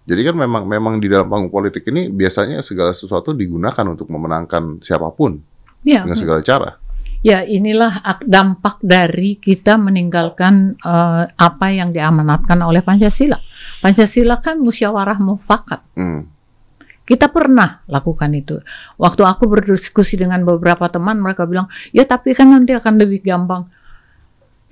Jadi 0.05 0.21
kan 0.21 0.37
memang 0.37 0.63
memang 0.69 1.01
di 1.01 1.09
dalam 1.09 1.25
panggung 1.25 1.49
politik 1.49 1.89
ini 1.89 2.07
biasanya 2.07 2.61
segala 2.61 2.93
sesuatu 2.93 3.33
digunakan 3.33 3.81
untuk 3.89 4.05
memenangkan 4.07 4.77
siapa 4.79 5.09
pun 5.09 5.41
Ya, 5.81 6.01
dengan 6.01 6.17
segala 6.17 6.41
cara. 6.41 6.77
ya 7.21 7.41
inilah 7.41 8.05
ak- 8.05 8.25
dampak 8.25 8.77
dari 8.81 9.37
kita 9.37 9.81
meninggalkan 9.81 10.77
eh, 10.77 11.23
apa 11.25 11.67
yang 11.73 11.89
diamanatkan 11.89 12.57
oleh 12.61 12.85
Pancasila. 12.85 13.37
Pancasila 13.81 14.37
kan 14.41 14.61
musyawarah 14.61 15.17
mufakat. 15.17 15.81
Hmm. 15.97 16.29
Kita 17.01 17.29
pernah 17.29 17.85
lakukan 17.85 18.29
itu. 18.33 18.61
Waktu 18.97 19.21
aku 19.25 19.45
berdiskusi 19.45 20.17
dengan 20.17 20.41
beberapa 20.41 20.89
teman, 20.89 21.21
mereka 21.21 21.45
bilang, 21.45 21.65
ya 21.93 22.01
tapi 22.01 22.33
kan 22.33 22.49
nanti 22.49 22.73
akan 22.73 22.93
lebih 22.97 23.21
gampang. 23.21 23.69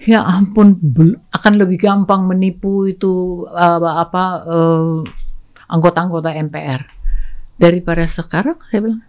Ya 0.03 0.25
ampun, 0.25 0.81
akan 1.29 1.53
lebih 1.55 1.77
gampang 1.77 2.25
menipu 2.25 2.85
itu 2.85 3.45
eh, 3.49 3.81
apa 3.81 4.23
eh, 4.45 4.97
anggota-anggota 5.69 6.35
MPR 6.35 6.81
daripada 7.57 8.03
sekarang. 8.07 8.57
Saya 8.69 8.79
bilang, 8.81 9.03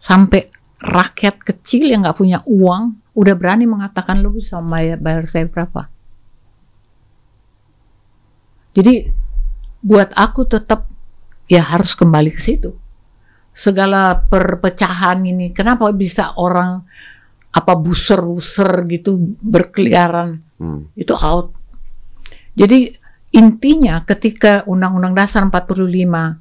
sampai 0.00 0.52
rakyat 0.80 1.40
kecil 1.40 1.88
yang 1.88 2.04
nggak 2.04 2.18
punya 2.18 2.44
uang 2.44 3.00
udah 3.14 3.34
berani 3.38 3.64
mengatakan 3.64 4.20
lu 4.20 4.36
bisa 4.36 4.58
bayar, 4.60 4.98
bayar 5.00 5.24
saya 5.30 5.46
berapa. 5.46 5.88
Jadi 8.74 9.06
buat 9.80 10.10
aku 10.12 10.50
tetap 10.50 10.90
ya 11.46 11.62
harus 11.62 11.94
kembali 11.94 12.34
ke 12.34 12.42
situ. 12.42 12.74
Segala 13.54 14.18
perpecahan 14.18 15.22
ini, 15.22 15.54
kenapa 15.54 15.86
bisa 15.94 16.34
orang 16.34 16.82
apa 17.54 17.72
buser-buser 17.78 18.82
gitu 18.90 19.38
berkeliaran 19.38 20.42
Hmm. 20.58 20.90
itu 20.94 21.14
out. 21.14 21.54
Jadi 22.54 22.94
intinya 23.34 24.06
ketika 24.06 24.62
Undang-Undang 24.70 25.14
Dasar 25.18 25.42
45 25.50 26.38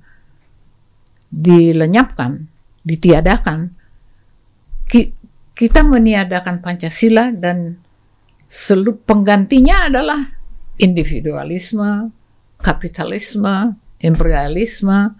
dilenyapkan, 1.33 2.45
ditiadakan, 2.85 3.73
ki- 4.85 5.13
kita 5.57 5.81
meniadakan 5.81 6.61
Pancasila 6.61 7.33
dan 7.33 7.81
seluruh 8.45 9.01
penggantinya 9.01 9.89
adalah 9.89 10.21
individualisme, 10.77 12.13
kapitalisme, 12.61 13.73
imperialisme, 13.97 15.17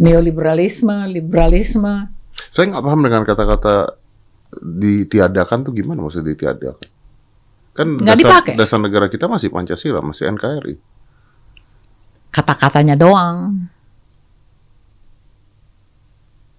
neoliberalisme, 0.00 1.12
liberalisme. 1.12 2.08
Saya 2.48 2.72
nggak 2.72 2.84
paham 2.84 3.00
dengan 3.04 3.22
kata-kata 3.28 3.74
ditiadakan 4.64 5.58
tuh 5.68 5.72
gimana 5.76 6.00
maksudnya 6.00 6.32
ditiadakan? 6.32 6.93
Kan 7.74 7.98
Nggak 7.98 8.16
dasar, 8.16 8.22
dipakai. 8.22 8.52
dasar 8.54 8.78
negara 8.78 9.06
kita 9.10 9.26
masih 9.26 9.50
Pancasila, 9.50 10.00
masih 10.00 10.30
NKRI. 10.30 10.76
kata-katanya 12.30 12.98
doang. 12.98 13.70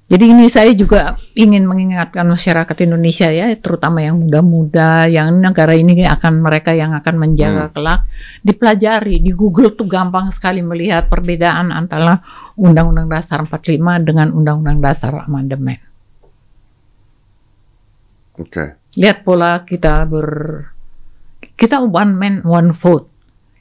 Jadi 0.05 0.21
ini 0.29 0.45
saya 0.47 0.69
juga 0.71 1.17
ingin 1.33 1.65
mengingatkan 1.65 2.23
masyarakat 2.23 2.77
Indonesia 2.85 3.25
ya, 3.27 3.49
terutama 3.57 3.99
yang 3.99 4.21
muda-muda, 4.21 5.09
yang 5.09 5.41
negara 5.41 5.73
ini 5.73 6.05
akan 6.05 6.45
mereka 6.45 6.71
yang 6.71 6.93
akan 6.93 7.15
menjaga 7.17 7.67
Hmm. 7.67 7.73
kelak, 7.73 7.99
dipelajari 8.39 9.17
di 9.17 9.33
Google 9.33 9.73
tuh 9.73 9.89
gampang 9.89 10.29
sekali 10.29 10.61
melihat 10.61 11.09
perbedaan 11.09 11.73
antara 11.73 12.21
Undang-Undang 12.55 13.09
Dasar 13.09 13.43
45 13.43 13.97
dengan 13.99 14.29
Undang-Undang 14.29 14.77
Dasar 14.79 15.25
Amandemen. 15.25 15.81
Oke. 18.37 18.77
Lihat 18.95 19.25
pola 19.25 19.65
kita 19.65 20.05
ber 20.05 20.29
kita 21.55 21.79
one 21.81 22.13
man 22.15 22.35
one 22.43 22.75
vote. 22.75 23.07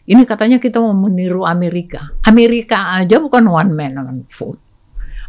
Ini 0.05 0.21
katanya 0.29 0.61
kita 0.61 0.83
mau 0.83 0.93
meniru 0.93 1.49
Amerika. 1.49 2.13
Amerika 2.29 2.93
aja 3.01 3.17
bukan 3.23 3.49
one 3.49 3.73
man 3.73 3.95
one 3.97 4.23
vote. 4.29 4.61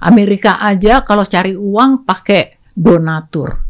Amerika 0.04 0.60
aja 0.60 1.06
kalau 1.06 1.24
cari 1.24 1.56
uang 1.56 2.04
pakai 2.04 2.74
donatur. 2.76 3.64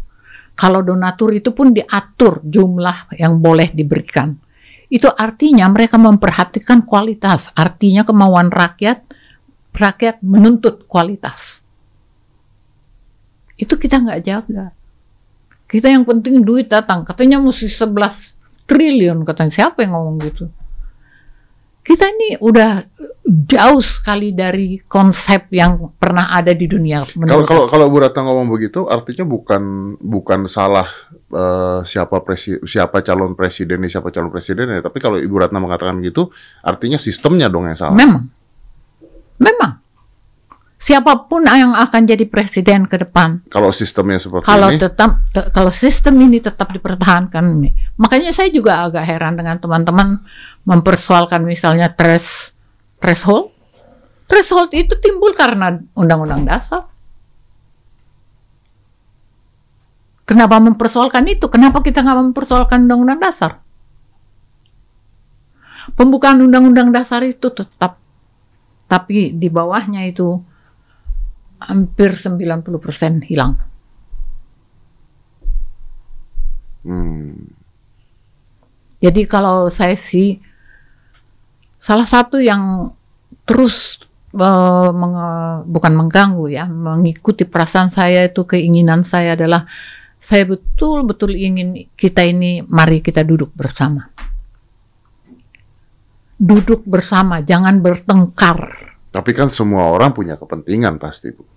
Kalau 0.56 0.82
donatur 0.82 1.36
itu 1.36 1.52
pun 1.52 1.76
diatur 1.76 2.42
jumlah 2.42 3.14
yang 3.20 3.38
boleh 3.44 3.76
diberikan. 3.76 4.34
Itu 4.88 5.12
artinya 5.12 5.68
mereka 5.68 6.00
memperhatikan 6.00 6.88
kualitas. 6.88 7.52
Artinya 7.54 8.08
kemauan 8.08 8.50
rakyat, 8.50 9.04
rakyat 9.76 10.24
menuntut 10.24 10.88
kualitas. 10.88 11.60
Itu 13.60 13.76
kita 13.76 14.00
nggak 14.00 14.22
jaga. 14.24 14.72
Kita 15.68 15.92
yang 15.92 16.08
penting 16.08 16.40
duit 16.46 16.72
datang. 16.72 17.04
Katanya 17.04 17.42
mesti 17.44 17.68
11 17.68 18.35
triliun 18.66 19.24
katanya. 19.24 19.54
Siapa 19.54 19.86
yang 19.86 19.94
ngomong 19.98 20.18
gitu? 20.26 20.46
Kita 21.86 22.02
ini 22.10 22.34
udah 22.42 22.82
jauh 23.26 23.82
sekali 23.82 24.34
dari 24.34 24.82
konsep 24.82 25.54
yang 25.54 25.94
pernah 26.02 26.34
ada 26.34 26.50
di 26.50 26.66
dunia. 26.66 27.06
Kalau 27.06 27.46
kalau 27.46 27.70
kalau 27.70 27.86
Bu 27.94 28.02
Ratna 28.02 28.26
ngomong 28.26 28.50
begitu, 28.50 28.90
artinya 28.90 29.22
bukan 29.22 29.94
bukan 30.02 30.50
salah 30.50 30.90
eh, 31.30 31.86
siapa 31.86 32.26
presi, 32.26 32.58
siapa 32.66 33.06
calon 33.06 33.38
presiden 33.38 33.86
siapa 33.86 34.10
calon 34.10 34.34
presiden 34.34 34.74
ya. 34.74 34.82
Tapi 34.82 34.98
kalau 34.98 35.22
Ibu 35.22 35.36
Ratna 35.38 35.62
mengatakan 35.62 36.02
gitu, 36.02 36.34
artinya 36.66 36.98
sistemnya 36.98 37.54
dong 37.54 37.70
yang 37.70 37.78
salah. 37.78 37.94
Memang. 37.94 38.34
Memang. 39.38 39.85
Siapa 40.86 41.26
pun 41.26 41.42
yang 41.50 41.74
akan 41.74 42.06
jadi 42.06 42.30
presiden 42.30 42.86
ke 42.86 43.02
depan, 43.02 43.42
Kalau 43.50 43.74
sistemnya 43.74 44.22
seperti 44.22 44.46
kalau 44.46 44.70
ini, 44.70 44.78
tetap 44.78 45.18
te- 45.34 45.50
kalau 45.50 45.74
sistem 45.74 46.14
ini 46.22 46.38
tetap 46.38 46.70
dipertahankan 46.70 47.42
ini. 47.58 47.74
Makanya 47.98 48.30
saya 48.30 48.54
juga 48.54 48.86
agak 48.86 49.02
heran 49.02 49.34
dengan 49.34 49.58
teman-teman 49.58 50.22
mempersoalkan 50.62 51.42
misalnya 51.42 51.90
thres 51.90 52.54
threshold. 53.02 53.50
Threshold 54.30 54.78
itu 54.78 54.94
timbul 55.02 55.34
karena 55.34 55.74
undang-undang 55.98 56.46
dasar. 56.46 56.86
Kenapa 60.30 60.62
mempersoalkan 60.62 61.26
itu? 61.26 61.50
Kenapa 61.50 61.82
kita 61.82 62.06
nggak 62.06 62.30
mempersoalkan 62.30 62.86
undang-undang 62.86 63.26
dasar? 63.26 63.66
Pembukaan 65.98 66.46
undang-undang 66.46 66.94
dasar 66.94 67.26
itu 67.26 67.50
tetap, 67.50 67.98
tapi 68.86 69.34
di 69.34 69.50
bawahnya 69.50 70.06
itu 70.06 70.46
hampir 71.60 72.16
90% 72.16 73.24
hilang. 73.26 73.56
hmm, 76.84 77.52
Jadi 79.02 79.22
kalau 79.30 79.70
saya 79.70 79.94
sih 80.00 80.40
salah 81.78 82.08
satu 82.10 82.42
yang 82.42 82.90
terus 83.46 84.02
eh, 84.34 84.90
menge- 84.92 85.64
bukan 85.70 85.94
mengganggu 85.94 86.46
ya, 86.50 86.66
mengikuti 86.66 87.46
perasaan 87.46 87.94
saya 87.94 88.26
itu 88.26 88.42
keinginan 88.48 89.06
saya 89.06 89.38
adalah 89.38 89.70
saya 90.18 90.50
betul-betul 90.50 91.38
ingin 91.38 91.86
kita 91.94 92.26
ini 92.26 92.66
mari 92.66 92.98
kita 93.06 93.22
duduk 93.22 93.54
bersama. 93.54 94.10
Duduk 96.36 96.84
bersama, 96.84 97.40
jangan 97.46 97.80
bertengkar. 97.80 98.60
Tapi 99.16 99.32
kan 99.32 99.48
semua 99.48 99.88
orang 99.88 100.12
punya 100.12 100.36
kepentingan 100.36 101.00
pasti, 101.00 101.32
Bu. 101.32 101.48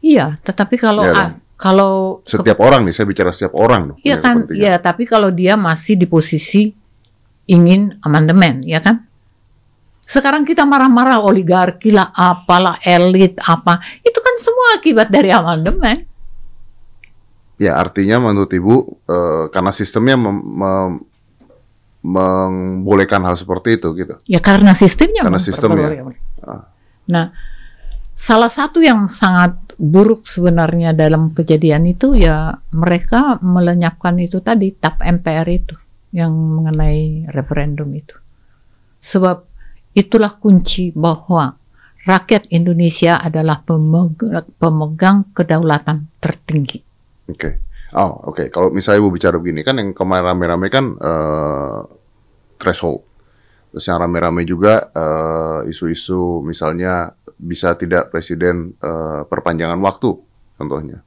Iya, 0.00 0.40
tetapi 0.40 0.80
kalau 0.80 1.04
Iya 1.04 1.12
ah, 1.12 1.28
dong. 1.36 1.36
kalau 1.60 1.92
Setiap 2.24 2.56
orang 2.64 2.88
nih, 2.88 2.96
saya 2.96 3.04
bicara 3.04 3.28
setiap 3.28 3.52
orang 3.60 3.92
dong. 3.92 3.98
Iya 4.00 4.24
kan, 4.24 4.48
kepentingan. 4.48 4.64
ya 4.64 4.74
tapi 4.80 5.04
kalau 5.04 5.28
dia 5.28 5.60
masih 5.60 6.00
di 6.00 6.08
posisi 6.08 6.72
ingin 7.44 8.00
amandemen, 8.00 8.64
ya 8.64 8.80
kan? 8.80 9.04
Sekarang 10.08 10.48
kita 10.48 10.64
marah-marah 10.64 11.20
oligarki 11.20 11.92
lah, 11.92 12.08
apalah 12.16 12.80
elit 12.80 13.36
apa, 13.44 13.84
itu 14.00 14.16
kan 14.16 14.34
semua 14.40 14.80
akibat 14.80 15.12
dari 15.12 15.28
amandemen. 15.28 16.08
Ya 17.60 17.76
artinya 17.76 18.16
menurut 18.32 18.48
Ibu 18.48 18.74
eh, 19.12 19.44
karena 19.52 19.76
sistemnya 19.76 20.16
mem- 20.16 20.40
mem- 20.40 21.00
membolehkan 22.04 23.24
hal 23.24 23.36
seperti 23.36 23.76
itu 23.80 23.88
gitu. 23.96 24.14
Ya 24.28 24.40
karena 24.40 24.72
sistemnya. 24.72 25.24
Karena 25.24 25.40
sistemnya. 25.40 26.12
Ah. 26.44 26.73
Nah, 27.10 27.32
salah 28.14 28.52
satu 28.52 28.80
yang 28.80 29.10
sangat 29.10 29.60
buruk 29.74 30.24
sebenarnya 30.24 30.94
dalam 30.94 31.34
kejadian 31.34 31.90
itu 31.90 32.14
ya 32.14 32.54
mereka 32.70 33.42
melenyapkan 33.42 34.14
itu 34.22 34.38
tadi 34.38 34.70
tap 34.78 35.02
MPR 35.02 35.48
itu 35.50 35.74
yang 36.14 36.30
mengenai 36.30 37.26
referendum 37.34 37.90
itu. 37.90 38.14
Sebab 39.02 39.44
itulah 39.98 40.38
kunci 40.38 40.94
bahwa 40.94 41.58
rakyat 42.06 42.48
Indonesia 42.54 43.18
adalah 43.18 43.60
pemegang, 43.66 44.46
pemegang 44.56 45.34
kedaulatan 45.34 46.08
tertinggi. 46.22 46.80
Oke. 47.28 47.64
Oh, 47.94 48.30
oke. 48.30 48.50
Kalau 48.50 48.74
misalnya 48.74 49.02
Ibu 49.02 49.10
bicara 49.14 49.38
begini 49.38 49.62
kan 49.62 49.78
yang 49.78 49.94
kemarin 49.94 50.34
rame-rame 50.34 50.66
kan 50.70 50.84
eh, 50.98 51.80
threshold. 52.58 53.13
Terus 53.74 53.90
yang 53.90 53.98
rame-rame 53.98 54.46
juga 54.46 54.86
eh, 54.94 55.66
isu-isu 55.66 56.38
misalnya 56.46 57.10
bisa 57.34 57.74
tidak 57.74 58.14
presiden 58.14 58.70
eh, 58.78 59.26
perpanjangan 59.26 59.82
waktu 59.82 60.14
contohnya. 60.54 61.02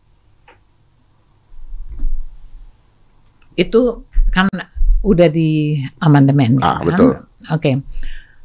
Itu 3.56 4.03
kan 4.36 4.51
udah 4.99 5.32
di 5.32 5.80
amandemen. 6.03 6.60
Ah, 6.60 6.84
kan? 6.84 6.91
betul. 6.91 7.10
Oke. 7.56 7.71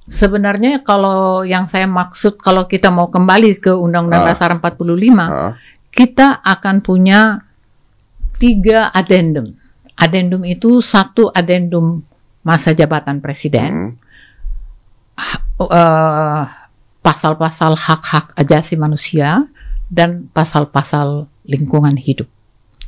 Sebenarnya 0.06 0.87
kalau 0.87 1.42
yang 1.42 1.66
saya 1.66 1.90
maksud 1.90 2.38
kalau 2.38 2.70
kita 2.70 2.94
mau 2.94 3.11
kembali 3.11 3.58
ke 3.58 3.74
Undang-Undang 3.74 4.22
Ah. 4.22 4.28
Dasar 4.30 4.50
45, 4.54 5.26
Ah, 5.26 5.52
kita 5.90 6.38
akan 6.46 6.78
punya 6.78 7.42
tiga 8.38 8.94
adendum. 8.94 9.50
Adendum 9.98 10.46
itu 10.46 10.78
satu 10.78 11.35
adendum 11.35 12.06
masa 12.42 12.74
jabatan 12.74 13.22
presiden, 13.22 13.70
hmm, 13.70 14.01
eh, 15.61 16.42
pasal-pasal 17.03 17.75
hak-hak 17.75 18.33
ajasi 18.38 18.79
manusia 18.79 19.46
dan 19.90 20.31
pasal-pasal 20.31 21.29
lingkungan 21.44 21.98
hidup. 21.98 22.31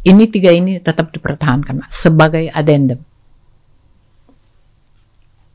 Ini 0.05 0.29
tiga 0.29 0.53
ini 0.53 0.79
tetap 0.79 1.11
dipertahankan 1.11 1.89
sebagai 1.91 2.49
adendum. 2.53 3.01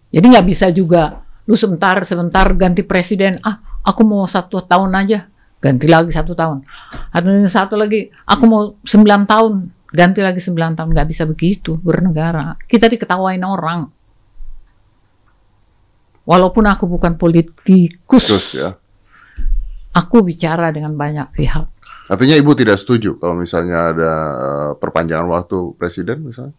Jadi 0.10 0.26
nggak 0.26 0.48
bisa 0.50 0.74
juga 0.74 1.22
lu 1.46 1.54
sebentar 1.54 2.02
sebentar 2.06 2.50
ganti 2.58 2.82
presiden. 2.82 3.38
Ah 3.46 3.62
aku 3.86 4.02
mau 4.02 4.26
satu 4.26 4.62
tahun 4.66 4.90
aja 4.98 5.30
ganti 5.62 5.86
lagi 5.86 6.10
satu 6.10 6.34
tahun. 6.34 6.66
Atau 7.14 7.30
satu 7.46 7.78
lagi 7.78 8.10
aku 8.26 8.44
mau 8.50 8.62
sembilan 8.82 9.30
tahun 9.30 9.54
ganti 9.94 10.20
lagi 10.26 10.42
sembilan 10.42 10.74
tahun. 10.74 10.90
Nggak 10.98 11.08
bisa 11.14 11.24
begitu 11.30 11.78
bernegara. 11.78 12.58
Kita 12.66 12.90
diketawain 12.90 13.46
orang 13.46 13.99
walaupun 16.30 16.70
aku 16.70 16.86
bukan 16.86 17.18
politikus 17.18 18.30
terus 18.30 18.54
ya. 18.54 18.78
aku 19.98 20.22
bicara 20.22 20.70
dengan 20.70 20.94
banyak 20.94 21.34
pihak 21.34 21.66
Artinya 22.10 22.34
ibu 22.34 22.58
tidak 22.58 22.82
setuju 22.82 23.22
kalau 23.22 23.38
misalnya 23.38 23.94
ada 23.94 24.14
eh, 24.34 24.72
perpanjangan 24.78 25.30
waktu 25.30 25.78
presiden 25.78 26.26
misalnya? 26.26 26.58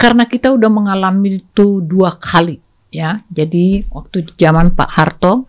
karena 0.00 0.24
kita 0.24 0.48
udah 0.56 0.70
mengalami 0.72 1.44
itu 1.44 1.84
dua 1.84 2.16
kali 2.16 2.56
ya 2.88 3.20
jadi 3.28 3.84
waktu 3.92 4.32
zaman 4.32 4.72
Pak 4.72 4.90
Harto 4.90 5.44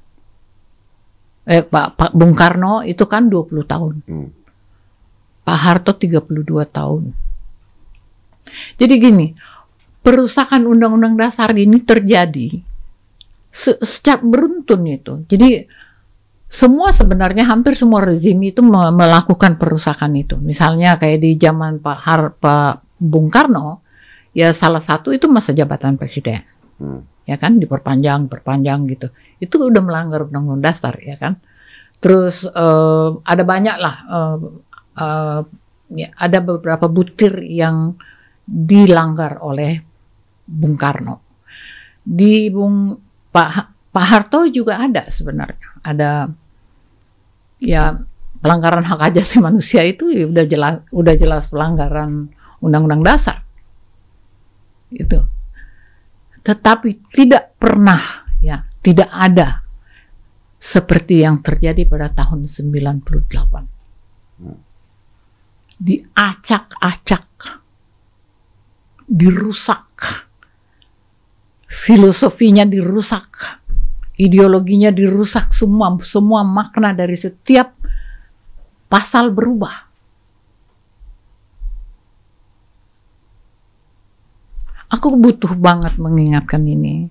eh 1.48 1.64
Pak, 1.64 1.96
Pak 1.96 2.12
Bung 2.12 2.36
Karno 2.36 2.84
itu 2.84 3.08
kan 3.08 3.32
20 3.32 3.64
tahun 3.64 3.96
Hmm. 4.04 4.30
Pak 5.48 5.58
Harto 5.58 5.96
32 5.96 6.68
tahun 6.68 7.16
jadi 8.76 8.94
gini 9.00 9.32
perusakan 10.02 10.66
undang-undang 10.66 11.14
dasar 11.18 11.54
ini 11.54 11.82
terjadi 11.82 12.62
se 13.52 13.78
secara 13.84 14.24
beruntun 14.24 14.82
itu. 14.88 15.14
Jadi 15.28 15.68
semua 16.52 16.92
sebenarnya 16.92 17.48
hampir 17.48 17.80
semua 17.80 18.04
rezim 18.04 18.36
itu 18.44 18.60
me- 18.64 18.92
melakukan 18.92 19.56
perusakan 19.56 20.16
itu. 20.20 20.36
Misalnya 20.40 21.00
kayak 21.00 21.20
di 21.22 21.32
zaman 21.40 21.80
Pak 21.80 21.98
Har 22.02 22.22
Pak 22.36 23.00
Bung 23.00 23.32
Karno 23.32 23.84
ya 24.32 24.56
salah 24.56 24.84
satu 24.84 25.12
itu 25.12 25.28
masa 25.28 25.54
jabatan 25.56 25.96
presiden. 26.00 26.44
Hmm. 26.82 27.06
ya 27.30 27.38
kan 27.38 27.62
diperpanjang 27.62 28.26
perpanjang 28.26 28.90
gitu. 28.90 29.14
Itu 29.38 29.70
udah 29.70 29.86
melanggar 29.86 30.26
undang-undang 30.26 30.74
dasar 30.74 30.98
ya 30.98 31.16
kan. 31.22 31.38
Terus 32.02 32.50
eh, 32.50 33.10
ada 33.22 33.44
banyak 33.46 33.78
lah 33.78 33.96
eh, 34.10 34.38
eh, 34.98 35.42
ya, 36.02 36.10
ada 36.18 36.40
beberapa 36.42 36.90
butir 36.90 37.46
yang 37.46 37.94
dilanggar 38.48 39.40
oleh 39.40 39.91
Bung 40.52 40.76
Karno. 40.76 41.24
Di 42.04 42.52
Bung 42.52 43.00
Pak 43.32 43.50
Pak 43.92 44.06
Harto 44.08 44.44
juga 44.52 44.84
ada 44.84 45.08
sebenarnya. 45.08 45.80
Ada 45.80 46.28
ya 47.64 47.96
pelanggaran 48.42 48.84
hak 48.84 49.16
asasi 49.16 49.40
manusia 49.40 49.86
itu 49.88 50.12
ya 50.12 50.26
udah 50.28 50.46
jelas 50.50 50.76
udah 50.92 51.14
jelas 51.16 51.48
pelanggaran 51.48 52.28
undang-undang 52.60 53.00
dasar. 53.00 53.48
Itu. 54.92 55.24
Tetapi 56.44 57.16
tidak 57.16 57.56
pernah 57.56 58.28
ya 58.44 58.68
tidak 58.84 59.08
ada 59.08 59.64
seperti 60.62 61.26
yang 61.26 61.42
terjadi 61.42 61.90
pada 61.90 62.14
tahun 62.14 62.46
98 62.46 63.72
diacak-acak 65.82 67.26
dirusak 69.10 69.91
filosofinya 71.72 72.68
dirusak 72.68 73.60
ideologinya 74.20 74.92
dirusak 74.92 75.56
semua 75.56 75.96
semua 76.04 76.44
makna 76.44 76.92
dari 76.92 77.16
setiap 77.16 77.72
pasal 78.92 79.32
berubah 79.32 79.92
Aku 84.92 85.16
butuh 85.16 85.56
banget 85.56 85.96
mengingatkan 85.96 86.68
ini. 86.68 87.08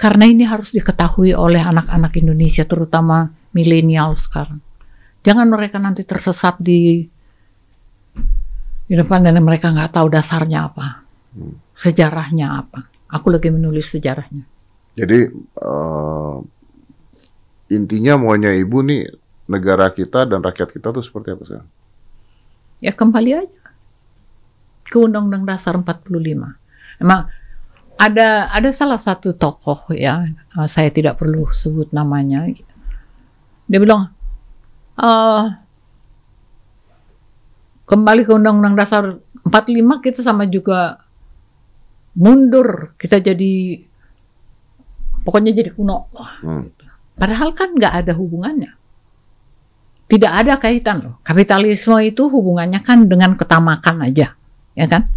Karena 0.00 0.24
ini 0.24 0.48
harus 0.48 0.72
diketahui 0.72 1.36
oleh 1.36 1.60
anak-anak 1.60 2.16
Indonesia, 2.16 2.64
terutama 2.64 3.28
milenial 3.52 4.16
sekarang. 4.16 4.64
Jangan 5.20 5.48
mereka 5.48 5.76
nanti 5.76 6.08
tersesat 6.08 6.56
di 6.56 7.04
di 8.86 8.94
depan 8.94 9.24
dan 9.24 9.36
mereka 9.44 9.72
nggak 9.72 9.92
tahu 9.92 10.08
dasarnya 10.08 10.72
apa, 10.72 11.04
sejarahnya 11.76 12.64
apa. 12.64 12.95
Aku 13.10 13.30
lagi 13.30 13.48
menulis 13.54 13.90
sejarahnya. 13.90 14.42
Jadi 14.96 15.30
eh, 15.34 16.36
intinya 17.70 18.18
maunya 18.18 18.50
ibu 18.56 18.82
nih 18.82 19.06
negara 19.46 19.92
kita 19.94 20.26
dan 20.26 20.42
rakyat 20.42 20.74
kita 20.74 20.90
tuh 20.90 21.04
seperti 21.04 21.34
apa 21.34 21.42
sekarang? 21.46 21.70
Ya 22.82 22.92
kembali 22.92 23.30
aja 23.32 23.62
ke 24.86 24.96
Undang-Undang 24.98 25.44
Dasar 25.46 25.74
45. 25.78 26.10
Emang 27.02 27.30
ada 27.96 28.52
ada 28.52 28.70
salah 28.76 29.00
satu 29.00 29.32
tokoh 29.32 29.94
ya, 29.94 30.26
eh, 30.32 30.68
saya 30.68 30.90
tidak 30.90 31.20
perlu 31.20 31.46
sebut 31.54 31.94
namanya. 31.94 32.48
Dia 33.66 33.78
bilang, 33.78 34.10
eh 34.98 35.44
kembali 37.86 38.22
ke 38.26 38.32
Undang-Undang 38.34 38.74
Dasar 38.74 39.04
45 39.46 40.02
kita 40.02 40.20
sama 40.26 40.42
juga 40.50 41.05
mundur, 42.16 42.96
kita 42.96 43.20
jadi 43.20 43.84
pokoknya 45.22 45.52
jadi 45.52 45.70
kuno. 45.76 46.08
Hmm. 46.42 46.72
Padahal 47.16 47.52
kan 47.52 47.76
nggak 47.76 47.94
ada 48.04 48.12
hubungannya. 48.16 48.72
Tidak 50.06 50.30
ada 50.30 50.56
kaitan 50.56 50.96
loh. 51.02 51.14
Kapitalisme 51.26 51.98
itu 52.00 52.30
hubungannya 52.30 52.78
kan 52.80 53.04
dengan 53.10 53.34
ketamakan 53.34 54.06
aja, 54.06 54.38
ya 54.78 54.86
kan? 54.86 55.10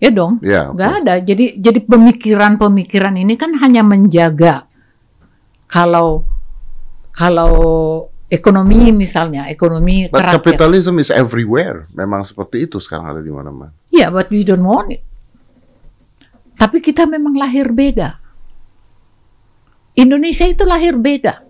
Ya 0.00 0.08
dong, 0.08 0.40
Ya, 0.40 0.72
nggak 0.72 0.90
oke. 0.90 0.98
ada. 1.04 1.14
Jadi 1.20 1.60
jadi 1.60 1.80
pemikiran-pemikiran 1.84 3.20
ini 3.20 3.36
kan 3.36 3.52
hanya 3.60 3.84
menjaga 3.84 4.64
kalau 5.68 6.24
kalau 7.12 7.52
ekonomi 8.30 8.94
misalnya 8.94 9.50
ekonomi 9.50 10.06
But 10.06 10.22
kerakyat. 10.22 10.34
capitalism 10.38 11.02
is 11.02 11.10
everywhere. 11.10 11.90
Memang 11.92 12.22
seperti 12.22 12.70
itu 12.70 12.78
sekarang 12.78 13.18
ada 13.18 13.20
di 13.20 13.28
mana-mana. 13.34 13.74
Ya, 13.90 14.08
but 14.08 14.30
we 14.30 14.46
don't 14.46 14.62
want 14.62 14.94
it. 14.94 15.02
Tapi 16.54 16.78
kita 16.78 17.10
memang 17.10 17.34
lahir 17.34 17.74
beda. 17.74 18.22
Indonesia 19.98 20.46
itu 20.46 20.62
lahir 20.62 20.94
beda. 20.94 21.42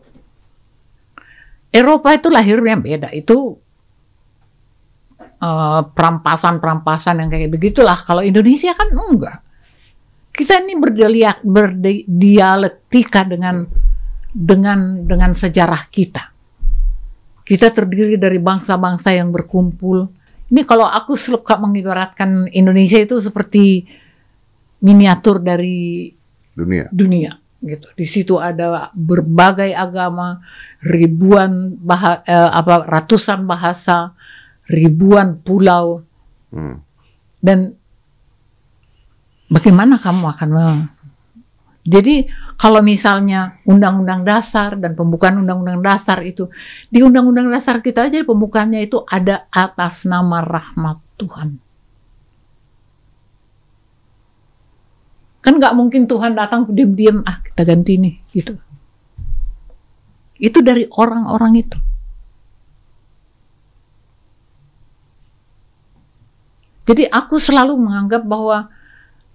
Eropa 1.71 2.17
itu 2.17 2.33
lahirnya 2.33 2.81
beda. 2.81 3.09
Itu 3.13 3.61
eh, 5.21 5.81
perampasan-perampasan 5.85 7.21
yang 7.21 7.29
kayak 7.31 7.53
begitulah. 7.53 8.01
Kalau 8.01 8.25
Indonesia 8.25 8.73
kan 8.73 8.89
enggak. 8.91 9.39
Kita 10.31 10.63
ini 10.63 10.79
berdialek, 10.79 11.43
berdialektika 11.45 13.27
dengan 13.29 13.67
dengan 14.31 15.05
dengan 15.05 15.35
sejarah 15.35 15.91
kita. 15.91 16.40
Kita 17.51 17.75
terdiri 17.75 18.15
dari 18.15 18.39
bangsa-bangsa 18.39 19.11
yang 19.11 19.35
berkumpul. 19.35 20.07
Ini 20.55 20.63
kalau 20.63 20.87
aku 20.87 21.19
suka 21.19 21.59
mengibaratkan 21.59 22.47
Indonesia 22.55 23.03
itu 23.03 23.19
seperti 23.19 23.91
miniatur 24.79 25.43
dari 25.43 26.15
Dunia. 26.55 26.87
dunia 26.95 27.35
gitu. 27.61 27.91
Di 27.93 28.07
situ 28.07 28.39
ada 28.39 28.89
berbagai 28.95 29.75
agama, 29.75 30.41
ribuan 30.81 31.75
bah 31.77 32.23
eh, 32.23 32.51
apa 32.55 32.87
ratusan 32.87 33.45
bahasa, 33.45 34.15
ribuan 34.71 35.35
pulau 35.43 36.07
Hmm. 36.51 36.83
dan 37.39 37.79
bagaimana 39.47 40.03
kamu 40.03 40.35
akan 40.35 40.51
jadi 41.91 42.31
kalau 42.55 42.87
misalnya 42.87 43.59
undang-undang 43.67 44.23
dasar 44.23 44.79
dan 44.79 44.95
pembukaan 44.95 45.43
undang-undang 45.43 45.83
dasar 45.83 46.23
itu 46.23 46.47
di 46.87 47.03
undang-undang 47.03 47.51
dasar 47.51 47.83
kita 47.83 48.07
aja 48.07 48.23
pembukaannya 48.23 48.87
itu 48.87 49.03
ada 49.11 49.51
atas 49.51 50.07
nama 50.07 50.39
rahmat 50.39 51.03
Tuhan. 51.19 51.59
Kan 55.41 55.57
nggak 55.57 55.75
mungkin 55.75 56.05
Tuhan 56.05 56.37
datang 56.37 56.69
diam-diam, 56.69 57.25
ah 57.25 57.41
kita 57.41 57.65
ganti 57.65 57.97
nih, 57.97 58.15
gitu. 58.31 58.55
Itu 60.37 60.61
dari 60.61 60.85
orang-orang 60.85 61.53
itu. 61.59 61.79
Jadi 66.85 67.09
aku 67.09 67.41
selalu 67.41 67.73
menganggap 67.81 68.23
bahwa 68.27 68.69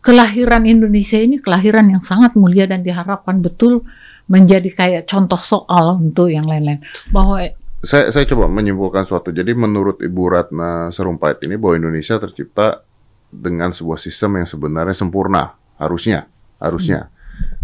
kelahiran 0.05 0.69
Indonesia 0.69 1.17
ini 1.17 1.41
kelahiran 1.41 1.89
yang 1.89 2.05
sangat 2.05 2.37
mulia 2.37 2.69
dan 2.69 2.85
diharapkan 2.85 3.41
betul 3.41 3.81
menjadi 4.29 4.69
kayak 4.69 5.03
contoh 5.09 5.41
soal 5.41 5.97
untuk 5.97 6.29
yang 6.29 6.45
lain-lain. 6.45 6.85
Bahwa 7.09 7.41
Saya 7.85 8.09
saya 8.09 8.25
coba 8.25 8.49
menyimpulkan 8.49 9.05
suatu. 9.05 9.29
Jadi 9.29 9.53
menurut 9.53 10.01
Ibu 10.01 10.23
Ratna 10.29 10.89
Sarumpait 10.89 11.37
ini 11.45 11.53
bahwa 11.53 11.77
Indonesia 11.77 12.17
tercipta 12.17 12.81
dengan 13.29 13.77
sebuah 13.77 14.01
sistem 14.01 14.41
yang 14.41 14.47
sebenarnya 14.49 14.97
sempurna, 14.97 15.53
harusnya, 15.77 16.25
harusnya. 16.57 17.13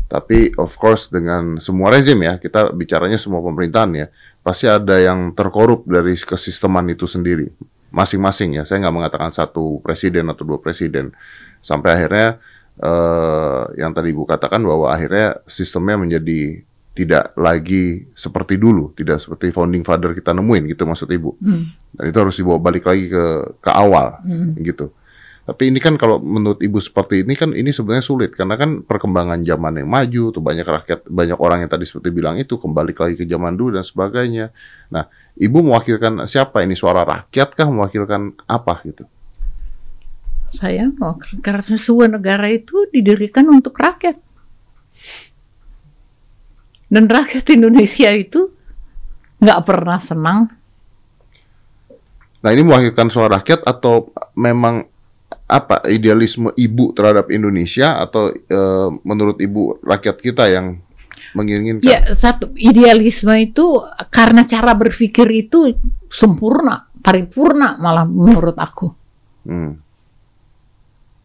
Tapi 0.06 0.54
of 0.60 0.76
course 0.78 1.10
dengan 1.10 1.58
semua 1.58 1.90
rezim 1.90 2.20
ya, 2.22 2.38
kita 2.38 2.70
bicaranya 2.76 3.18
semua 3.18 3.42
pemerintahan 3.42 3.92
ya, 3.96 4.08
pasti 4.46 4.68
ada 4.68 5.00
yang 5.00 5.32
terkorup 5.34 5.88
dari 5.88 6.14
kesisteman 6.20 6.92
itu 6.92 7.08
sendiri, 7.08 7.48
masing-masing 7.90 8.60
ya. 8.60 8.64
Saya 8.68 8.86
nggak 8.86 8.96
mengatakan 9.02 9.32
satu 9.32 9.80
presiden 9.80 10.28
atau 10.30 10.44
dua 10.44 10.60
presiden, 10.60 11.16
sampai 11.62 11.90
akhirnya 11.96 12.42
eh, 12.82 13.62
yang 13.80 13.94
tadi 13.94 14.12
ibu 14.12 14.26
katakan 14.26 14.62
bahwa 14.66 14.92
akhirnya 14.92 15.40
sistemnya 15.48 15.98
menjadi 15.98 16.66
tidak 16.92 17.32
lagi 17.40 18.12
seperti 18.12 18.60
dulu, 18.60 18.92
tidak 18.92 19.24
seperti 19.24 19.56
founding 19.56 19.82
father 19.88 20.12
kita 20.12 20.36
nemuin 20.36 20.76
gitu 20.76 20.84
maksud 20.84 21.08
ibu. 21.08 21.40
hmm, 21.40 21.96
Dan 21.96 22.04
itu 22.12 22.18
harus 22.20 22.36
dibawa 22.36 22.60
balik 22.60 22.84
lagi 22.84 23.08
ke 23.08 23.24
ke 23.64 23.72
awal 23.72 24.20
hmm, 24.28 24.60
gitu. 24.60 24.92
Tapi 25.42 25.74
ini 25.74 25.82
kan 25.82 25.98
kalau 25.98 26.22
menurut 26.22 26.62
ibu 26.62 26.78
seperti 26.78 27.26
ini 27.26 27.34
kan 27.34 27.50
ini 27.58 27.74
sebenarnya 27.74 28.06
sulit 28.06 28.32
karena 28.38 28.54
kan 28.62 28.86
perkembangan 28.86 29.42
zaman 29.42 29.82
yang 29.82 29.90
maju 29.90 30.24
tuh 30.30 30.44
banyak 30.44 30.68
rakyat 30.68 31.00
banyak 31.10 31.40
orang 31.42 31.66
yang 31.66 31.72
tadi 31.72 31.90
seperti 31.90 32.14
bilang 32.14 32.38
itu 32.38 32.62
kembali 32.62 32.94
lagi 32.94 33.16
ke 33.18 33.26
zaman 33.26 33.58
dulu 33.58 33.82
dan 33.82 33.86
sebagainya. 33.88 34.54
Nah, 34.94 35.10
ibu 35.40 35.58
mewakilkan 35.66 36.30
siapa 36.30 36.62
ini 36.62 36.78
suara 36.78 37.02
rakyat 37.08 37.58
kah 37.58 37.68
mewakilkan 37.72 38.38
apa 38.46 38.86
gitu? 38.86 39.10
Saya 40.52 40.92
mau 41.00 41.16
karena 41.40 41.76
sebuah 41.80 42.20
negara 42.20 42.52
itu 42.52 42.88
didirikan 42.92 43.48
untuk 43.48 43.76
rakyat. 43.80 44.20
Dan 46.92 47.08
rakyat 47.08 47.48
Indonesia 47.56 48.12
itu 48.12 48.52
nggak 49.40 49.64
pernah 49.64 49.98
senang 50.04 50.62
Nah, 52.42 52.50
ini 52.50 52.62
mewakilkan 52.66 53.08
suara 53.14 53.38
rakyat 53.38 53.62
atau 53.70 54.10
memang 54.34 54.82
apa 55.46 55.86
idealisme 55.88 56.50
ibu 56.58 56.92
terhadap 56.98 57.30
Indonesia 57.30 58.02
atau 58.02 58.34
eh, 58.34 58.90
menurut 59.06 59.38
ibu 59.38 59.78
rakyat 59.86 60.18
kita 60.18 60.50
yang 60.50 60.82
menginginkan? 61.38 61.86
Ya, 61.86 62.02
satu 62.18 62.50
idealisme 62.58 63.32
itu 63.38 63.86
karena 64.10 64.44
cara 64.50 64.74
berpikir 64.74 65.30
itu 65.30 65.78
sempurna, 66.10 66.90
paripurna 67.00 67.78
malah 67.78 68.10
menurut 68.10 68.58
aku. 68.58 68.90
Hmm. 69.46 69.78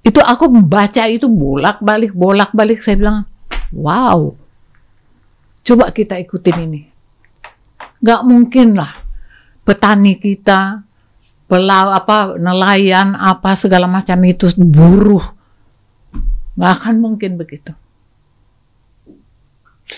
Itu 0.07 0.23
aku 0.23 0.47
membaca 0.47 1.03
itu 1.11 1.27
bolak-balik 1.27 2.15
bolak-balik 2.15 2.79
saya 2.79 2.95
bilang, 2.95 3.19
"Wow. 3.75 4.39
Coba 5.67 5.91
kita 5.91 6.15
ikutin 6.23 6.59
ini." 6.63 6.83
Gak 7.99 8.23
mungkin 8.23 8.79
lah 8.79 8.95
petani 9.67 10.15
kita, 10.15 10.87
pelau 11.51 11.91
apa 11.91 12.39
nelayan 12.39 13.19
apa 13.19 13.59
segala 13.59 13.91
macam 13.91 14.23
itu 14.23 14.47
buruh. 14.55 15.27
Gak 16.55 16.73
akan 16.83 17.03
mungkin 17.03 17.35
begitu. 17.35 17.75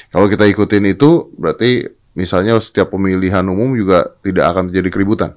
Kalau 0.09 0.29
kita 0.29 0.49
ikutin 0.49 0.89
itu, 0.89 1.33
berarti 1.37 1.85
misalnya 2.17 2.57
setiap 2.61 2.93
pemilihan 2.97 3.45
umum 3.45 3.77
juga 3.77 4.17
tidak 4.25 4.57
akan 4.57 4.73
terjadi 4.73 4.89
keributan. 4.89 5.31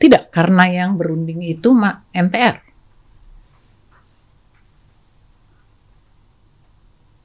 Tidak, 0.00 0.32
karena 0.32 0.68
yang 0.68 0.96
berunding 0.96 1.44
itu 1.44 1.72
MPR. 2.12 2.67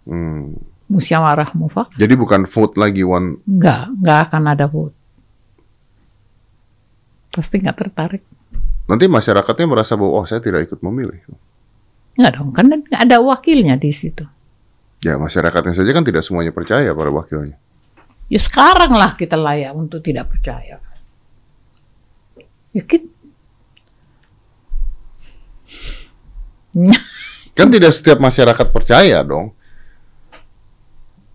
Hmm. 0.04 0.60
Musyawarah 0.92 1.56
mufakat. 1.56 1.96
Jadi 1.98 2.14
bukan 2.14 2.46
vote 2.46 2.76
lagi 2.78 3.02
one. 3.02 3.40
Enggak, 3.48 3.90
enggak 3.90 4.20
akan 4.30 4.44
ada 4.52 4.66
vote. 4.68 4.96
Pasti 7.34 7.58
nggak 7.64 7.78
tertarik. 7.78 8.24
Nanti 8.86 9.08
masyarakatnya 9.08 9.66
merasa 9.66 9.96
bahwa 9.96 10.22
oh 10.22 10.26
saya 10.28 10.44
tidak 10.44 10.70
ikut 10.70 10.84
memilih. 10.84 11.24
Enggak 12.20 12.32
dong, 12.38 12.54
kan 12.54 12.68
ada 12.94 13.18
wakilnya 13.24 13.80
di 13.80 13.90
situ. 13.90 14.28
Ya 15.02 15.18
masyarakatnya 15.18 15.74
saja 15.74 15.92
kan 15.92 16.06
tidak 16.06 16.22
semuanya 16.22 16.54
percaya 16.54 16.94
pada 16.94 17.12
wakilnya. 17.12 17.58
Ya 18.32 18.40
sekarang 18.40 18.94
lah 18.96 19.18
kita 19.18 19.36
layak 19.36 19.74
untuk 19.74 20.04
tidak 20.04 20.30
percaya. 20.30 20.80
Ya 22.74 22.84
kita, 22.86 23.14
Kan 27.54 27.70
tidak 27.70 27.94
setiap 27.94 28.18
masyarakat 28.18 28.68
percaya 28.74 29.22
dong. 29.22 29.54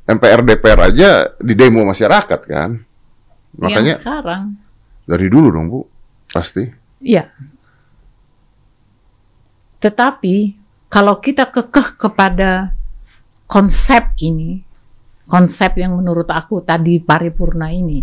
MPR 0.08 0.40
DPR 0.40 0.80
aja 0.88 1.10
di 1.36 1.52
demo 1.52 1.84
masyarakat 1.84 2.40
kan. 2.48 2.80
Makanya 3.60 3.92
yang 3.92 4.00
sekarang, 4.00 4.44
dari 5.04 5.26
dulu 5.28 5.52
dong 5.52 5.66
bu, 5.68 5.80
pasti. 6.32 6.64
ya. 7.04 7.28
Tetapi 9.78 10.36
kalau 10.88 11.20
kita 11.20 11.52
kekeh 11.52 12.00
kepada 12.00 12.72
konsep 13.44 14.16
ini, 14.24 14.64
konsep 15.28 15.76
yang 15.76 16.00
menurut 16.00 16.26
aku 16.32 16.64
tadi 16.64 16.98
paripurna 17.04 17.68
ini, 17.68 18.00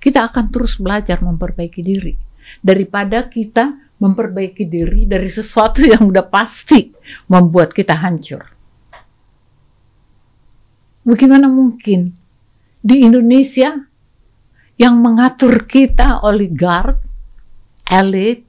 kita 0.00 0.32
akan 0.32 0.48
terus 0.48 0.80
belajar 0.80 1.20
memperbaiki 1.20 1.80
diri 1.84 2.16
daripada 2.58 3.28
kita 3.28 3.92
memperbaiki 4.02 4.66
diri 4.66 5.06
dari 5.06 5.30
sesuatu 5.30 5.84
yang 5.86 6.08
udah 6.10 6.26
pasti 6.26 6.90
membuat 7.30 7.70
kita 7.70 8.00
hancur. 8.00 8.61
Bagaimana 11.02 11.50
mungkin 11.50 12.14
di 12.78 13.02
Indonesia 13.02 13.74
yang 14.78 14.94
mengatur 14.98 15.66
kita 15.66 16.22
oligark, 16.22 16.98
elit, 17.90 18.46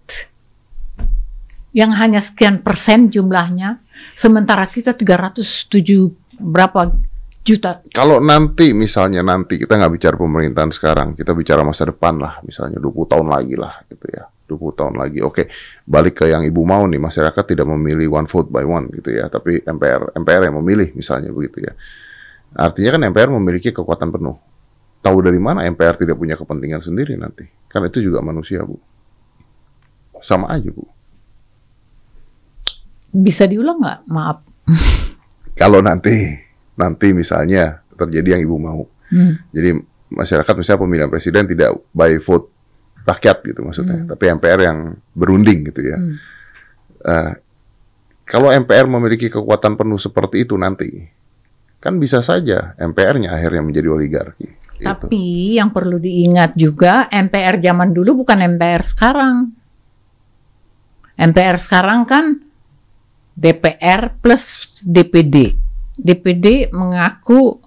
yang 1.73 1.93
hanya 1.97 2.21
sekian 2.21 2.61
persen 2.61 3.09
jumlahnya, 3.09 3.81
sementara 4.13 4.69
kita 4.69 4.93
307 4.93 6.13
berapa 6.37 6.93
juta. 7.43 7.81
Kalau 7.91 8.21
nanti 8.23 8.71
misalnya 8.71 9.25
nanti 9.25 9.59
kita 9.59 9.75
nggak 9.75 9.93
bicara 9.93 10.15
pemerintahan 10.15 10.71
sekarang, 10.71 11.07
kita 11.17 11.33
bicara 11.35 11.65
masa 11.65 11.89
depan 11.89 12.21
lah, 12.21 12.39
misalnya 12.45 12.79
20 12.79 13.11
tahun 13.11 13.27
lagi 13.27 13.55
lah 13.57 13.83
gitu 13.89 14.07
ya. 14.09 14.23
20 14.47 14.79
tahun 14.79 14.95
lagi. 14.99 15.19
Oke, 15.25 15.49
balik 15.87 16.21
ke 16.21 16.29
yang 16.29 16.45
Ibu 16.45 16.61
mau 16.61 16.85
nih, 16.85 17.01
masyarakat 17.01 17.43
tidak 17.47 17.65
memilih 17.65 18.13
one 18.13 18.29
vote 18.29 18.53
by 18.53 18.61
one 18.61 18.85
gitu 18.93 19.09
ya, 19.09 19.25
tapi 19.27 19.63
MPR 19.65 20.13
MPR 20.13 20.41
yang 20.51 20.55
memilih 20.61 20.93
misalnya 20.93 21.33
begitu 21.33 21.65
ya. 21.65 21.73
Artinya 22.53 22.97
kan 22.97 23.01
MPR 23.09 23.29
memiliki 23.33 23.73
kekuatan 23.73 24.13
penuh. 24.13 24.37
Tahu 25.03 25.17
dari 25.19 25.41
mana 25.41 25.67
MPR 25.67 25.99
tidak 25.99 26.15
punya 26.15 26.39
kepentingan 26.39 26.79
sendiri 26.79 27.17
nanti? 27.19 27.43
Kan 27.67 27.83
itu 27.89 27.99
juga 27.99 28.23
manusia, 28.23 28.63
Bu. 28.63 28.79
Sama 30.23 30.47
aja, 30.53 30.71
Bu. 30.71 30.85
Bisa 33.13 33.45
diulang 33.45 33.81
nggak? 33.83 33.99
Maaf. 34.07 34.37
Kalau 35.59 35.83
nanti 35.83 36.33
nanti 36.73 37.13
misalnya 37.13 37.83
terjadi 37.93 38.37
yang 38.37 38.41
Ibu 38.49 38.55
mau. 38.57 38.83
Hmm. 39.13 39.37
Jadi 39.53 39.77
masyarakat 40.09 40.53
misalnya 40.57 40.81
pemilihan 40.81 41.09
presiden 41.09 41.45
tidak 41.45 41.77
by 41.93 42.17
vote 42.17 42.49
rakyat 43.03 43.37
gitu 43.45 43.61
maksudnya, 43.61 44.07
tapi 44.07 44.31
MPR 44.31 44.59
yang 44.63 44.77
berunding 45.13 45.69
gitu 45.69 45.81
ya. 45.83 45.97
Hmm. 45.99 46.15
Eh, 47.03 47.31
kalau 48.23 48.49
MPR 48.49 48.87
memiliki 48.87 49.27
kekuatan 49.27 49.75
penuh 49.75 49.99
seperti 49.99 50.47
itu 50.47 50.55
nanti, 50.55 51.11
kan 51.83 51.99
bisa 51.99 52.23
saja 52.23 52.71
MPR-nya 52.79 53.35
akhirnya 53.35 53.59
menjadi 53.59 53.91
oligarki. 53.91 54.47
gitu. 54.79 54.87
Tapi 54.87 55.59
yang 55.59 55.75
perlu 55.75 55.99
diingat 55.99 56.55
juga 56.55 57.11
MPR 57.11 57.59
zaman 57.59 57.91
dulu 57.91 58.23
bukan 58.23 58.39
MPR 58.55 58.87
sekarang. 58.87 59.51
MPR 61.19 61.59
sekarang 61.59 62.07
kan 62.07 62.39
DPR 63.35 64.15
plus 64.23 64.71
DPD. 64.79 65.59
DPD 65.99 66.71
mengaku 66.71 67.59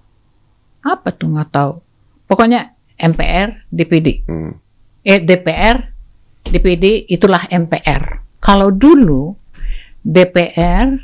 apa 0.81 1.13
tuh 1.13 1.37
nggak 1.37 1.51
tahu. 1.53 1.73
Pokoknya 2.25 2.73
MPR 2.97 3.69
DPD. 3.69 4.25
Hmm. 4.25 4.57
Eh 5.05 5.21
DPR 5.21 5.93
DPD 6.49 7.05
itulah 7.13 7.45
MPR. 7.53 8.25
Kalau 8.41 8.73
dulu 8.73 9.37
DPR 10.01 10.95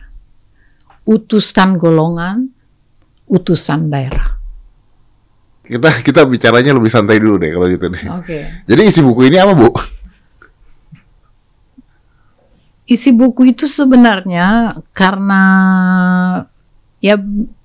utusan 1.05 1.77
golongan, 1.77 2.62
utusan 3.33 3.89
daerah. 3.89 4.37
Kita 5.63 6.05
kita 6.05 6.29
bicaranya 6.29 6.77
lebih 6.77 6.93
santai 6.93 7.17
dulu 7.17 7.41
deh 7.41 7.51
kalau 7.51 7.67
gitu 7.67 7.87
deh. 7.89 8.05
Oke. 8.13 8.39
Jadi 8.69 8.83
isi 8.85 9.01
buku 9.01 9.25
ini 9.27 9.41
apa 9.41 9.57
bu? 9.57 9.69
isi 12.85 13.09
buku 13.09 13.57
itu 13.57 13.65
sebenarnya 13.65 14.77
karena 14.93 15.43
ya 17.01 17.17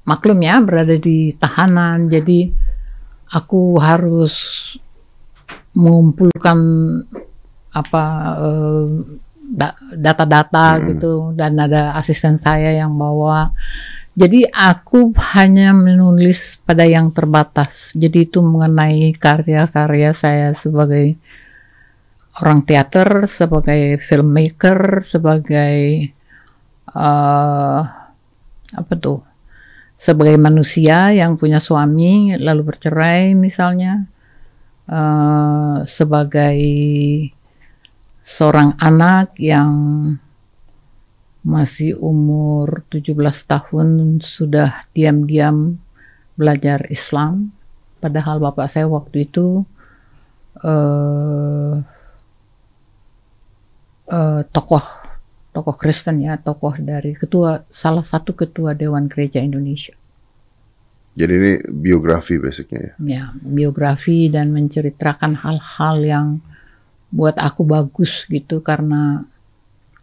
maklum 0.07 0.39
ya 0.39 0.61
berada 0.63 0.95
di 0.95 1.35
tahanan 1.35 2.07
jadi 2.07 2.47
aku 3.27 3.75
harus 3.75 4.33
mengumpulkan 5.75 6.57
apa 7.75 8.03
eh, 8.39 8.85
da- 9.51 9.77
data-data 9.91 10.79
Hmm. 10.79 10.85
gitu 10.95 11.11
dan 11.35 11.59
ada 11.59 11.91
asisten 11.93 12.39
saya 12.39 12.71
yang 12.73 12.95
bawa 12.95 13.51
jadi 14.17 14.49
aku 14.49 15.13
hanya 15.37 15.77
menulis 15.77 16.57
pada 16.65 16.89
yang 16.89 17.13
terbatas. 17.13 17.93
Jadi 17.93 18.25
itu 18.25 18.41
mengenai 18.41 19.13
karya-karya 19.13 20.09
saya 20.17 20.57
sebagai 20.57 21.13
orang 22.41 22.65
teater 22.65 23.29
sebagai 23.29 24.01
filmmaker 24.01 25.05
sebagai 25.05 25.77
eh 26.97 27.81
apa 28.67 28.93
tuh 28.97 29.21
sebagai 29.97 30.37
manusia 30.37 31.13
yang 31.13 31.37
punya 31.37 31.57
suami 31.61 32.37
lalu 32.37 32.61
bercerai 32.73 33.33
misalnya 33.37 34.05
eh 34.89 35.77
sebagai 35.85 36.57
seorang 38.25 38.77
anak 38.81 39.37
yang 39.41 39.73
masih 41.47 41.95
umur 41.95 42.83
17 42.91 43.15
tahun 43.47 44.19
sudah 44.19 44.83
diam-diam 44.91 45.79
belajar 46.35 46.83
Islam 46.91 47.55
padahal 48.03 48.43
bapak 48.43 48.67
saya 48.67 48.83
waktu 48.91 49.31
itu 49.31 49.63
eh 50.59 51.75
eh, 54.11 54.41
tokoh 54.51 54.83
tokoh 55.55 55.75
Kristen 55.79 56.19
ya 56.19 56.35
tokoh 56.35 56.75
dari 56.83 57.15
ketua 57.15 57.63
salah 57.71 58.03
satu 58.03 58.35
ketua 58.35 58.75
Dewan 58.75 59.07
Gereja 59.07 59.39
Indonesia 59.39 59.95
Jadi 61.17 61.33
ini 61.33 61.53
biografi 61.65 62.37
basicnya 62.37 62.91
ya. 62.91 62.93
ya 63.01 63.23
biografi 63.41 64.27
dan 64.29 64.51
menceritakan 64.51 65.33
hal-hal 65.39 65.95
yang 66.03 66.27
buat 67.09 67.39
aku 67.39 67.63
bagus 67.63 68.27
gitu 68.27 68.59
karena 68.59 69.23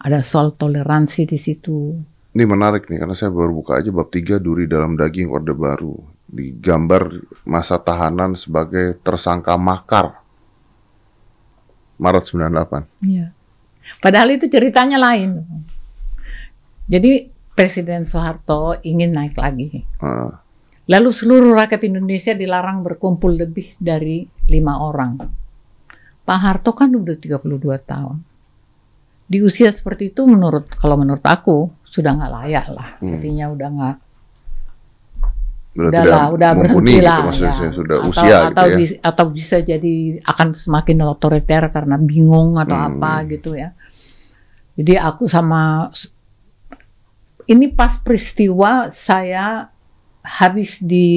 ada 0.01 0.21
soal 0.25 0.55
toleransi 0.55 1.29
di 1.29 1.39
situ 1.39 1.95
Ini 2.35 2.45
menarik 2.51 2.91
nih 2.91 2.99
karena 2.99 3.15
saya 3.15 3.31
baru 3.31 3.55
buka 3.55 3.79
aja 3.79 3.95
bab 3.95 4.11
3 4.11 4.43
duri 4.43 4.67
dalam 4.67 4.99
daging 4.99 5.31
orde 5.31 5.55
baru. 5.55 5.95
Digambar 6.27 7.23
masa 7.47 7.79
tahanan 7.79 8.35
sebagai 8.35 8.99
tersangka 9.07 9.55
makar. 9.55 10.19
Maret 11.95 12.27
98. 12.27 13.07
Iya. 13.07 13.31
Padahal 14.03 14.35
itu 14.35 14.51
ceritanya 14.51 14.99
lain. 14.99 15.47
Jadi 16.91 17.31
Presiden 17.55 18.03
Soeharto 18.03 18.83
ingin 18.83 19.15
naik 19.15 19.39
lagi. 19.39 19.87
Ah, 20.03 20.43
Lalu 20.85 21.09
seluruh 21.09 21.57
rakyat 21.57 21.87
Indonesia 21.89 22.37
dilarang 22.37 22.85
berkumpul 22.85 23.33
lebih 23.41 23.73
dari 23.81 24.29
lima 24.53 24.85
orang. 24.85 25.17
Pak 26.25 26.39
Harto 26.41 26.77
kan 26.77 26.93
udah 26.93 27.17
32 27.17 27.41
tahun. 27.89 28.21
Di 29.35 29.43
usia 29.43 29.75
seperti 29.75 30.15
itu 30.15 30.23
menurut 30.31 30.71
kalau 30.79 30.95
menurut 30.95 31.27
aku 31.27 31.75
sudah 31.83 32.15
nggak 32.15 32.33
layak 32.39 32.67
lah. 32.71 32.89
Hmm. 33.03 33.19
Artinya 33.19 33.47
udah 33.51 33.69
nggak 33.75 33.97
udah 35.75 36.03
udah 36.07 36.23
udah 36.39 36.51
berhenti 36.55 37.03
gitu 37.03 37.03
lah. 37.03 37.19
maksudnya 37.27 37.51
ya. 37.59 37.71
sudah 37.75 37.97
atau, 37.99 38.11
usia 38.15 38.37
atau, 38.47 38.47
gitu 38.47 38.71
ya. 38.71 38.77
bis- 38.79 39.01
atau 39.03 39.25
bisa 39.27 39.57
jadi 39.59 39.95
akan 40.23 40.49
semakin 40.55 41.03
otoriter 41.03 41.63
karena 41.75 41.99
bingung 41.99 42.55
atau 42.63 42.79
Hmm. 42.79 42.89
apa 42.95 43.13
gitu 43.27 43.59
ya. 43.59 43.75
Jadi 44.79 44.95
aku 44.95 45.27
sama 45.27 45.91
ini 47.51 47.67
pas 47.75 47.99
peristiwa 47.99 48.95
saya 48.95 49.67
habis 50.23 50.79
di 50.79 51.11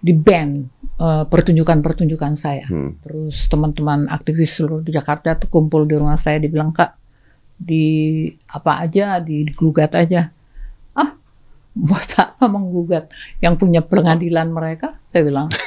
di 0.00 0.16
ban 0.16 0.64
eh, 0.96 1.24
pertunjukan-pertunjukan 1.28 2.32
saya. 2.34 2.64
Hmm. 2.66 2.96
Terus 3.04 3.46
teman-teman 3.46 4.08
aktivis 4.08 4.56
seluruh 4.56 4.80
di 4.80 4.90
Jakarta 4.90 5.36
tuh 5.36 5.52
kumpul 5.52 5.84
di 5.84 5.94
rumah 6.00 6.16
saya 6.16 6.40
dibilang 6.40 6.72
kak 6.72 6.96
di 7.60 8.24
apa 8.50 8.80
aja 8.80 9.20
digugat 9.20 9.92
aja. 9.92 10.32
Ah, 10.96 11.12
buat 11.76 12.08
apa 12.16 12.48
menggugat? 12.48 13.12
Yang 13.44 13.54
punya 13.60 13.80
pengadilan 13.84 14.48
mereka? 14.48 14.96
Saya 15.12 15.22
bilang. 15.28 15.48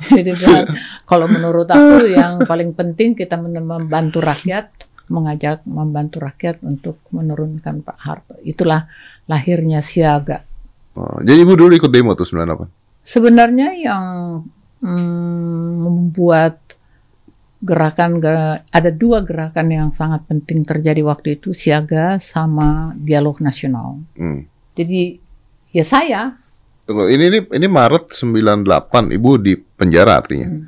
Jadi 0.00 0.32
bilang, 0.32 0.64
kalau 1.04 1.28
menurut 1.28 1.68
aku 1.68 2.08
yang 2.08 2.40
paling 2.48 2.72
penting 2.72 3.12
kita 3.12 3.36
membantu 3.36 4.24
rakyat, 4.24 4.72
mengajak 5.12 5.60
membantu 5.68 6.24
rakyat 6.24 6.64
untuk 6.64 7.04
menurunkan 7.12 7.84
Pak 7.84 7.98
Harto. 8.00 8.34
Itulah 8.40 8.88
lahirnya 9.28 9.84
Siaga. 9.84 10.40
Oh, 10.96 11.20
jadi 11.20 11.44
ibu 11.44 11.54
dulu 11.54 11.76
ikut 11.76 11.92
demo 11.92 12.16
tuh 12.16 12.26
98. 12.26 12.79
Sebenarnya 13.00 13.74
yang 13.74 14.04
mm, 14.84 15.70
membuat 15.84 16.60
gerakan 17.60 18.24
ge- 18.24 18.60
ada 18.64 18.90
dua 18.90 19.20
gerakan 19.20 19.68
yang 19.68 19.88
sangat 19.92 20.24
penting 20.24 20.64
terjadi 20.64 21.04
waktu 21.04 21.36
itu 21.36 21.52
siaga 21.52 22.16
sama 22.20 22.96
dialog 22.96 23.36
nasional. 23.44 24.00
Hmm. 24.16 24.48
Jadi 24.72 25.20
ya 25.76 25.84
saya 25.84 26.40
Tunggu, 26.88 27.06
ini 27.06 27.30
ini 27.30 27.38
ini 27.54 27.66
Maret 27.70 28.18
98 28.18 29.14
ibu 29.14 29.30
di 29.38 29.54
penjara 29.54 30.18
artinya. 30.18 30.48
Hmm. 30.50 30.66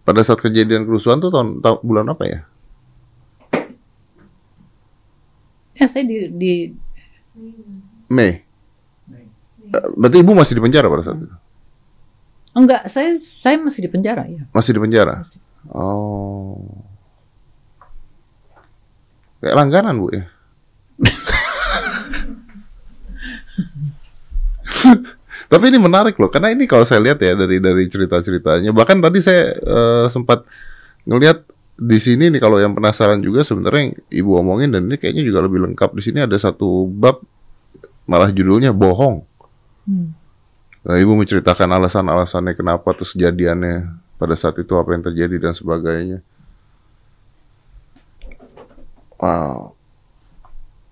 Pada 0.00 0.24
saat 0.24 0.40
kejadian 0.40 0.88
kerusuhan 0.88 1.20
tuh 1.20 1.28
tahun, 1.28 1.60
tahun 1.60 1.78
bulan 1.84 2.06
apa 2.08 2.24
ya? 2.24 2.40
ya 5.76 5.86
saya 5.88 6.04
di, 6.04 6.28
di 6.32 6.52
Mei. 8.08 8.40
Berarti 9.70 10.18
ibu 10.18 10.34
masih 10.34 10.58
di 10.58 10.62
penjara 10.62 10.90
pada 10.90 11.06
saat 11.06 11.22
itu? 11.22 11.36
enggak 12.50 12.82
saya 12.90 13.22
saya 13.46 13.62
masih 13.62 13.86
di 13.86 13.90
penjara 13.94 14.26
ya. 14.26 14.42
Masih 14.50 14.74
di 14.74 14.82
penjara? 14.82 15.22
Oh. 15.70 16.82
Kayak 19.38 19.56
langganan 19.56 20.02
bu 20.02 20.10
ya? 20.10 20.26
Tapi 25.50 25.64
ini 25.66 25.82
menarik 25.82 26.14
loh, 26.14 26.30
karena 26.30 26.54
ini 26.54 26.70
kalau 26.70 26.86
saya 26.86 27.02
lihat 27.02 27.18
ya 27.18 27.34
dari 27.34 27.58
dari 27.58 27.82
cerita-ceritanya, 27.90 28.70
bahkan 28.70 29.02
tadi 29.02 29.18
saya 29.18 29.50
eh, 29.58 30.06
sempat 30.06 30.46
ngelihat 31.10 31.42
di 31.80 31.98
sini 31.98 32.28
nih 32.28 32.38
kalau 32.38 32.60
yang 32.60 32.76
penasaran 32.76 33.24
juga 33.24 33.40
sebenarnya 33.40 33.88
yang 33.88 33.94
ibu 34.12 34.30
omongin 34.36 34.68
dan 34.70 34.86
ini 34.86 35.00
kayaknya 35.00 35.24
juga 35.24 35.40
lebih 35.42 35.64
lengkap 35.64 35.90
di 35.96 36.02
sini 36.04 36.20
ada 36.22 36.36
satu 36.36 36.86
bab 36.86 37.24
malah 38.04 38.30
judulnya 38.30 38.70
bohong. 38.70 39.26
Nah, 40.80 40.96
ibu 40.96 41.12
menceritakan 41.12 41.68
alasan-alasannya 41.76 42.56
kenapa 42.56 42.96
terus 42.96 43.12
kejadiannya 43.12 43.90
pada 44.16 44.34
saat 44.36 44.56
itu 44.56 44.72
apa 44.76 44.96
yang 44.96 45.04
terjadi 45.04 45.36
dan 45.36 45.52
sebagainya. 45.52 46.24
Wow. 49.20 49.76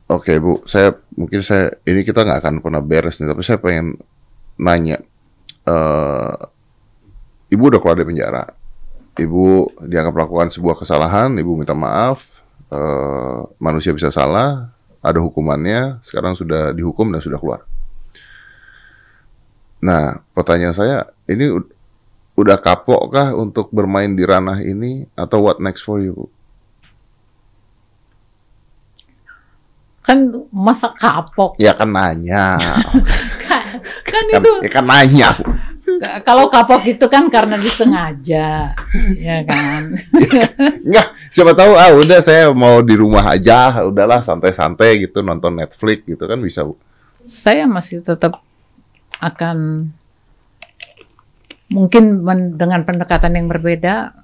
Oke 0.08 0.40
bu, 0.40 0.64
saya 0.64 0.96
mungkin 1.16 1.44
saya 1.44 1.76
ini 1.84 2.00
kita 2.00 2.24
nggak 2.24 2.40
akan 2.40 2.54
pernah 2.64 2.80
beres 2.80 3.20
nih, 3.20 3.28
tapi 3.28 3.44
saya 3.44 3.60
pengen 3.60 3.96
nanya. 4.56 5.04
eh 5.68 6.36
ibu 7.52 7.62
udah 7.68 7.76
keluar 7.76 7.96
dari 8.00 8.08
penjara, 8.08 8.44
ibu 9.20 9.68
dianggap 9.84 10.12
melakukan 10.16 10.48
sebuah 10.48 10.80
kesalahan, 10.80 11.36
ibu 11.36 11.52
minta 11.60 11.76
maaf, 11.76 12.24
eh 12.72 13.40
manusia 13.60 13.92
bisa 13.92 14.08
salah, 14.08 14.72
ada 15.04 15.20
hukumannya, 15.20 16.00
sekarang 16.00 16.32
sudah 16.32 16.72
dihukum 16.72 17.12
dan 17.12 17.20
sudah 17.20 17.36
keluar. 17.36 17.68
Nah, 19.78 20.18
pertanyaan 20.34 20.74
saya, 20.74 20.98
ini 21.30 21.54
ud- 21.54 21.70
udah 22.34 22.58
kapok 22.58 23.02
kah 23.10 23.28
untuk 23.34 23.70
bermain 23.70 24.10
di 24.10 24.22
ranah 24.22 24.58
ini 24.62 25.06
atau 25.14 25.42
what 25.42 25.58
next 25.58 25.82
for 25.82 25.98
you? 25.98 26.26
Kan 30.02 30.32
masa 30.48 30.88
kapok 30.96 31.60
Ya 31.60 31.76
kan 31.76 31.92
nanya, 31.92 32.56
kan, 33.44 33.64
kan 34.08 34.24
kan, 34.24 34.40
itu 34.40 34.50
ya 34.64 34.70
kan 34.72 34.84
nanya. 34.88 35.30
Kalau 36.22 36.46
kapok 36.48 36.84
itu 36.86 37.06
kan 37.10 37.28
karena 37.28 37.58
disengaja 37.58 38.72
ya 39.18 39.38
kan. 39.44 39.82
Enggak, 40.80 41.12
siapa 41.28 41.52
tahu 41.52 41.76
ah 41.76 41.92
udah 41.92 42.20
saya 42.24 42.48
mau 42.54 42.80
di 42.80 42.94
rumah 42.96 43.36
aja, 43.36 43.84
udahlah 43.84 44.24
santai-santai 44.24 45.04
gitu 45.04 45.20
nonton 45.20 45.52
Netflix 45.52 46.06
gitu 46.06 46.24
kan 46.24 46.38
bisa 46.40 46.64
bu. 46.64 46.74
saya 47.28 47.68
masih 47.68 48.00
tetap 48.00 48.40
akan 49.18 49.88
mungkin 51.68 52.24
men- 52.24 52.56
dengan 52.56 52.82
pendekatan 52.86 53.36
yang 53.36 53.46
berbeda 53.50 54.14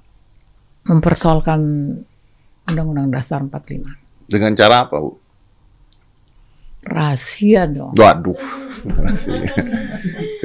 mempersoalkan 0.85 1.61
Undang-Undang 2.65 3.13
Dasar 3.13 3.41
45. 3.45 3.85
Dengan 4.25 4.57
cara 4.57 4.89
apa 4.89 4.97
bu? 4.97 5.21
Rahasia 6.85 7.65
dong. 7.65 7.97
Waduh, 7.97 8.37
Rahasia. 8.85 9.41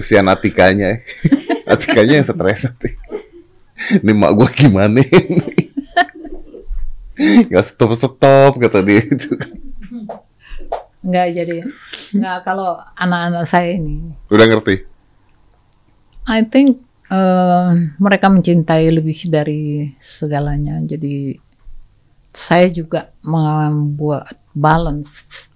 kesian 0.01 0.29
Atikanya, 0.29 0.97
ya. 0.97 0.99
Atikanya 1.69 2.21
yang 2.21 2.27
stres 2.27 2.65
nanti. 2.65 2.97
Ini 4.01 4.13
mak 4.13 4.33
gua 4.37 4.49
gimana? 4.53 5.05
ini? 5.05 5.69
nggak 7.21 7.65
stop 7.65 7.93
stop 7.93 8.57
kata 8.57 8.81
dia 8.81 9.05
itu. 9.05 9.37
Nggak 11.01 11.27
jadi, 11.33 11.57
nggak 12.13 12.37
kalau 12.45 12.77
anak-anak 12.97 13.45
saya 13.49 13.77
ini. 13.81 14.13
Udah 14.29 14.47
ngerti? 14.47 14.85
I 16.29 16.45
think 16.45 16.85
eh, 17.09 17.71
mereka 17.97 18.29
mencintai 18.29 18.87
lebih 18.93 19.29
dari 19.33 19.91
segalanya. 19.99 20.77
Jadi 20.85 21.35
saya 22.31 22.71
juga 22.71 23.11
membuat 23.25 24.39
balance. 24.55 25.49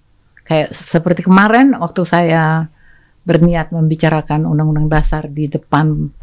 Kayak 0.45 0.77
seperti 0.77 1.25
kemarin 1.25 1.73
waktu 1.77 2.01
saya 2.05 2.69
berniat 3.25 3.73
membicarakan 3.73 4.45
undang-undang 4.45 4.85
dasar 4.85 5.25
di 5.25 5.49
depan 5.49 6.13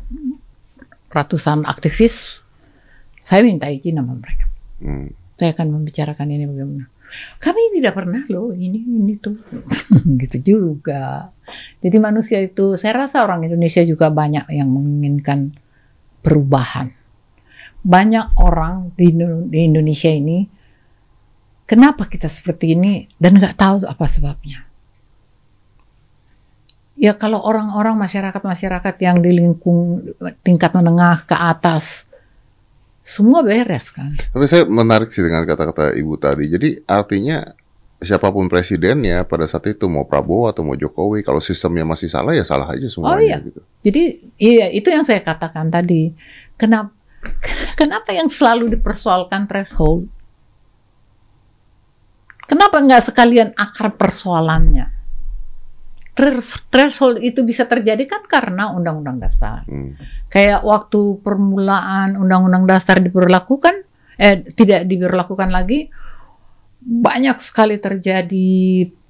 ratusan 1.11 1.67
aktivis, 1.67 2.41
saya 3.19 3.43
minta 3.43 3.67
izin 3.67 3.99
sama 3.99 4.15
mereka. 4.15 4.47
Hmm. 4.79 5.11
Saya 5.37 5.51
akan 5.59 5.69
membicarakan 5.75 6.27
ini 6.31 6.45
bagaimana. 6.47 6.92
Kami 7.39 7.77
tidak 7.77 7.93
pernah 7.97 8.25
loh 8.29 8.57
ini 8.57 8.81
ini 8.81 9.15
tuh 9.21 9.37
gitu 10.23 10.37
juga. 10.41 11.33
Jadi 11.85 11.97
manusia 12.01 12.41
itu, 12.41 12.79
saya 12.81 13.05
rasa 13.05 13.25
orang 13.27 13.45
Indonesia 13.45 13.85
juga 13.85 14.09
banyak 14.09 14.49
yang 14.53 14.69
menginginkan 14.73 15.53
perubahan. 16.25 16.95
Banyak 17.83 18.39
orang 18.39 18.95
di, 18.95 19.11
di 19.51 19.59
Indonesia 19.67 20.09
ini, 20.09 20.47
kenapa 21.67 22.07
kita 22.07 22.31
seperti 22.31 22.79
ini 22.79 23.05
dan 23.19 23.37
nggak 23.37 23.59
tahu 23.59 23.77
apa 23.85 24.07
sebabnya. 24.07 24.65
Ya 27.03 27.19
kalau 27.19 27.43
orang-orang 27.43 27.99
masyarakat-masyarakat 27.99 28.95
yang 29.03 29.19
di 29.19 29.35
lingkung 29.35 30.07
tingkat 30.47 30.71
menengah 30.71 31.27
ke 31.27 31.35
atas, 31.35 32.07
semua 33.03 33.43
beres 33.43 33.91
kan. 33.91 34.15
Tapi 34.15 34.47
saya 34.47 34.63
menarik 34.65 35.11
sih 35.11 35.21
dengan 35.21 35.43
kata-kata 35.43 35.91
Ibu 35.99 36.15
tadi. 36.17 36.47
Jadi 36.47 36.87
artinya 36.87 37.43
siapa 37.99 38.31
pun 38.31 38.47
presidennya 38.51 39.23
pada 39.27 39.47
saat 39.47 39.67
itu 39.71 39.87
mau 39.87 40.07
Prabowo 40.07 40.51
atau 40.51 40.63
mau 40.63 40.75
Jokowi, 40.75 41.23
kalau 41.23 41.39
sistemnya 41.39 41.87
masih 41.87 42.11
salah 42.11 42.35
ya 42.35 42.43
salah 42.43 42.71
aja 42.71 42.87
semuanya 42.87 43.15
Oh, 43.15 43.23
iya. 43.23 43.37
gitu. 43.43 43.61
Jadi 43.83 44.03
iya 44.39 44.67
itu 44.71 44.89
yang 44.91 45.03
saya 45.03 45.19
katakan 45.23 45.71
tadi. 45.71 46.15
Kenapa 46.55 46.95
kenapa 47.81 48.11
yang 48.15 48.27
selalu 48.31 48.75
dipersoalkan 48.79 49.47
threshold? 49.47 50.07
Kenapa 52.47 52.83
nggak 52.83 53.03
sekalian 53.11 53.51
akar 53.55 53.95
persoalannya? 53.95 55.02
Thres- 56.13 56.69
Threshold 56.69 57.25
itu 57.25 57.41
bisa 57.41 57.65
terjadi 57.65 58.05
kan 58.05 58.23
karena 58.29 58.69
undang-undang 58.77 59.17
dasar. 59.17 59.65
Hmm. 59.65 59.97
Kayak 60.29 60.61
waktu 60.61 61.21
permulaan 61.25 62.21
undang-undang 62.21 62.69
dasar 62.69 63.01
diberlakukan, 63.01 63.81
eh 64.21 64.45
tidak 64.53 64.85
diberlakukan 64.85 65.49
lagi, 65.49 65.89
banyak 66.83 67.41
sekali 67.41 67.81
terjadi 67.81 68.53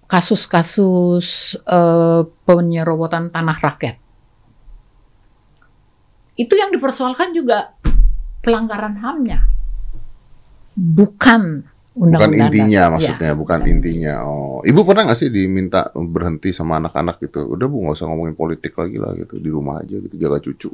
kasus-kasus 0.06 1.58
eh, 1.58 2.22
penyerobotan 2.46 3.34
tanah 3.34 3.58
rakyat. 3.58 3.96
Itu 6.38 6.54
yang 6.54 6.70
dipersoalkan 6.70 7.34
juga 7.34 7.74
pelanggaran 8.46 8.98
HAM-nya, 8.98 9.40
bukan 10.78 11.71
Bukan 11.92 12.08
undang-undang 12.08 12.48
intinya 12.48 12.82
dasar. 12.88 12.92
maksudnya, 12.96 13.28
Ya, 13.28 13.36
bukan 13.36 13.60
intinya. 13.68 14.14
Oh, 14.24 14.64
ibu 14.64 14.80
pernah 14.88 15.02
nggak 15.12 15.18
sih 15.20 15.28
diminta 15.28 15.92
berhenti 15.92 16.48
sama 16.56 16.80
anak-anak 16.80 17.20
gitu? 17.20 17.44
Udah 17.52 17.68
bu 17.68 17.84
nggak 17.84 18.00
usah 18.00 18.08
ngomongin 18.08 18.32
politik 18.32 18.72
lagi 18.80 18.96
lah 18.96 19.12
gitu, 19.12 19.36
di 19.36 19.50
rumah 19.52 19.84
aja 19.84 20.00
gitu, 20.00 20.16
jaga 20.16 20.40
cucu. 20.40 20.72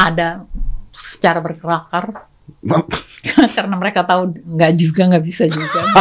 Ada 0.00 0.48
secara 0.92 1.44
berkelakar 1.44 2.32
karena 3.56 3.74
mereka 3.76 4.04
tahu 4.04 4.32
nggak 4.32 4.72
juga 4.76 5.08
nggak 5.12 5.24
bisa 5.24 5.44
juga. 5.48 5.84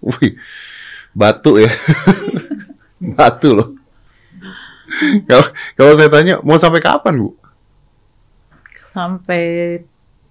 Wih, 0.00 0.32
batu 1.12 1.60
ya, 1.60 1.68
batu 3.16 3.52
loh. 3.52 3.68
Kalau 5.28 5.46
kalau 5.76 5.92
saya 5.94 6.08
tanya 6.08 6.40
mau 6.40 6.56
sampai 6.56 6.80
kapan 6.80 7.20
bu? 7.20 7.36
Sampai 8.90 9.78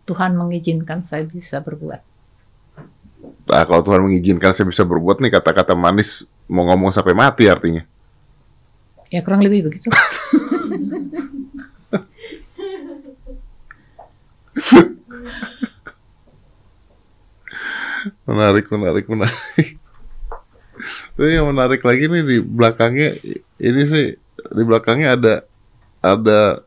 Tuhan 0.03 0.36
mengizinkan 0.36 1.05
saya 1.05 1.24
bisa 1.24 1.62
berbuat. 1.64 2.01
Nah, 3.49 3.64
kalau 3.66 3.82
Tuhan 3.82 4.05
mengizinkan 4.05 4.53
saya 4.53 4.68
bisa 4.70 4.84
berbuat 4.86 5.20
nih 5.22 5.34
kata-kata 5.34 5.74
manis 5.74 6.26
mau 6.49 6.66
ngomong 6.70 6.93
sampai 6.93 7.14
mati 7.14 7.45
artinya. 7.49 7.84
Ya 9.10 9.26
kurang 9.26 9.41
lebih 9.41 9.70
begitu. 9.70 9.89
Menarik, 18.30 18.70
menarik, 18.72 19.05
menarik. 19.10 19.70
Tapi 21.18 21.36
yang 21.36 21.51
menarik 21.51 21.84
lagi 21.84 22.07
nih 22.07 22.24
di 22.24 22.38
belakangnya 22.39 23.10
ini 23.60 23.82
sih 23.84 24.16
di 24.39 24.64
belakangnya 24.64 25.20
ada 25.20 25.34
ada 25.99 26.64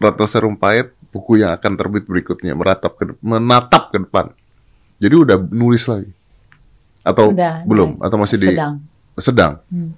Ratna 0.00 0.24
Sarumpait 0.24 0.88
buku 1.10 1.38
yang 1.38 1.52
akan 1.52 1.72
terbit 1.76 2.06
berikutnya 2.06 2.54
meratap 2.54 2.96
ke 2.96 3.12
menatap 3.20 3.92
ke 3.92 4.00
depan. 4.00 4.32
Jadi 4.96 5.14
udah 5.14 5.36
nulis 5.46 5.84
lagi 5.84 6.08
atau 7.00 7.32
Udah, 7.32 7.64
belum 7.64 7.96
udah. 7.96 8.04
atau 8.08 8.16
masih 8.16 8.36
di 8.36 8.48
Sedang. 8.48 8.80
sedang. 9.16 9.52
Hmm. 9.68 9.92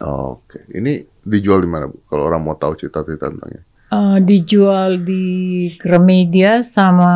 Oke, 0.00 0.64
ini 0.72 1.04
dijual 1.20 1.60
di 1.60 1.68
mana 1.68 1.86
bu? 1.86 2.00
Kalau 2.06 2.24
orang 2.24 2.40
mau 2.40 2.54
tahu 2.54 2.74
cerita-cerita 2.74 3.28
tentangnya. 3.28 3.62
Eh, 3.92 4.18
dijual 4.20 4.98
di 4.98 5.68
Gramedia 5.76 6.64
sama 6.64 7.12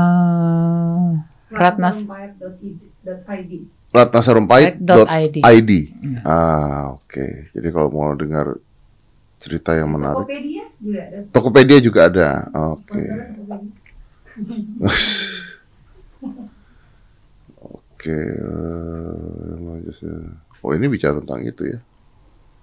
Ratna 1.49 1.93
Sarumpait 4.21 4.77
dot 4.77 5.09
ID. 5.09 5.41
ID. 5.41 5.71
Ah, 6.21 6.93
oke. 6.93 7.49
Jadi 7.55 7.69
kalau 7.73 7.89
mau 7.89 8.13
dengar 8.13 8.61
cerita 9.39 9.73
yang 9.73 9.89
menarik, 9.89 10.27
Tokopedia 10.27 10.66
juga 10.81 11.01
ada. 11.09 11.19
Tokopedia 11.33 11.79
juga 11.81 12.01
ada. 12.09 12.29
Oke. 12.77 13.03
Oke. 17.97 18.13
eh, 18.13 19.37
Oh 20.67 20.75
ini 20.75 20.91
bicara 20.91 21.23
tentang 21.23 21.47
itu 21.47 21.63
ya. 21.63 21.79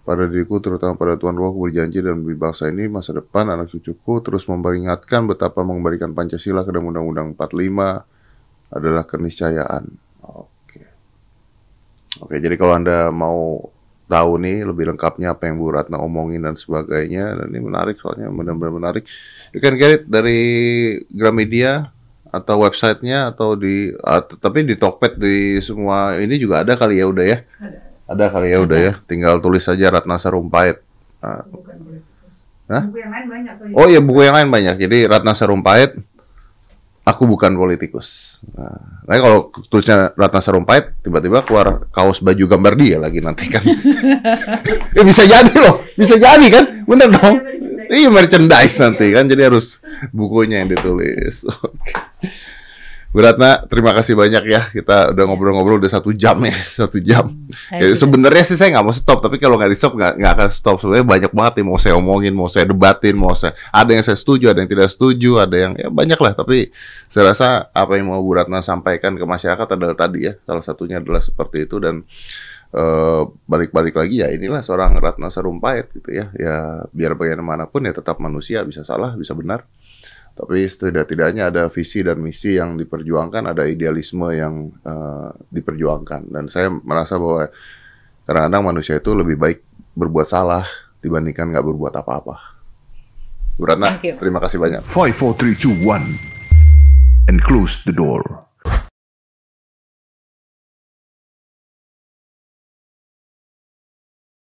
Pada 0.04 0.28
diriku 0.28 0.60
terutama 0.60 1.00
pada 1.00 1.16
Tuhan 1.16 1.40
Rohku 1.40 1.64
berjanji 1.64 2.04
dan 2.04 2.20
bagi 2.20 2.36
bangsa 2.36 2.68
ini 2.68 2.92
masa 2.92 3.16
depan 3.16 3.48
anak 3.48 3.72
cucuku 3.72 4.20
terus 4.20 4.44
memperingatkan 4.52 5.24
betapa 5.24 5.64
mengembalikan 5.64 6.12
Pancasila 6.12 6.68
ke 6.68 6.76
dalam 6.76 6.92
Undang-Undang 6.92 7.40
45 7.40 8.04
adalah 8.76 9.08
keniscayaan. 9.08 9.88
Oke. 10.28 10.84
Oke, 12.20 12.36
jadi 12.44 12.60
kalau 12.60 12.76
Anda 12.76 13.08
mau 13.16 13.72
tahu 14.14 14.38
nih 14.38 14.62
lebih 14.62 14.94
lengkapnya 14.94 15.34
apa 15.34 15.50
yang 15.50 15.58
Bu 15.58 15.74
Ratna 15.74 15.98
omongin 15.98 16.46
dan 16.46 16.54
sebagainya 16.54 17.34
dan 17.42 17.50
ini 17.50 17.66
menarik 17.66 17.98
soalnya 17.98 18.30
benar-benar 18.30 18.74
menarik. 18.78 19.10
You 19.50 19.58
can 19.58 19.74
get 19.82 19.90
it 19.90 20.04
dari 20.06 20.42
Gramedia 21.10 21.90
atau 22.30 22.62
websitenya 22.62 23.34
atau 23.34 23.58
di 23.58 23.90
at- 24.06 24.38
tapi 24.38 24.62
di 24.66 24.78
Tokped 24.78 25.18
di 25.18 25.58
semua 25.66 26.18
ini 26.22 26.38
juga 26.38 26.62
ada 26.62 26.78
kali 26.78 27.02
ya 27.02 27.10
udah 27.10 27.26
ya. 27.26 27.42
Ada 28.06 28.30
kali 28.30 28.54
ya 28.54 28.62
udah 28.62 28.80
ya. 28.80 28.94
Tinggal 29.10 29.42
tulis 29.42 29.66
saja 29.66 29.90
Ratna 29.90 30.22
Sarumpait. 30.22 30.78
Bukan. 31.24 31.78
Hah? 32.70 32.84
Buku 32.88 32.98
yang 33.00 33.12
lain 33.12 33.26
banyak 33.28 33.54
kok. 33.60 33.78
Oh 33.78 33.86
iya 33.90 34.00
buku 34.00 34.22
yang 34.24 34.36
lain 34.38 34.50
banyak. 34.50 34.76
Jadi 34.80 34.98
Ratna 35.08 35.34
Sarumpait, 35.36 35.94
aku 37.04 37.28
bukan 37.28 37.52
politikus. 37.60 38.40
Nah, 38.56 39.04
tapi 39.04 39.20
kalau 39.20 39.52
tulisnya 39.68 40.16
Ratna 40.16 40.40
Sarumpait, 40.40 40.96
tiba-tiba 41.04 41.44
keluar 41.44 41.88
kaos 41.92 42.24
baju 42.24 42.44
gambar 42.48 42.74
dia 42.80 42.98
lagi 42.98 43.20
nanti 43.20 43.52
kan. 43.52 43.64
ya 44.96 45.04
bisa 45.10 45.28
jadi 45.28 45.54
loh, 45.60 45.84
bisa 46.00 46.16
jadi 46.16 46.48
kan, 46.48 46.64
bener 46.88 47.12
dong. 47.12 47.36
Iya 47.92 48.10
merchandise 48.10 48.80
nanti 48.80 49.12
kan, 49.12 49.28
jadi 49.28 49.52
harus 49.52 49.84
bukunya 50.16 50.64
yang 50.64 50.72
ditulis. 50.72 51.44
Oke. 51.68 51.92
Bu 53.14 53.22
Ratna, 53.22 53.62
terima 53.70 53.94
kasih 53.94 54.18
banyak 54.18 54.44
ya. 54.50 54.62
Kita 54.74 55.14
udah 55.14 55.24
ngobrol-ngobrol 55.30 55.78
udah 55.78 56.02
satu 56.02 56.10
jam 56.18 56.34
ya, 56.50 56.58
satu 56.82 56.98
jam. 56.98 57.30
Ya, 57.70 57.94
sebenarnya 57.94 58.42
sih 58.42 58.58
saya 58.58 58.74
nggak 58.74 58.86
mau 58.90 58.90
stop, 58.90 59.22
tapi 59.22 59.38
kalau 59.38 59.62
nggak 59.62 59.70
di 59.70 59.78
stop 59.78 59.94
nggak 59.94 60.18
nggak 60.18 60.34
akan 60.34 60.50
stop. 60.50 60.82
Sebenarnya 60.82 61.06
banyak 61.06 61.32
banget 61.32 61.54
yang 61.62 61.68
mau 61.70 61.78
saya 61.78 61.94
omongin, 61.94 62.34
mau 62.34 62.50
saya 62.50 62.66
debatin, 62.66 63.14
mau 63.14 63.38
saya 63.38 63.54
ada 63.70 63.94
yang 63.94 64.02
saya 64.02 64.18
setuju, 64.18 64.50
ada 64.50 64.66
yang 64.66 64.72
tidak 64.74 64.90
setuju, 64.90 65.38
ada 65.38 65.54
yang 65.54 65.78
ya 65.78 65.94
banyak 65.94 66.18
lah. 66.18 66.34
Tapi 66.34 66.74
saya 67.14 67.38
rasa 67.38 67.70
apa 67.70 68.02
yang 68.02 68.10
mau 68.10 68.18
Bu 68.18 68.34
Ratna 68.34 68.66
sampaikan 68.66 69.14
ke 69.14 69.26
masyarakat 69.30 69.68
adalah 69.78 69.94
tadi 69.94 70.20
ya, 70.26 70.34
salah 70.50 70.66
satunya 70.66 70.98
adalah 70.98 71.22
seperti 71.22 71.70
itu 71.70 71.78
dan 71.78 72.02
eh, 72.74 73.22
balik-balik 73.46 73.94
lagi 73.94 74.26
ya 74.26 74.34
inilah 74.34 74.66
seorang 74.66 74.98
Ratna 74.98 75.30
Sarumpait 75.30 75.86
gitu 75.94 76.10
ya. 76.10 76.34
Ya 76.34 76.82
biar 76.90 77.14
bagaimanapun 77.14 77.86
ya 77.86 77.94
tetap 77.94 78.18
manusia 78.18 78.66
bisa 78.66 78.82
salah, 78.82 79.14
bisa 79.14 79.38
benar. 79.38 79.70
Tapi 80.34 80.66
setidak-tidaknya 80.66 81.54
ada 81.54 81.70
visi 81.70 82.02
dan 82.02 82.18
misi 82.18 82.58
yang 82.58 82.74
diperjuangkan, 82.74 83.54
ada 83.54 83.70
idealisme 83.70 84.34
yang 84.34 84.74
eh, 84.82 85.30
diperjuangkan. 85.54 86.34
Dan 86.34 86.50
saya 86.50 86.74
merasa 86.74 87.22
bahwa 87.22 87.54
kadang-kadang 88.26 88.64
manusia 88.66 88.98
itu 88.98 89.14
lebih 89.14 89.38
baik 89.38 89.60
berbuat 89.94 90.28
salah 90.28 90.66
dibandingkan 91.06 91.54
nggak 91.54 91.66
berbuat 91.70 91.94
apa-apa. 92.02 92.36
Bu 93.54 93.70
Ratna, 93.70 94.02
terima 94.02 94.42
kasih 94.42 94.58
banyak. 94.58 94.82
5, 94.82 95.14
4, 95.14 95.38
3, 95.38 95.86
2, 95.86 95.86
1. 95.86 97.30
And 97.30 97.38
close 97.46 97.86
the 97.86 97.94
door. 97.94 98.50